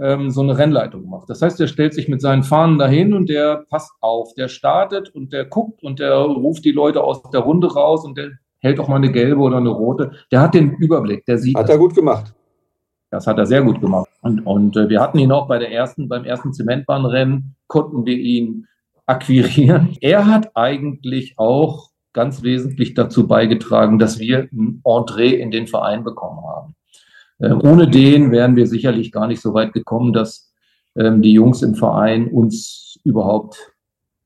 [0.00, 1.28] ähm, so eine Rennleitung macht.
[1.30, 5.12] Das heißt, er stellt sich mit seinen Fahnen dahin und der passt auf, der startet
[5.14, 8.78] und der guckt und der ruft die Leute aus der Runde raus und der hält
[8.80, 10.12] auch mal eine gelbe oder eine rote.
[10.30, 11.56] Der hat den Überblick, der sieht.
[11.56, 12.32] Hat er gut gemacht.
[13.10, 14.08] Das hat er sehr gut gemacht.
[14.20, 18.16] Und, und äh, wir hatten ihn auch bei der ersten, beim ersten Zementbahnrennen, konnten wir
[18.16, 18.66] ihn
[19.06, 19.96] akquirieren.
[20.00, 26.04] Er hat eigentlich auch ganz wesentlich dazu beigetragen, dass wir ein Entree in den Verein
[26.04, 26.74] bekommen haben.
[27.38, 30.52] Äh, ohne den wären wir sicherlich gar nicht so weit gekommen, dass
[30.96, 33.72] ähm, die Jungs im Verein uns überhaupt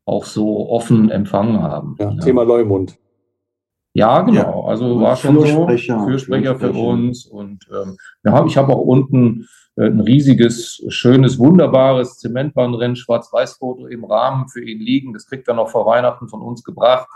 [0.05, 1.97] auch so offen empfangen haben.
[1.99, 2.17] Ja, ja.
[2.17, 2.99] Thema Leumund.
[3.95, 4.65] Ja, genau.
[4.65, 4.71] Ja.
[4.71, 7.27] Also war schon Fürsprecher, so Fürsprecher für uns.
[7.27, 9.47] Und ähm, wir haben, ich habe auch unten
[9.77, 15.13] äh, ein riesiges, schönes, wunderbares Zementbahnrennen, Schwarz-Weiß-Foto im Rahmen für ihn liegen.
[15.13, 17.09] Das kriegt er noch vor Weihnachten von uns gebracht.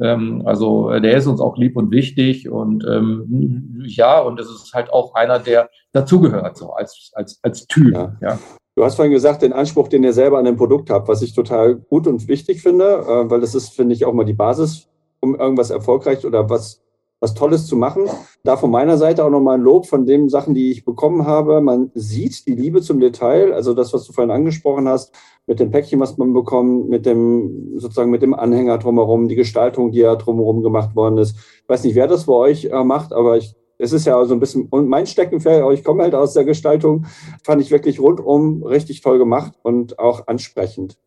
[0.00, 2.48] Ähm, also äh, der ist uns auch lieb und wichtig.
[2.48, 7.66] Und ähm, ja, und es ist halt auch einer, der dazugehört, so als, als, als
[7.66, 7.94] Typ.
[7.94, 8.16] Ja.
[8.20, 8.38] ja.
[8.74, 11.34] Du hast vorhin gesagt, den Anspruch, den ihr selber an dem Produkt habt, was ich
[11.34, 14.88] total gut und wichtig finde, äh, weil das ist, finde ich, auch mal die Basis
[15.20, 16.82] um irgendwas erfolgreich oder was
[17.20, 18.08] was Tolles zu machen.
[18.44, 21.60] Da von meiner Seite auch nochmal ein Lob von den Sachen, die ich bekommen habe.
[21.60, 25.12] Man sieht die Liebe zum Detail, also das, was du vorhin angesprochen hast,
[25.46, 29.90] mit dem Päckchen, was man bekommt, mit dem, sozusagen mit dem Anhänger drumherum, die Gestaltung,
[29.90, 31.36] die ja drumherum gemacht worden ist.
[31.62, 34.34] Ich weiß nicht, wer das bei euch äh, macht, aber ich, es ist ja so
[34.34, 37.06] ein bisschen, und mein Steckenpferd, ich komme halt aus der Gestaltung,
[37.42, 40.98] fand ich wirklich rundum richtig toll gemacht und auch ansprechend.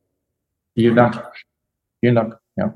[0.73, 1.23] Vielen Dank.
[1.99, 2.39] Vielen Dank.
[2.55, 2.73] Ja.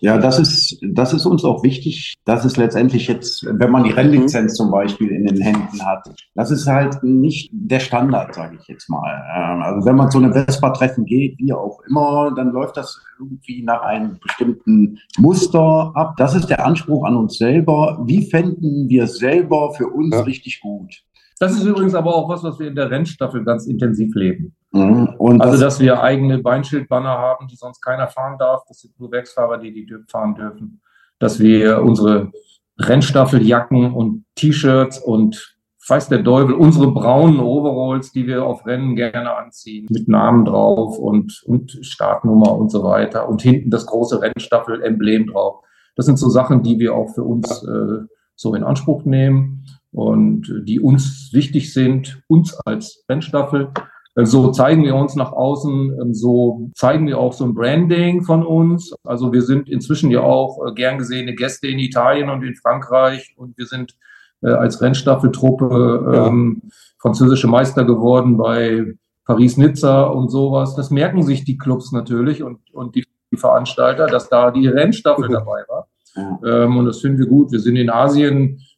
[0.00, 3.90] Ja, das ist, das ist uns auch wichtig, dass es letztendlich jetzt, wenn man die
[3.90, 4.56] Rennlizenz mhm.
[4.56, 6.04] zum Beispiel in den Händen hat,
[6.34, 9.24] das ist halt nicht der Standard, sage ich jetzt mal.
[9.34, 13.62] Ähm, also wenn man zu einem Vespa-Treffen geht, wie auch immer, dann läuft das irgendwie
[13.62, 16.14] nach einem bestimmten Muster ab.
[16.18, 18.02] Das ist der Anspruch an uns selber.
[18.04, 20.20] Wie fänden wir es selber für uns ja.
[20.22, 21.02] richtig gut?
[21.38, 24.54] Das ist übrigens aber auch was, was wir in der Rennstaffel ganz intensiv leben.
[24.72, 25.14] Mhm.
[25.18, 28.62] also, das dass wir eigene Beinschildbanner haben, die sonst keiner fahren darf.
[28.68, 30.80] Das sind nur Werksfahrer, die die fahren dürfen.
[31.18, 32.32] Dass wir unsere
[32.78, 35.56] Rennstaffeljacken und T-Shirts und
[35.86, 40.98] weiß der Teufel, unsere braunen Overalls, die wir auf Rennen gerne anziehen, mit Namen drauf
[40.98, 43.28] und, und Startnummer und so weiter.
[43.28, 45.62] Und hinten das große Rennstaffel-Emblem drauf.
[45.94, 50.62] Das sind so Sachen, die wir auch für uns äh, so in Anspruch nehmen und
[50.66, 53.70] die uns wichtig sind, uns als Rennstaffel.
[54.16, 58.94] So zeigen wir uns nach außen, so zeigen wir auch so ein Branding von uns.
[59.04, 63.34] Also wir sind inzwischen ja auch äh, gern gesehene Gäste in Italien und in Frankreich
[63.36, 63.96] und wir sind
[64.42, 66.62] äh, als Rennstaffeltruppe ähm,
[66.98, 68.94] französische Meister geworden bei
[69.26, 70.76] Paris-Nizza und sowas.
[70.76, 75.28] Das merken sich die Clubs natürlich und, und die, die Veranstalter, dass da die Rennstaffel
[75.28, 75.88] dabei war.
[76.14, 76.64] Ja.
[76.64, 77.50] Ähm, und das finden wir gut.
[77.50, 78.73] Wir sind in Asien äh,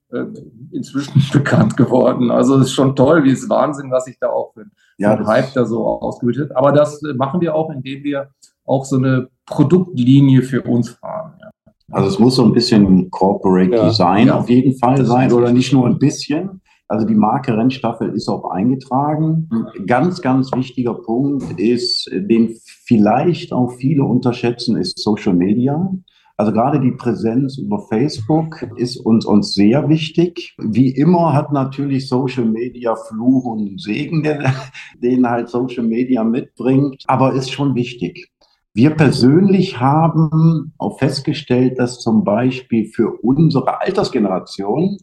[0.72, 2.30] inzwischen bekannt geworden.
[2.30, 4.66] Also es ist schon toll, wie es Wahnsinn, was sich da auch für
[4.98, 6.56] ja, ein Hype da so ausgebildet hat.
[6.56, 8.30] Aber das äh, machen wir auch, indem wir
[8.64, 11.34] auch so eine Produktlinie für uns fahren.
[11.40, 11.50] Ja.
[11.92, 13.88] Also es muss so ein bisschen Corporate ja.
[13.88, 14.38] Design ja.
[14.38, 16.60] auf jeden Fall das sein oder nicht nur ein bisschen.
[16.88, 19.48] Also die Marke Rennstaffel ist auch eingetragen.
[19.50, 25.92] Ein ganz, ganz wichtiger Punkt ist, den vielleicht auch viele unterschätzen, ist Social Media.
[26.38, 30.54] Also gerade die Präsenz über Facebook ist uns, uns sehr wichtig.
[30.58, 34.44] Wie immer hat natürlich Social Media Fluch und Segen, den,
[35.02, 38.30] den halt Social Media mitbringt, aber ist schon wichtig.
[38.74, 44.98] Wir persönlich haben auch festgestellt, dass zum Beispiel für unsere Altersgeneration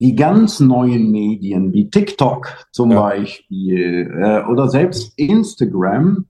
[0.00, 3.00] die ganz neuen Medien wie TikTok zum ja.
[3.00, 6.26] Beispiel äh, oder selbst Instagram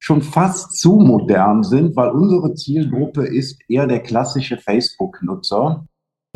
[0.00, 5.86] schon fast zu modern sind, weil unsere Zielgruppe ist eher der klassische Facebook-Nutzer.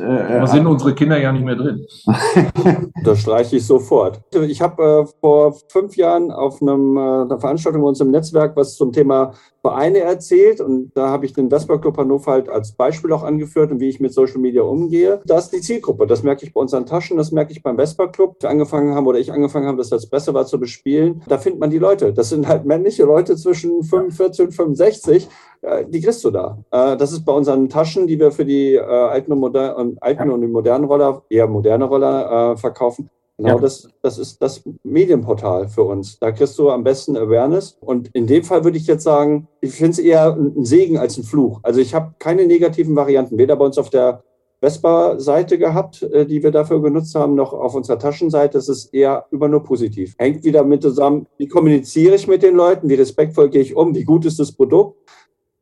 [0.00, 1.86] Äh, da sind unsere Kinder ja nicht mehr drin.
[3.04, 4.20] das streiche ich sofort.
[4.34, 8.56] Ich habe äh, vor fünf Jahren auf einem, äh, einer Veranstaltung bei uns im Netzwerk
[8.56, 9.32] was zum Thema
[9.64, 13.70] Vereine erzählt und da habe ich den Vespa Club Hannover halt als Beispiel auch angeführt
[13.70, 15.22] und wie ich mit Social Media umgehe.
[15.24, 16.06] Das ist die Zielgruppe.
[16.06, 18.36] Das merke ich bei unseren Taschen, das merke ich beim Vespa Club.
[18.40, 21.22] Wir angefangen haben oder ich angefangen habe, das als besser war zu bespielen.
[21.28, 22.12] Da findet man die Leute.
[22.12, 25.28] Das sind halt männliche Leute zwischen 45 und 65.
[25.62, 26.58] Äh, die kriegst du da.
[26.70, 30.30] Äh, das ist bei unseren Taschen, die wir für die äh, alten und, moder alten
[30.30, 33.58] und die modernen Roller, eher moderne Roller verkaufen Genau, ja.
[33.58, 36.18] das, das ist das Medienportal für uns.
[36.20, 37.76] Da kriegst du am besten Awareness.
[37.80, 41.18] Und in dem Fall würde ich jetzt sagen, ich finde es eher ein Segen als
[41.18, 41.58] ein Fluch.
[41.64, 44.22] Also ich habe keine negativen Varianten, weder bei uns auf der
[44.60, 48.56] Vespa-Seite gehabt, äh, die wir dafür genutzt haben, noch auf unserer Taschenseite.
[48.56, 50.14] Es ist eher immer nur positiv.
[50.16, 53.94] Hängt wieder mit zusammen, wie kommuniziere ich mit den Leuten, wie respektvoll gehe ich um,
[53.96, 54.96] wie gut ist das Produkt.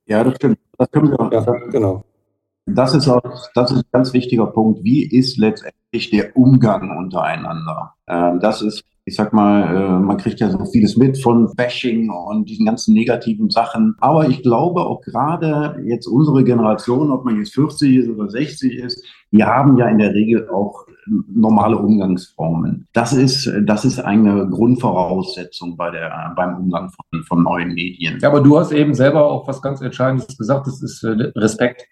[0.07, 0.59] Ja, das stimmt.
[0.77, 1.33] Das können wir auch.
[1.33, 1.41] Ja,
[1.71, 2.05] genau.
[2.67, 3.23] Das ist, auch,
[3.55, 4.85] das ist ein ganz wichtiger Punkt.
[4.85, 7.95] Wie ist letztendlich der Umgang untereinander?
[8.07, 12.09] Ähm, das ist, ich sag mal, äh, man kriegt ja so vieles mit von Bashing
[12.09, 13.97] und diesen ganzen negativen Sachen.
[14.01, 18.79] Aber ich glaube auch gerade jetzt unsere Generation, ob man jetzt 40 ist oder 60
[18.79, 22.87] ist, die haben ja in der Regel auch normale Umgangsformen.
[22.93, 28.19] Das ist, das ist eine Grundvoraussetzung bei der, beim Umgang von, von neuen Medien.
[28.21, 31.87] Ja, aber du hast eben selber auch was ganz Entscheidendes gesagt, das ist äh, Respekt.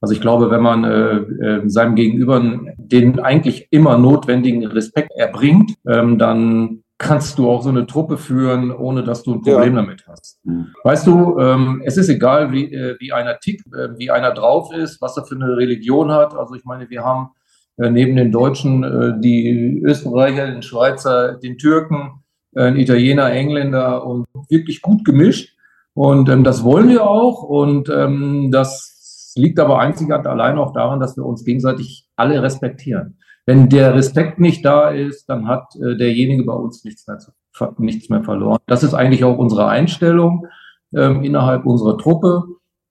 [0.00, 2.40] Also ich glaube, wenn man äh, äh, seinem Gegenüber
[2.76, 8.72] den eigentlich immer notwendigen Respekt erbringt, ähm, dann kannst du auch so eine Truppe führen,
[8.72, 9.82] ohne dass du ein Problem ja.
[9.82, 10.40] damit hast.
[10.44, 10.68] Mhm.
[10.82, 14.72] Weißt du, ähm, es ist egal, wie, äh, wie einer tickt, äh, wie einer drauf
[14.72, 16.34] ist, was er für eine Religion hat.
[16.34, 17.30] Also ich meine, wir haben
[17.76, 22.24] äh, neben den Deutschen äh, die Österreicher, den Schweizer, den Türken,
[22.56, 25.54] äh, Italiener, Engländer und wirklich gut gemischt.
[25.94, 27.42] Und ähm, das wollen wir auch.
[27.42, 28.97] Und ähm, das
[29.38, 33.18] liegt aber einzig und allein auch daran, dass wir uns gegenseitig alle respektieren.
[33.46, 37.32] Wenn der Respekt nicht da ist, dann hat äh, derjenige bei uns nichts mehr, zu,
[37.78, 38.58] nichts mehr verloren.
[38.66, 40.46] Das ist eigentlich auch unsere Einstellung
[40.94, 42.44] ähm, innerhalb unserer Truppe.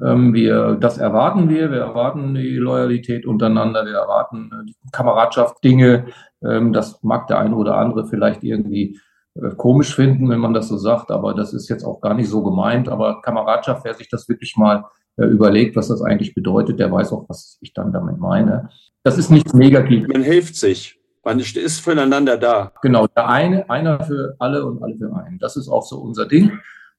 [0.03, 1.71] Ähm, wir, das erwarten wir.
[1.71, 3.85] Wir erwarten die Loyalität untereinander.
[3.85, 6.07] Wir erwarten äh, die Kameradschaft, Dinge.
[6.43, 8.99] Ähm, das mag der eine oder andere vielleicht irgendwie
[9.35, 12.29] äh, komisch finden, wenn man das so sagt, aber das ist jetzt auch gar nicht
[12.29, 12.89] so gemeint.
[12.89, 14.85] Aber Kameradschaft, wer sich das wirklich mal
[15.25, 18.69] überlegt, was das eigentlich bedeutet, der weiß auch, was ich dann damit meine.
[19.03, 20.07] Das ist nichts Negatives.
[20.11, 20.99] Man hilft sich.
[21.23, 22.71] Man ist füreinander da.
[22.81, 25.39] Genau, der eine, einer für alle und alle für einen.
[25.39, 26.51] Das ist auch so unser Ding.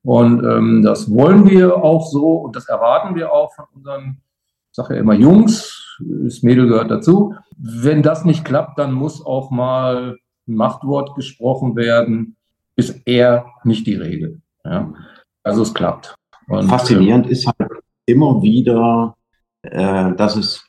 [0.03, 4.19] Und ähm, das wollen wir auch so und das erwarten wir auch von unseren,
[4.70, 7.35] ich sage ja immer Jungs, das Mädel gehört dazu.
[7.57, 12.36] Wenn das nicht klappt, dann muss auch mal ein Machtwort gesprochen werden,
[12.77, 14.40] ist eher nicht die Regel.
[14.65, 14.93] Ja?
[15.43, 16.15] Also es klappt.
[16.49, 17.70] Und, Faszinierend äh, ist halt
[18.09, 19.17] immer wieder,
[19.63, 20.65] äh, dass es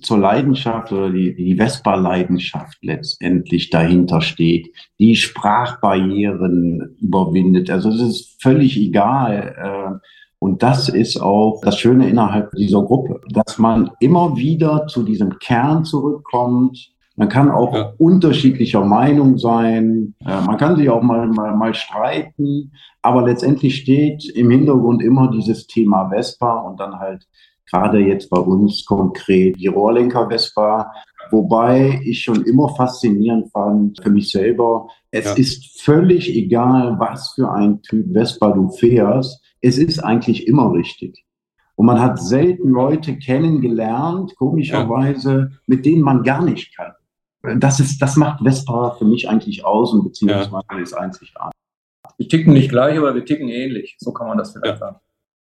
[0.00, 7.70] zur Leidenschaft oder die, die Vespa-Leidenschaft letztendlich dahinter steht, die Sprachbarrieren überwindet.
[7.70, 9.54] Also es ist völlig egal.
[9.58, 15.04] Äh, und das ist auch das Schöne innerhalb dieser Gruppe, dass man immer wieder zu
[15.04, 16.91] diesem Kern zurückkommt.
[17.16, 17.92] Man kann auch ja.
[17.98, 20.14] unterschiedlicher Meinung sein.
[20.20, 22.72] Man kann sich auch mal, mal, mal streiten.
[23.02, 27.26] Aber letztendlich steht im Hintergrund immer dieses Thema Vespa und dann halt
[27.70, 30.92] gerade jetzt bei uns konkret die Rohrlenker Vespa,
[31.30, 34.88] wobei ich schon immer faszinierend fand für mich selber.
[35.10, 35.32] Es ja.
[35.32, 39.42] ist völlig egal, was für ein Typ Vespa du fährst.
[39.60, 41.24] Es ist eigentlich immer richtig.
[41.74, 45.58] Und man hat selten Leute kennengelernt, komischerweise, ja.
[45.66, 46.92] mit denen man gar nicht kann.
[47.42, 50.78] Das ist, das macht Vespa für mich eigentlich aus und beziehungsweise ja.
[50.78, 51.58] ist einzigartig.
[52.16, 53.96] Wir ticken nicht gleich, aber wir ticken ähnlich.
[53.98, 54.96] So kann man das vielleicht sagen.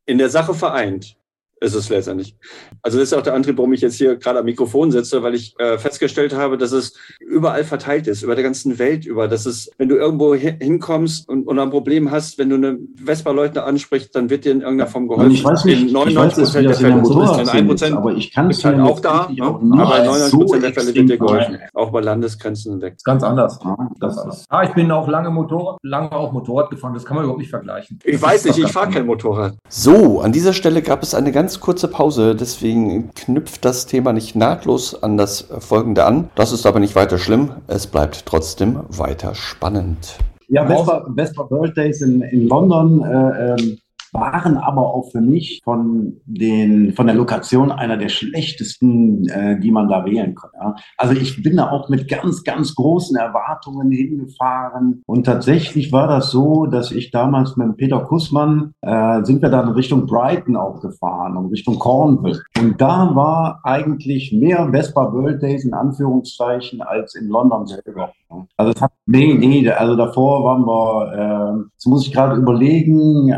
[0.05, 1.15] In der Sache vereint
[1.61, 2.35] ist es letztendlich.
[2.81, 5.35] Also das ist auch der Antrieb, warum ich jetzt hier gerade am Mikrofon sitze, weil
[5.35, 9.27] ich äh, festgestellt habe, dass es überall verteilt ist, über der ganzen Welt über.
[9.27, 13.63] Dass es, wenn du irgendwo hinkommst und, und ein Problem hast, wenn du eine Vespa-Leute
[13.63, 15.31] ansprichst, dann wird dir in irgendeiner Form geholfen.
[15.31, 17.39] Ich weiß nicht, in 99 Prozent der Fälle so ist.
[17.39, 19.43] In 1 Prozent aber ich kann es halt auch da, ne?
[19.43, 21.57] aber in 99 Prozent der Fälle wird dir geholfen.
[21.73, 22.97] Auch bei Landesgrenzen weg.
[23.03, 23.59] Ganz anders.
[23.99, 24.45] Das ist.
[24.49, 26.93] Ah, ich bin auch lange Motorrad, lange auch Motorrad gefahren.
[26.93, 27.99] Das kann man überhaupt nicht vergleichen.
[28.03, 29.55] Ich weiß nicht, ich fahre kein Motorrad.
[29.67, 34.13] So, an dieser Stelle gab es eine ganz ganz kurze Pause, deswegen knüpft das Thema
[34.13, 36.29] nicht nahtlos an das folgende an.
[36.35, 40.19] Das ist aber nicht weiter schlimm, es bleibt trotzdem weiter spannend.
[40.47, 43.79] Ja, Vespa, Vespa Birthdays in, in London äh, ähm,
[44.13, 49.71] waren aber auch für mich von, den, von der Lokation einer der schlechtesten, äh, die
[49.71, 50.51] man da wählen kann.
[50.59, 50.75] Ja.
[50.97, 55.01] Also ich bin da auch mit ganz, ganz großen Erwartungen hingefahren.
[55.05, 59.69] Und tatsächlich war das so, dass ich damals mit Peter Kussmann, äh, sind wir dann
[59.69, 62.41] Richtung Brighton auch gefahren und Richtung Cornwall.
[62.59, 68.11] Und da war eigentlich mehr Vespa World Days in Anführungszeichen als in London selber.
[68.57, 73.29] Also es hat, nee, nee, also davor waren wir, äh, jetzt muss ich gerade überlegen,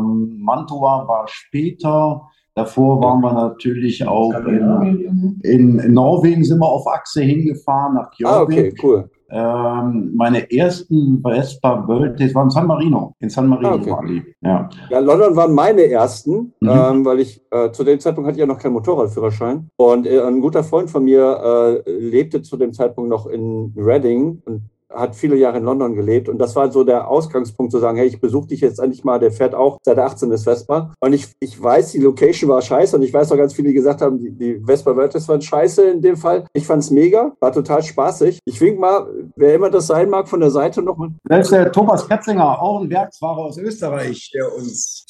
[0.00, 2.22] ähm, Mantua war später,
[2.54, 8.10] davor waren wir natürlich auch in, in, in Norwegen sind wir auf Achse hingefahren, nach
[8.10, 8.30] Kjörvik.
[8.30, 9.10] Ah, okay, cool.
[9.32, 13.14] Ähm, meine ersten Vespa World Days waren in San Marino.
[13.20, 13.90] In San Marino ah, okay.
[13.90, 14.22] waren die.
[14.40, 14.68] Ja.
[14.90, 16.68] ja, London waren meine ersten, mhm.
[16.68, 19.68] ähm, weil ich äh, zu dem Zeitpunkt hatte ich ja noch keinen Motorradführerschein.
[19.76, 24.42] Und äh, ein guter Freund von mir äh, lebte zu dem Zeitpunkt noch in Reading
[24.46, 27.96] und hat viele Jahre in London gelebt und das war so der Ausgangspunkt zu sagen,
[27.96, 31.12] hey, ich besuche dich jetzt endlich mal, der fährt auch seit 18 ist Vespa und
[31.12, 34.02] ich, ich weiß, die Location war scheiße und ich weiß auch ganz viele, die gesagt
[34.02, 36.44] haben, die, die Vespa Vertes waren scheiße in dem Fall.
[36.52, 38.40] Ich fand es mega, war total spaßig.
[38.44, 39.06] Ich wink mal,
[39.36, 41.10] wer immer das sein mag, von der Seite nochmal.
[41.24, 45.06] Das ist der Thomas Ketzinger, auch ein Werksfahrer aus Österreich, der uns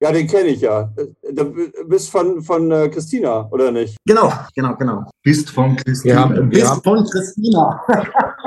[0.00, 0.90] Ja, den kenne ich ja.
[1.32, 1.54] Du
[1.86, 3.96] bist von, von äh, Christina, oder nicht?
[4.06, 5.04] Genau, genau, genau.
[5.22, 6.32] Bist von Christina.
[6.34, 7.82] Ja, bist von Christina.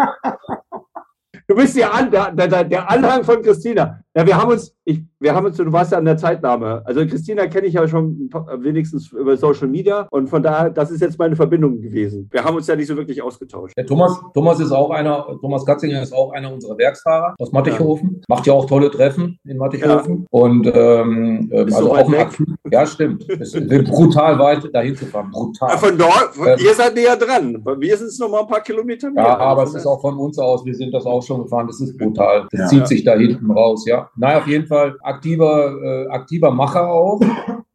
[1.47, 3.99] Du bist ja der, der, der Anhang von Christina.
[4.15, 6.81] Ja, wir haben uns, ich, wir haben uns, du warst ja an der Zeitnahme.
[6.85, 11.01] Also Christina kenne ich ja schon wenigstens über Social Media und von daher, das ist
[11.01, 12.27] jetzt meine Verbindung gewesen.
[12.31, 13.77] Wir haben uns ja nicht so wirklich ausgetauscht.
[13.77, 18.15] Der Thomas, Thomas ist auch einer, Thomas Gatzinger ist auch einer unserer Werksfahrer aus Mattighofen.
[18.15, 18.35] Ja.
[18.35, 20.21] Macht ja auch tolle Treffen in Mattighofen.
[20.21, 20.27] Ja.
[20.31, 22.29] Und ähm, also so auch weg.
[22.71, 23.29] Ja, stimmt.
[23.29, 25.29] Es ist brutal weit dahin zu fahren.
[25.31, 25.69] Brutal.
[25.69, 27.63] Ja, von dort, ähm, ihr seid näher dran.
[27.77, 29.23] Wir sind es noch mal ein paar Kilometer mehr.
[29.23, 31.67] Ja, aber es ist auch von uns aus, wir sind das auch schon gefahren.
[31.67, 32.47] Das ist brutal.
[32.51, 33.98] Das zieht sich da hinten raus, ja.
[34.15, 37.21] Naja, auf jeden Fall aktiver, äh, aktiver Macher auch.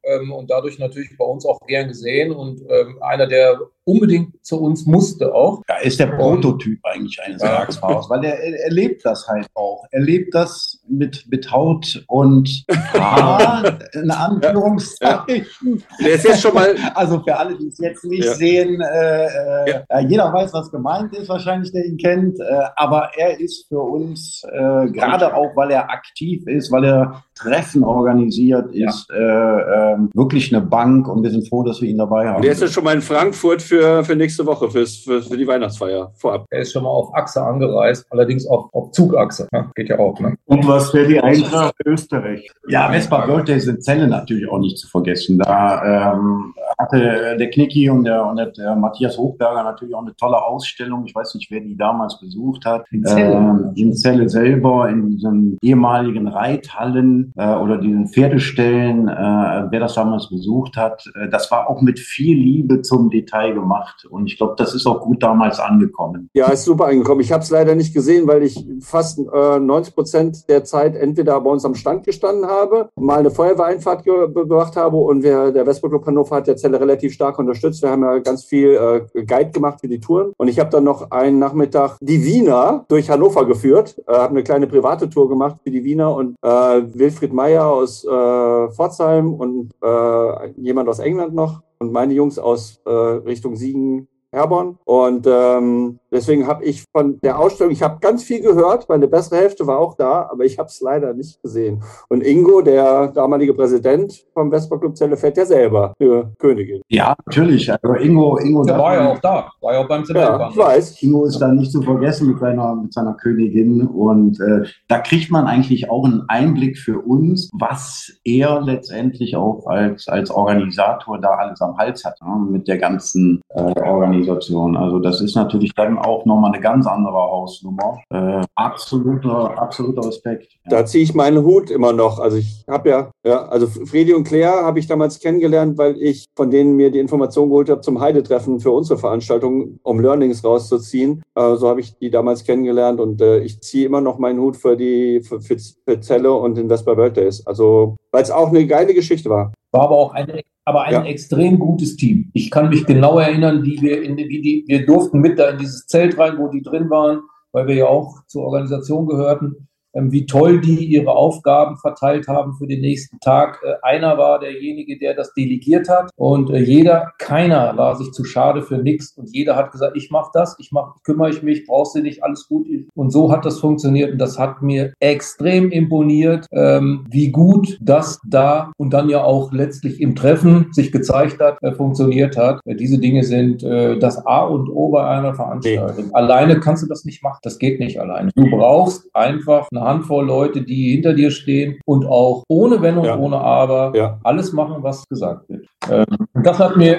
[0.02, 2.32] Ähm, und dadurch natürlich bei uns auch gern gesehen.
[2.32, 5.62] Und ähm, einer, der unbedingt zu uns musste auch.
[5.66, 7.48] Er ist der Prototyp eigentlich eines ja.
[7.48, 9.84] Werksfahrers, weil er, er, lebt das halt auch.
[9.90, 15.82] Er lebt das mit, mit Haut und Haar, in Anführungszeichen.
[15.98, 16.06] Ja.
[16.06, 16.74] Der ist jetzt schon mal.
[16.94, 18.34] Also für alle, die es jetzt nicht ja.
[18.34, 22.38] sehen, äh, äh, jeder weiß, was gemeint ist, wahrscheinlich, der ihn kennt.
[22.38, 22.44] Äh,
[22.76, 27.82] aber er ist für uns, äh, gerade auch, weil er aktiv ist, weil er Treffen
[27.82, 32.28] organisiert ist, äh, ähm, wirklich eine Bank und wir sind froh, dass wir ihn dabei
[32.28, 32.42] haben.
[32.42, 33.73] Der ist jetzt schon mal in Frankfurt für,
[34.04, 36.46] für nächste Woche, fürs, für, für die Weihnachtsfeier vorab.
[36.50, 39.48] Er ist schon mal auf Achse angereist, allerdings auf, auf Zugachse.
[39.52, 39.70] Ne?
[39.74, 40.18] Geht ja auch.
[40.20, 40.36] Ne?
[40.46, 42.50] Und was für die Eintracht Österreich?
[42.68, 45.38] Ja, Vespa Birthday sind Zelle natürlich auch nicht zu vergessen.
[45.38, 50.42] Da ähm, hatte der Knicki und der, und der Matthias Hochberger natürlich auch eine tolle
[50.42, 51.04] Ausstellung.
[51.06, 52.86] Ich weiß nicht, wer die damals besucht hat.
[52.90, 59.66] In Zelle, ähm, in Zelle selber, in diesen ehemaligen Reithallen äh, oder diesen Pferdestellen, äh,
[59.70, 61.04] wer das damals besucht hat.
[61.14, 63.63] Äh, das war auch mit viel Liebe zum Detail gemacht.
[64.10, 66.28] Und ich glaube, das ist auch gut damals angekommen.
[66.34, 67.20] Ja, ist super angekommen.
[67.20, 71.40] Ich habe es leider nicht gesehen, weil ich fast äh, 90 Prozent der Zeit entweder
[71.40, 75.66] bei uns am Stand gestanden habe, mal eine Feuerwehreinfahrt ge gemacht habe und wir, der
[75.66, 77.82] Westblock Hannover hat der Zelle relativ stark unterstützt.
[77.82, 78.70] Wir haben ja ganz viel
[79.14, 80.32] äh, Guide gemacht für die Touren.
[80.36, 84.42] Und ich habe dann noch einen Nachmittag die Wiener durch Hannover geführt, äh, habe eine
[84.42, 89.70] kleine private Tour gemacht für die Wiener und äh, Wilfried Meyer aus äh, Pforzheim und
[89.82, 94.78] äh, jemand aus England noch und meine Jungs aus äh, Richtung Siegen, Herborn.
[94.84, 99.36] Und ähm, deswegen habe ich von der Ausstellung, ich habe ganz viel gehört, meine bessere
[99.36, 101.82] Hälfte war auch da, aber ich habe es leider nicht gesehen.
[102.08, 106.80] Und Ingo, der damalige Präsident vom Vespa Club Zelle, fährt ja selber für Königin.
[106.88, 107.70] Ja, natürlich.
[107.70, 110.40] Also Ingo, Ingo der war ja auch da, war ja auch beim Zellenbahn.
[110.40, 111.02] Ja, ich weiß.
[111.02, 113.86] Ingo ist da nicht zu vergessen mit seiner, mit seiner Königin.
[113.86, 119.66] Und äh, da kriegt man eigentlich auch einen Einblick für uns, was er letztendlich auch
[119.66, 122.46] als, als Organisator da alles am Hals hat, ne?
[122.50, 124.14] mit der ganzen äh, Organisation.
[124.14, 124.76] Organisation.
[124.76, 127.98] Also das ist natürlich dann auch nochmal eine ganz andere Hausnummer.
[128.10, 130.52] Äh, absoluter, absoluter Respekt.
[130.64, 130.70] Ja.
[130.70, 132.18] Da ziehe ich meinen Hut immer noch.
[132.18, 136.26] Also ich habe ja, ja, also Fredi und Claire habe ich damals kennengelernt, weil ich
[136.36, 141.22] von denen mir die Information geholt habe zum Heidetreffen für unsere Veranstaltung, um Learnings rauszuziehen.
[141.34, 144.56] Äh, so habe ich die damals kennengelernt und äh, ich ziehe immer noch meinen Hut
[144.56, 147.46] für die für, für, für Zelle und den Vespa Birthdays.
[147.46, 149.52] Also weil es auch eine geile Geschichte war.
[149.72, 151.04] War aber auch eine aber ein ja.
[151.04, 152.30] extrem gutes Team.
[152.32, 155.58] Ich kann mich genau erinnern, wie wir in wie die, wir durften mit da in
[155.58, 157.22] dieses Zelt rein, wo die drin waren,
[157.52, 159.68] weil wir ja auch zur Organisation gehörten.
[159.94, 163.60] Ähm, wie toll die ihre Aufgaben verteilt haben für den nächsten Tag.
[163.64, 168.24] Äh, einer war derjenige, der das delegiert hat und äh, jeder, keiner war sich zu
[168.24, 171.66] schade für nichts und jeder hat gesagt, ich mache das, ich mach, kümmere ich mich,
[171.66, 172.66] brauchst du nicht, alles gut.
[172.94, 178.18] Und so hat das funktioniert und das hat mir extrem imponiert, ähm, wie gut das
[178.26, 182.60] da und dann ja auch letztlich im Treffen sich gezeigt hat, äh, funktioniert hat.
[182.64, 186.06] Diese Dinge sind das A und O bei einer Veranstaltung.
[186.06, 186.12] Nee.
[186.12, 187.38] Alleine kannst du das nicht machen.
[187.42, 188.30] Das geht nicht alleine.
[188.34, 193.04] Du brauchst einfach eine Handvoll Leute, die hinter dir stehen und auch ohne Wenn und
[193.04, 193.18] ja.
[193.18, 194.18] ohne Aber ja.
[194.24, 195.66] alles machen, was gesagt wird.
[195.90, 196.04] Ähm,
[196.42, 196.98] das hat mir,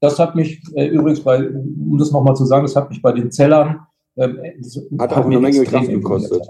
[0.00, 3.12] das hat mich äh, übrigens bei, um das nochmal zu sagen, das hat mich bei
[3.12, 3.80] den Zellern
[4.18, 4.36] ähm,
[4.98, 6.42] hat auch eine Menge Kraft gekostet.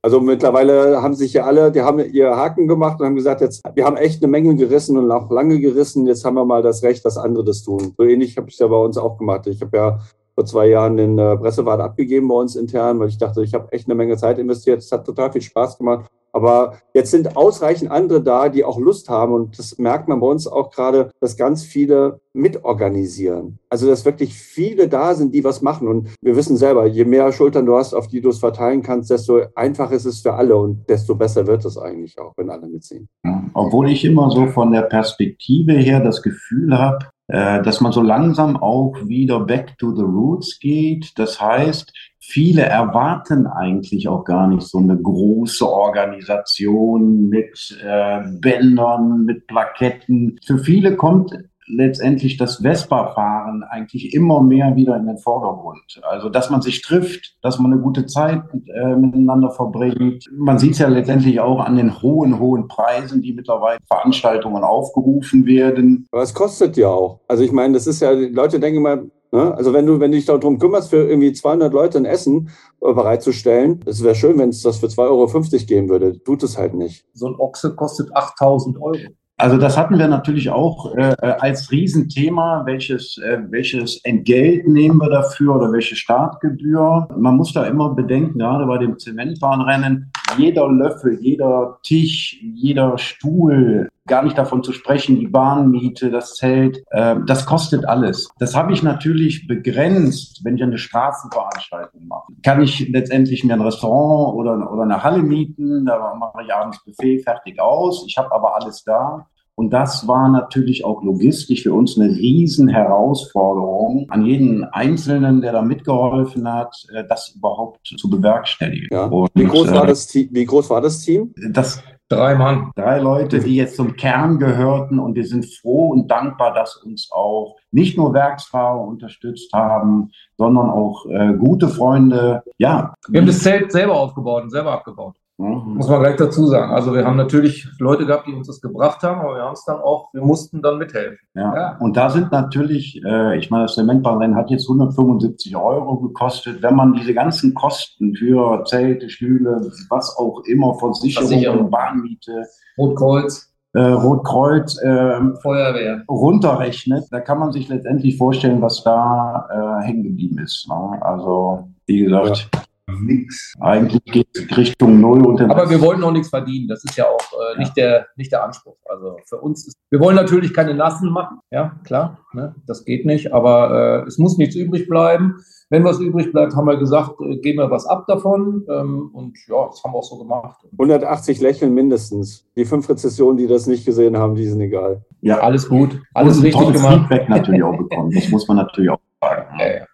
[0.00, 3.62] Also mittlerweile haben sich ja alle, die haben ihr Haken gemacht und haben gesagt, jetzt,
[3.74, 6.82] wir haben echt eine Menge gerissen und auch lange gerissen, jetzt haben wir mal das
[6.82, 7.92] Recht, dass andere das tun.
[7.98, 9.46] So ähnlich habe ich es ja bei uns auch gemacht.
[9.46, 9.98] Ich habe ja
[10.34, 13.70] vor zwei Jahren den äh, Pressewart abgegeben bei uns intern, weil ich dachte, ich habe
[13.72, 14.78] echt eine Menge Zeit investiert.
[14.78, 16.10] Es hat total viel Spaß gemacht.
[16.32, 19.34] Aber jetzt sind ausreichend andere da, die auch Lust haben.
[19.34, 23.58] Und das merkt man bei uns auch gerade, dass ganz viele mitorganisieren.
[23.68, 25.88] Also, dass wirklich viele da sind, die was machen.
[25.88, 29.10] Und wir wissen selber, je mehr Schultern du hast, auf die du es verteilen kannst,
[29.10, 32.66] desto einfacher ist es für alle und desto besser wird es eigentlich auch, wenn alle
[32.66, 33.08] mitziehen.
[33.52, 38.56] Obwohl ich immer so von der Perspektive her das Gefühl habe, dass man so langsam
[38.56, 41.18] auch wieder back to the roots geht.
[41.18, 49.24] Das heißt, viele erwarten eigentlich auch gar nicht so eine große Organisation mit äh, Bändern,
[49.24, 50.38] mit Plaketten.
[50.44, 51.32] Für viele kommt
[51.72, 56.00] letztendlich das Vespa-Fahren eigentlich immer mehr wieder in den Vordergrund.
[56.02, 60.24] Also, dass man sich trifft, dass man eine gute Zeit äh, miteinander verbringt.
[60.36, 65.46] Man sieht es ja letztendlich auch an den hohen, hohen Preisen, die mittlerweile Veranstaltungen aufgerufen
[65.46, 66.06] werden.
[66.12, 67.20] Aber es kostet ja auch.
[67.28, 68.96] Also, ich meine, das ist ja, die Leute denken immer,
[69.30, 69.54] ne?
[69.56, 72.50] also wenn du, wenn du dich darum kümmerst, für irgendwie 200 Leute ein Essen
[72.80, 76.22] äh, bereitzustellen, es wäre schön, wenn es das für 2,50 Euro geben würde.
[76.22, 77.06] Tut es halt nicht.
[77.14, 78.98] So ein Ochse kostet 8000 Euro.
[79.42, 82.62] Also das hatten wir natürlich auch äh, als Riesenthema.
[82.64, 87.08] Welches, äh, welches Entgelt nehmen wir dafür oder welche Startgebühr?
[87.16, 93.88] Man muss da immer bedenken, gerade bei dem Zementbahnrennen, jeder Löffel, jeder Tisch, jeder Stuhl,
[94.06, 98.28] gar nicht davon zu sprechen, die Bahnmiete, das Zelt, äh, das kostet alles.
[98.38, 102.32] Das habe ich natürlich begrenzt, wenn ich eine Straßenveranstaltung mache.
[102.44, 106.82] Kann ich letztendlich mir ein Restaurant oder, oder eine Halle mieten, da mache ich abends
[106.84, 108.04] Buffet fertig aus.
[108.06, 109.26] Ich habe aber alles da.
[109.54, 115.52] Und das war natürlich auch logistisch für uns eine riesen Herausforderung, an jeden Einzelnen, der
[115.52, 118.88] da mitgeholfen hat, äh, das überhaupt zu bewerkstelligen.
[118.90, 119.10] Ja.
[119.34, 120.28] wie, groß war äh, das Team?
[120.32, 121.34] wie groß war das Team?
[121.50, 122.72] Das Drei Mann.
[122.76, 127.08] Drei Leute, die jetzt zum Kern gehörten und wir sind froh und dankbar, dass uns
[127.10, 132.42] auch nicht nur Werksfahrer unterstützt haben, sondern auch äh, gute Freunde.
[132.58, 132.92] Ja.
[133.08, 135.16] Wir haben das Zelt selber aufgebaut und selber abgebaut.
[135.42, 135.74] Mhm.
[135.74, 136.72] Muss man gleich dazu sagen.
[136.72, 139.64] Also wir haben natürlich Leute gehabt, die uns das gebracht haben, aber wir haben es
[139.64, 141.18] dann auch, wir mussten dann mithelfen.
[141.34, 141.54] Ja.
[141.54, 141.76] ja.
[141.80, 146.62] Und da sind natürlich, äh, ich meine, das Zementbahnrennen hat jetzt 175 Euro gekostet.
[146.62, 151.70] Wenn man diese ganzen Kosten für Zelte, Stühle, was auch immer, Versicherung, Versicherung.
[151.70, 152.44] Bahnmiete,
[152.78, 159.84] Rotkreuz, äh, Rotkreuz äh, Feuerwehr runterrechnet, da kann man sich letztendlich vorstellen, was da äh,
[159.84, 160.68] hängen geblieben ist.
[160.68, 160.98] Ne?
[161.00, 162.60] Also wie gesagt, ja
[163.00, 163.54] nichts.
[163.60, 165.26] Eigentlich geht es Richtung Null.
[165.26, 166.68] Und Aber wir wollen noch nichts verdienen.
[166.68, 167.84] Das ist ja auch äh, nicht, ja.
[167.84, 168.76] der, nicht der Anspruch.
[168.88, 171.38] Also für uns ist, wir wollen natürlich keine Nassen machen.
[171.50, 172.54] Ja, klar, ne?
[172.66, 173.32] das geht nicht.
[173.32, 175.36] Aber äh, es muss nichts übrig bleiben.
[175.70, 178.66] Wenn was übrig bleibt, haben wir gesagt, äh, geben wir was ab davon.
[178.68, 180.60] Ähm, und ja, das haben wir auch so gemacht.
[180.72, 182.46] 180 Lächeln mindestens.
[182.56, 185.04] Die fünf Rezessionen, die das nicht gesehen haben, die sind egal.
[185.22, 186.00] Ja, alles gut.
[186.12, 187.08] Alles und richtig gemacht.
[187.08, 188.10] Feedback natürlich auch bekommen.
[188.14, 189.46] Das muss man natürlich auch sagen.
[189.58, 189.86] Ja, ja.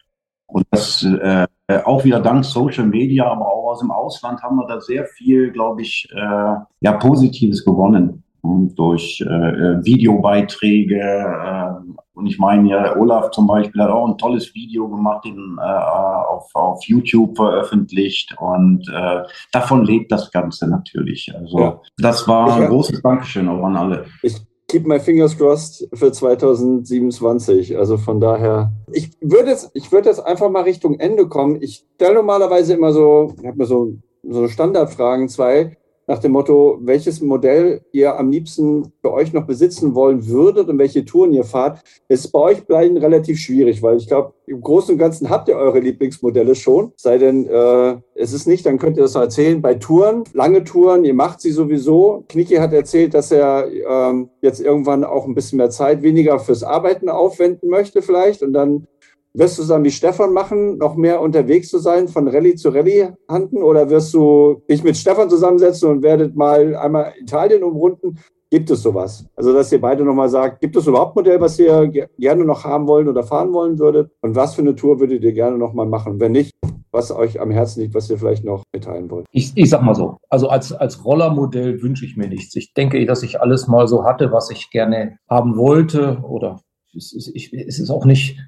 [0.49, 1.47] Und das äh,
[1.85, 5.51] auch wieder dank Social Media, aber auch aus dem Ausland haben wir da sehr viel,
[5.53, 8.25] glaube ich, äh, ja, Positives gewonnen.
[8.41, 11.01] Und durch äh, äh Videobeiträge.
[11.01, 15.59] Äh, und ich meine ja, Olaf zum Beispiel hat auch ein tolles Video gemacht, den,
[15.61, 18.35] äh, auf, auf YouTube veröffentlicht.
[18.41, 21.31] Und äh, davon lebt das Ganze natürlich.
[21.37, 21.81] Also ja.
[21.99, 24.07] das war ein großes Dankeschön auch an alle.
[24.23, 27.77] Ich keep my fingers crossed für 2027.
[27.77, 31.61] Also von daher, ich würde jetzt, ich würde jetzt einfach mal Richtung Ende kommen.
[31.61, 35.77] Ich stelle normalerweise immer so, ich habe mir so, so Standardfragen, zwei
[36.09, 40.79] nach dem Motto, welches Modell ihr am liebsten für euch noch besitzen wollen würdet und
[40.79, 44.95] welche Touren ihr fahrt, ist bei euch beiden relativ schwierig, weil ich glaube, im Großen
[44.95, 46.93] und Ganzen habt ihr eure Lieblingsmodelle schon.
[46.97, 49.61] Sei denn, äh, es ist nicht, dann könnt ihr das erzählen.
[49.61, 52.25] Bei Touren, lange Touren, ihr macht sie sowieso.
[52.29, 56.63] Knicki hat erzählt, dass er ähm, jetzt irgendwann auch ein bisschen mehr Zeit weniger fürs
[56.63, 58.87] Arbeiten aufwenden möchte vielleicht und dann
[59.39, 62.71] wirst du es dann wie Stefan machen, noch mehr unterwegs zu sein, von Rallye zu
[62.71, 63.63] Rallye handen?
[63.63, 68.19] Oder wirst du dich mit Stefan zusammensetzen und werdet mal einmal Italien umrunden?
[68.51, 69.27] Gibt es sowas?
[69.37, 71.87] Also, dass ihr beide nochmal sagt, gibt es überhaupt ein Modell, was ihr
[72.19, 74.11] gerne noch haben wollen oder fahren wollen würdet?
[74.23, 76.19] Und was für eine Tour würdet ihr gerne nochmal machen?
[76.19, 76.53] Wenn nicht,
[76.91, 79.27] was euch am Herzen liegt, was ihr vielleicht noch mitteilen wollt?
[79.33, 82.57] Ich, ich sag mal so, also als, als Rollermodell wünsche ich mir nichts.
[82.57, 86.59] Ich denke, dass ich alles mal so hatte, was ich gerne haben wollte oder
[86.97, 88.39] es ist, ich, es ist auch nicht,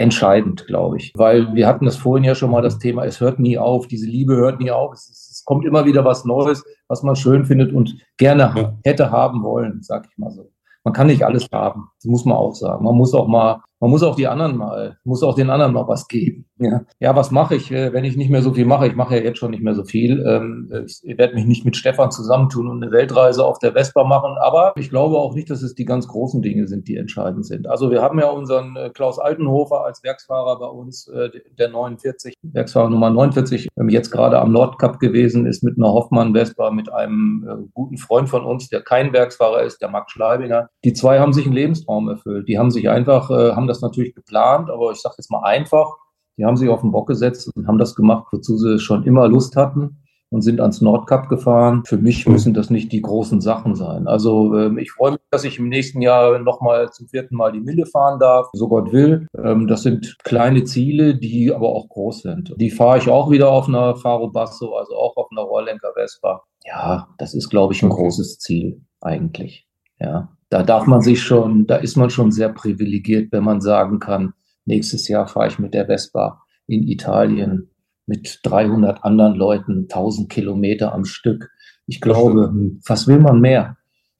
[0.00, 1.12] entscheidend, glaube ich.
[1.14, 4.06] Weil wir hatten das vorhin ja schon mal das Thema, es hört nie auf, diese
[4.06, 4.94] Liebe hört nie auf.
[4.94, 8.78] Es, es kommt immer wieder was Neues, was man schön findet und gerne ja.
[8.84, 10.50] hätte haben wollen, sag ich mal so.
[10.84, 12.84] Man kann nicht alles haben, das muss man auch sagen.
[12.84, 15.88] Man muss auch mal man muss auch die anderen mal, muss auch den anderen mal
[15.88, 16.46] was geben.
[16.58, 18.86] Ja, ja was mache ich, äh, wenn ich nicht mehr so viel mache?
[18.86, 20.22] Ich mache ja jetzt schon nicht mehr so viel.
[20.26, 24.36] Ähm, ich werde mich nicht mit Stefan zusammentun und eine Weltreise auf der Vespa machen,
[24.38, 27.66] aber ich glaube auch nicht, dass es die ganz großen Dinge sind, die entscheidend sind.
[27.66, 32.34] Also wir haben ja unseren äh, Klaus Altenhofer als Werksfahrer bei uns, äh, der 49,
[32.42, 36.92] Werksfahrer Nummer 49, ähm, jetzt gerade am Nordcup gewesen ist mit einer Hoffmann Vespa, mit
[36.92, 40.68] einem guten Freund von uns, der kein Werksfahrer ist, der Max Schleibinger.
[40.84, 42.48] Die zwei haben sich einen Lebenstraum erfüllt.
[42.48, 45.96] Die haben sich einfach, haben das natürlich geplant, aber ich sage jetzt mal einfach,
[46.36, 49.28] die haben sich auf den Bock gesetzt und haben das gemacht, wozu sie schon immer
[49.28, 49.98] Lust hatten
[50.30, 51.84] und sind ans Nordkap gefahren.
[51.84, 52.32] Für mich hm.
[52.32, 54.06] müssen das nicht die großen Sachen sein.
[54.06, 57.60] Also ähm, ich freue mich, dass ich im nächsten Jahr nochmal zum vierten Mal die
[57.60, 59.26] Mille fahren darf, so Gott will.
[59.36, 62.54] Ähm, das sind kleine Ziele, die aber auch groß sind.
[62.56, 66.42] Die fahre ich auch wieder auf einer Faro Basso, also auch auf einer Rohrlenker Vespa.
[66.64, 69.66] Ja, das ist, glaube ich, ein großes Ziel eigentlich.
[69.98, 74.00] Ja da darf man sich schon, da ist man schon sehr privilegiert, wenn man sagen
[74.00, 77.70] kann, nächstes Jahr fahre ich mit der Vespa in Italien
[78.06, 81.50] mit 300 anderen Leuten 1000 Kilometer am Stück.
[81.86, 82.52] Ich glaube,
[82.86, 83.76] was will man mehr?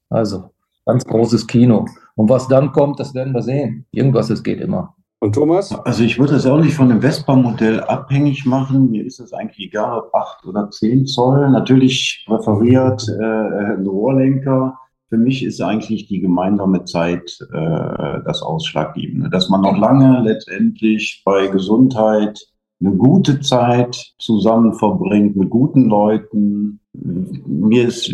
[0.08, 0.50] Also
[0.86, 1.86] ganz großes Kino.
[2.14, 3.86] Und was dann kommt, das werden wir sehen.
[3.90, 4.94] Irgendwas, es geht immer.
[5.18, 5.72] Und Thomas?
[5.84, 8.90] Also ich würde das auch nicht von dem Vespa-Modell abhängig machen.
[8.90, 11.50] Mir ist es eigentlich egal, ob 8 oder 10 Zoll.
[11.50, 14.78] Natürlich präferiert äh, ein Rohrlenker
[15.10, 21.22] für mich ist eigentlich die gemeinsame Zeit äh, das Ausschlaggebende, dass man noch lange letztendlich
[21.24, 22.38] bei Gesundheit
[22.80, 26.80] eine gute Zeit zusammen verbringt mit guten Leuten.
[26.94, 28.10] Mir ist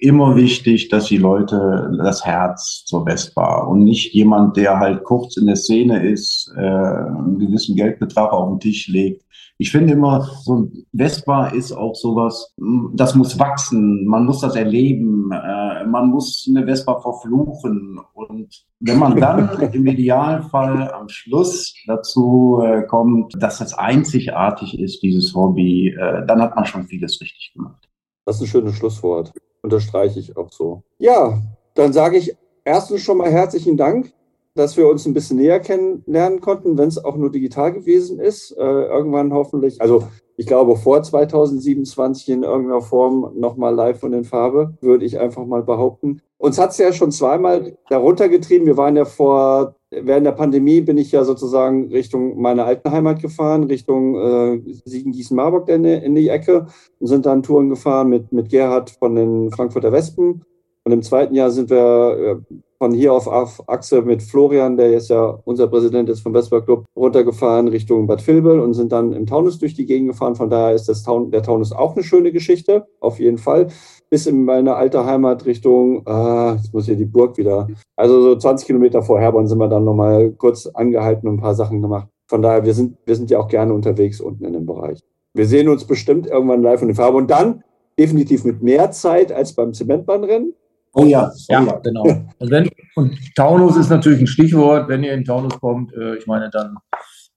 [0.00, 5.36] immer wichtig, dass die Leute das Herz zur Vespa und nicht jemand, der halt kurz
[5.36, 9.24] in der Szene ist, äh, einen gewissen Geldbetrag auf den Tisch legt.
[9.58, 12.52] Ich finde immer, so ein Vespa ist auch sowas,
[12.94, 18.00] das muss wachsen, man muss das erleben, äh, man muss eine Vespa verfluchen.
[18.14, 25.02] Und wenn man dann im Idealfall am Schluss dazu äh, kommt, dass das einzigartig ist,
[25.02, 27.88] dieses Hobby, äh, dann hat man schon vieles richtig gemacht.
[28.24, 30.82] Das ist ein schönes Schlusswort unterstreiche ich auch so.
[30.98, 31.40] Ja,
[31.74, 34.12] dann sage ich erstens schon mal herzlichen Dank,
[34.54, 38.52] dass wir uns ein bisschen näher kennenlernen konnten, wenn es auch nur digital gewesen ist.
[38.52, 40.04] Äh, irgendwann hoffentlich, also
[40.36, 45.46] ich glaube vor 2027 in irgendeiner Form nochmal live und in Farbe, würde ich einfach
[45.46, 46.20] mal behaupten.
[46.38, 48.66] Uns hat es ja schon zweimal darunter getrieben.
[48.66, 53.22] Wir waren ja vor, während der Pandemie bin ich ja sozusagen Richtung meiner alten Heimat
[53.22, 56.66] gefahren, Richtung äh, Siegen-Gießen-Marburg in, in, die Ecke
[56.98, 60.44] und sind dann Touren gefahren mit, mit Gerhard von den Frankfurter Wespen.
[60.84, 64.90] Und im zweiten Jahr sind wir äh, von hier auf, auf Achse mit Florian, der
[64.90, 69.12] jetzt ja unser Präsident ist vom Vespa Club, runtergefahren Richtung Bad Vilbel und sind dann
[69.12, 70.34] im Taunus durch die Gegend gefahren.
[70.34, 73.68] Von daher ist das Taun, der Taunus auch eine schöne Geschichte, auf jeden Fall
[74.10, 77.68] bis in meine alte Heimat Richtung, ah, jetzt muss hier die Burg wieder.
[77.94, 81.54] Also so 20 Kilometer vor Herborn sind wir dann nochmal kurz angehalten und ein paar
[81.54, 82.08] Sachen gemacht.
[82.26, 84.98] Von daher, wir sind, wir sind ja auch gerne unterwegs unten in dem Bereich.
[85.34, 87.62] Wir sehen uns bestimmt irgendwann live in der Farbe und dann
[87.96, 90.52] definitiv mit mehr Zeit als beim Zementbahnrennen.
[90.94, 92.02] Oh ja, oh ja, ja, genau.
[92.38, 94.88] Und, wenn, und Taunus ist natürlich ein Stichwort.
[94.88, 96.76] Wenn ihr in Taunus kommt, äh, ich meine, dann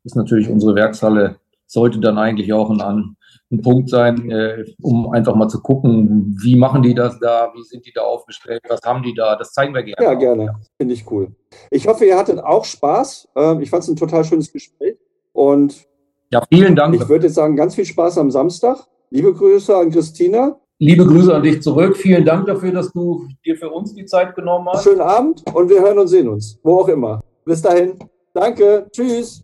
[0.03, 3.15] ist natürlich unsere Werkshalle, sollte dann eigentlich auch ein,
[3.52, 7.64] ein Punkt sein, äh, um einfach mal zu gucken, wie machen die das da, wie
[7.64, 10.03] sind die da aufgestellt, was haben die da, das zeigen wir gerne.
[10.03, 11.34] Ja, gerne, finde ich cool.
[11.72, 13.30] Ich hoffe, ihr hattet auch Spaß.
[13.36, 14.98] Ähm, ich fand es ein total schönes Gespräch
[15.32, 15.88] und
[16.32, 16.95] ja, vielen Dank.
[16.95, 18.86] Ich würde jetzt sagen, ganz viel Spaß am Samstag.
[19.11, 20.60] Liebe Grüße an Christina.
[20.80, 21.95] Liebe Grüße an dich zurück.
[21.95, 24.84] Vielen Dank dafür, dass du dir für uns die Zeit genommen hast.
[24.84, 27.23] Schönen Abend und wir hören und sehen uns, wo auch immer.
[27.45, 27.93] Bis dahin.
[28.34, 28.85] Danke.
[28.91, 29.41] Tschüss.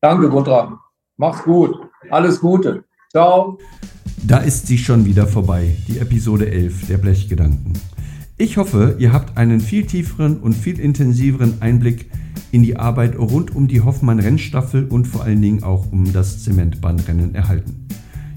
[0.00, 0.80] Danke, Gundram.
[1.16, 1.78] Mach's gut.
[2.10, 2.82] Alles Gute.
[3.12, 3.56] Ciao.
[4.26, 7.74] Da ist sie schon wieder vorbei, die Episode 11 der Blechgedanken.
[8.36, 12.10] Ich hoffe, ihr habt einen viel tieferen und viel intensiveren Einblick
[12.50, 17.36] in die Arbeit rund um die Hoffmann-Rennstaffel und vor allen Dingen auch um das Zementbahnrennen
[17.36, 17.86] erhalten.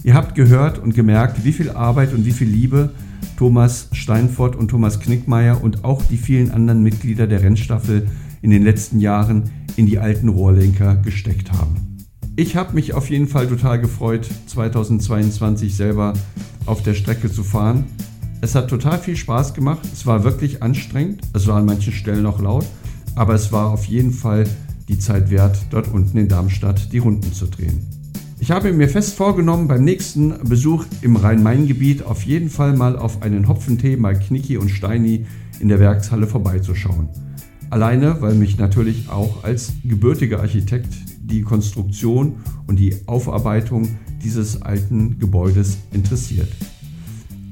[0.03, 2.89] Ihr habt gehört und gemerkt, wie viel Arbeit und wie viel Liebe
[3.37, 8.07] Thomas Steinfort und Thomas Knickmeier und auch die vielen anderen Mitglieder der Rennstaffel
[8.41, 12.05] in den letzten Jahren in die alten Rohrlenker gesteckt haben.
[12.35, 16.13] Ich habe mich auf jeden Fall total gefreut, 2022 selber
[16.65, 17.85] auf der Strecke zu fahren.
[18.41, 19.81] Es hat total viel Spaß gemacht.
[19.93, 21.21] Es war wirklich anstrengend.
[21.33, 22.65] Es war an manchen Stellen noch laut.
[23.15, 24.45] Aber es war auf jeden Fall
[24.87, 28.00] die Zeit wert, dort unten in Darmstadt die Runden zu drehen.
[28.41, 33.21] Ich habe mir fest vorgenommen, beim nächsten Besuch im Rhein-Main-Gebiet auf jeden Fall mal auf
[33.21, 35.27] einen Hopfentee bei Knicki und Steini
[35.59, 37.07] in der Werkshalle vorbeizuschauen.
[37.69, 43.87] Alleine, weil mich natürlich auch als gebürtiger Architekt die Konstruktion und die Aufarbeitung
[44.23, 46.49] dieses alten Gebäudes interessiert.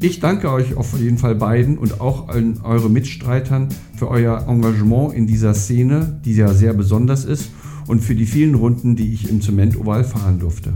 [0.02, 5.14] Ich danke euch auf jeden Fall beiden und auch allen eure Mitstreitern für euer Engagement
[5.14, 7.52] in dieser Szene, die ja sehr besonders ist
[7.90, 10.74] und für die vielen Runden, die ich im Zement-Oval fahren durfte.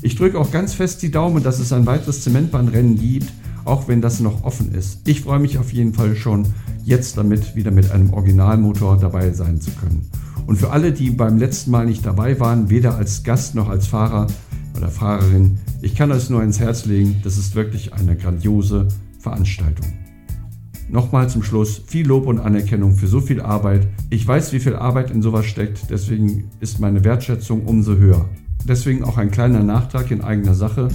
[0.00, 3.30] Ich drücke auch ganz fest die Daumen, dass es ein weiteres Zementbahnrennen gibt,
[3.66, 5.06] auch wenn das noch offen ist.
[5.06, 6.46] Ich freue mich auf jeden Fall schon,
[6.84, 10.08] jetzt damit wieder mit einem Originalmotor dabei sein zu können.
[10.46, 13.86] Und für alle, die beim letzten Mal nicht dabei waren, weder als Gast noch als
[13.86, 14.26] Fahrer
[14.74, 18.88] oder Fahrerin, ich kann euch nur ins Herz legen, das ist wirklich eine grandiose
[19.18, 20.01] Veranstaltung.
[20.88, 23.88] Nochmal zum Schluss viel Lob und Anerkennung für so viel Arbeit.
[24.10, 28.28] Ich weiß, wie viel Arbeit in sowas steckt, deswegen ist meine Wertschätzung umso höher.
[28.64, 30.88] Deswegen auch ein kleiner Nachtrag in eigener Sache.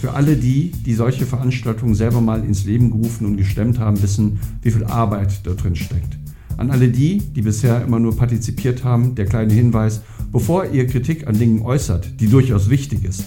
[0.00, 4.38] Für alle die, die solche Veranstaltungen selber mal ins Leben gerufen und gestemmt haben, wissen,
[4.62, 6.18] wie viel Arbeit da drin steckt.
[6.56, 11.26] An alle die, die bisher immer nur partizipiert haben, der kleine Hinweis, bevor ihr Kritik
[11.26, 13.24] an Dingen äußert, die durchaus wichtig ist,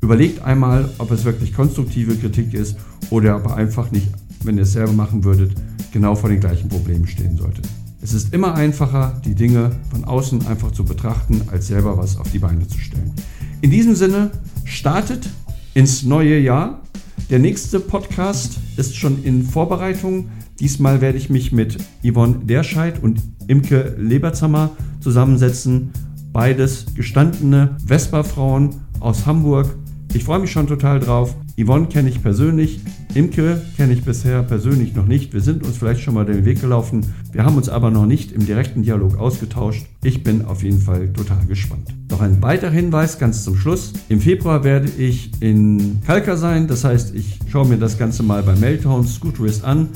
[0.00, 2.76] überlegt einmal, ob es wirklich konstruktive Kritik ist
[3.10, 4.08] oder ob einfach nicht,
[4.44, 5.52] wenn ihr es selber machen würdet,
[5.92, 7.66] genau vor den gleichen Problemen stehen solltet.
[8.02, 12.30] Es ist immer einfacher, die Dinge von außen einfach zu betrachten, als selber was auf
[12.30, 13.12] die Beine zu stellen.
[13.60, 14.30] In diesem Sinne,
[14.64, 15.28] startet
[15.74, 16.80] ins neue Jahr.
[17.28, 20.30] Der nächste Podcast ist schon in Vorbereitung.
[20.58, 25.90] Diesmal werde ich mich mit Yvonne Derscheid und Imke Leberzammer zusammensetzen.
[26.32, 29.76] Beides gestandene Vespa-Frauen aus Hamburg.
[30.14, 31.34] Ich freue mich schon total drauf.
[31.62, 32.80] Yvonne kenne ich persönlich.
[33.14, 35.32] Imke kenne ich bisher persönlich noch nicht.
[35.32, 37.04] Wir sind uns vielleicht schon mal den Weg gelaufen.
[37.32, 39.86] Wir haben uns aber noch nicht im direkten Dialog ausgetauscht.
[40.02, 41.88] Ich bin auf jeden Fall total gespannt.
[42.10, 43.92] Noch ein weiterer Hinweis ganz zum Schluss.
[44.08, 46.66] Im Februar werde ich in Kalka sein.
[46.66, 49.88] Das heißt, ich schaue mir das Ganze mal bei Meltdown Scooterist an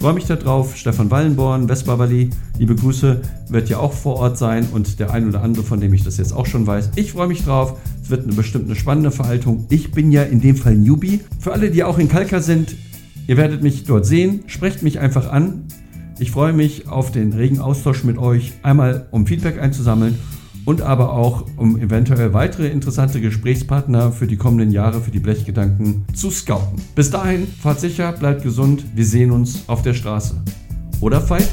[0.00, 0.76] freue mich darauf.
[0.76, 3.20] Stefan Wallenborn, Vespa-Valley, liebe Grüße,
[3.50, 6.16] wird ja auch vor Ort sein und der ein oder andere, von dem ich das
[6.16, 6.92] jetzt auch schon weiß.
[6.96, 7.78] Ich freue mich drauf.
[8.02, 9.66] Es wird eine bestimmt eine spannende Verhaltung.
[9.68, 11.20] Ich bin ja in dem Fall Newbie.
[11.38, 12.74] Für alle, die auch in Kalka sind,
[13.26, 14.42] ihr werdet mich dort sehen.
[14.46, 15.64] Sprecht mich einfach an.
[16.18, 20.18] Ich freue mich auf den regen Austausch mit euch, einmal um Feedback einzusammeln
[20.70, 26.04] und aber auch um eventuell weitere interessante Gesprächspartner für die kommenden Jahre für die Blechgedanken
[26.14, 26.80] zu scouten.
[26.94, 30.36] Bis dahin, fahrt sicher, bleibt gesund, wir sehen uns auf der Straße.
[31.00, 31.48] Oder Veit?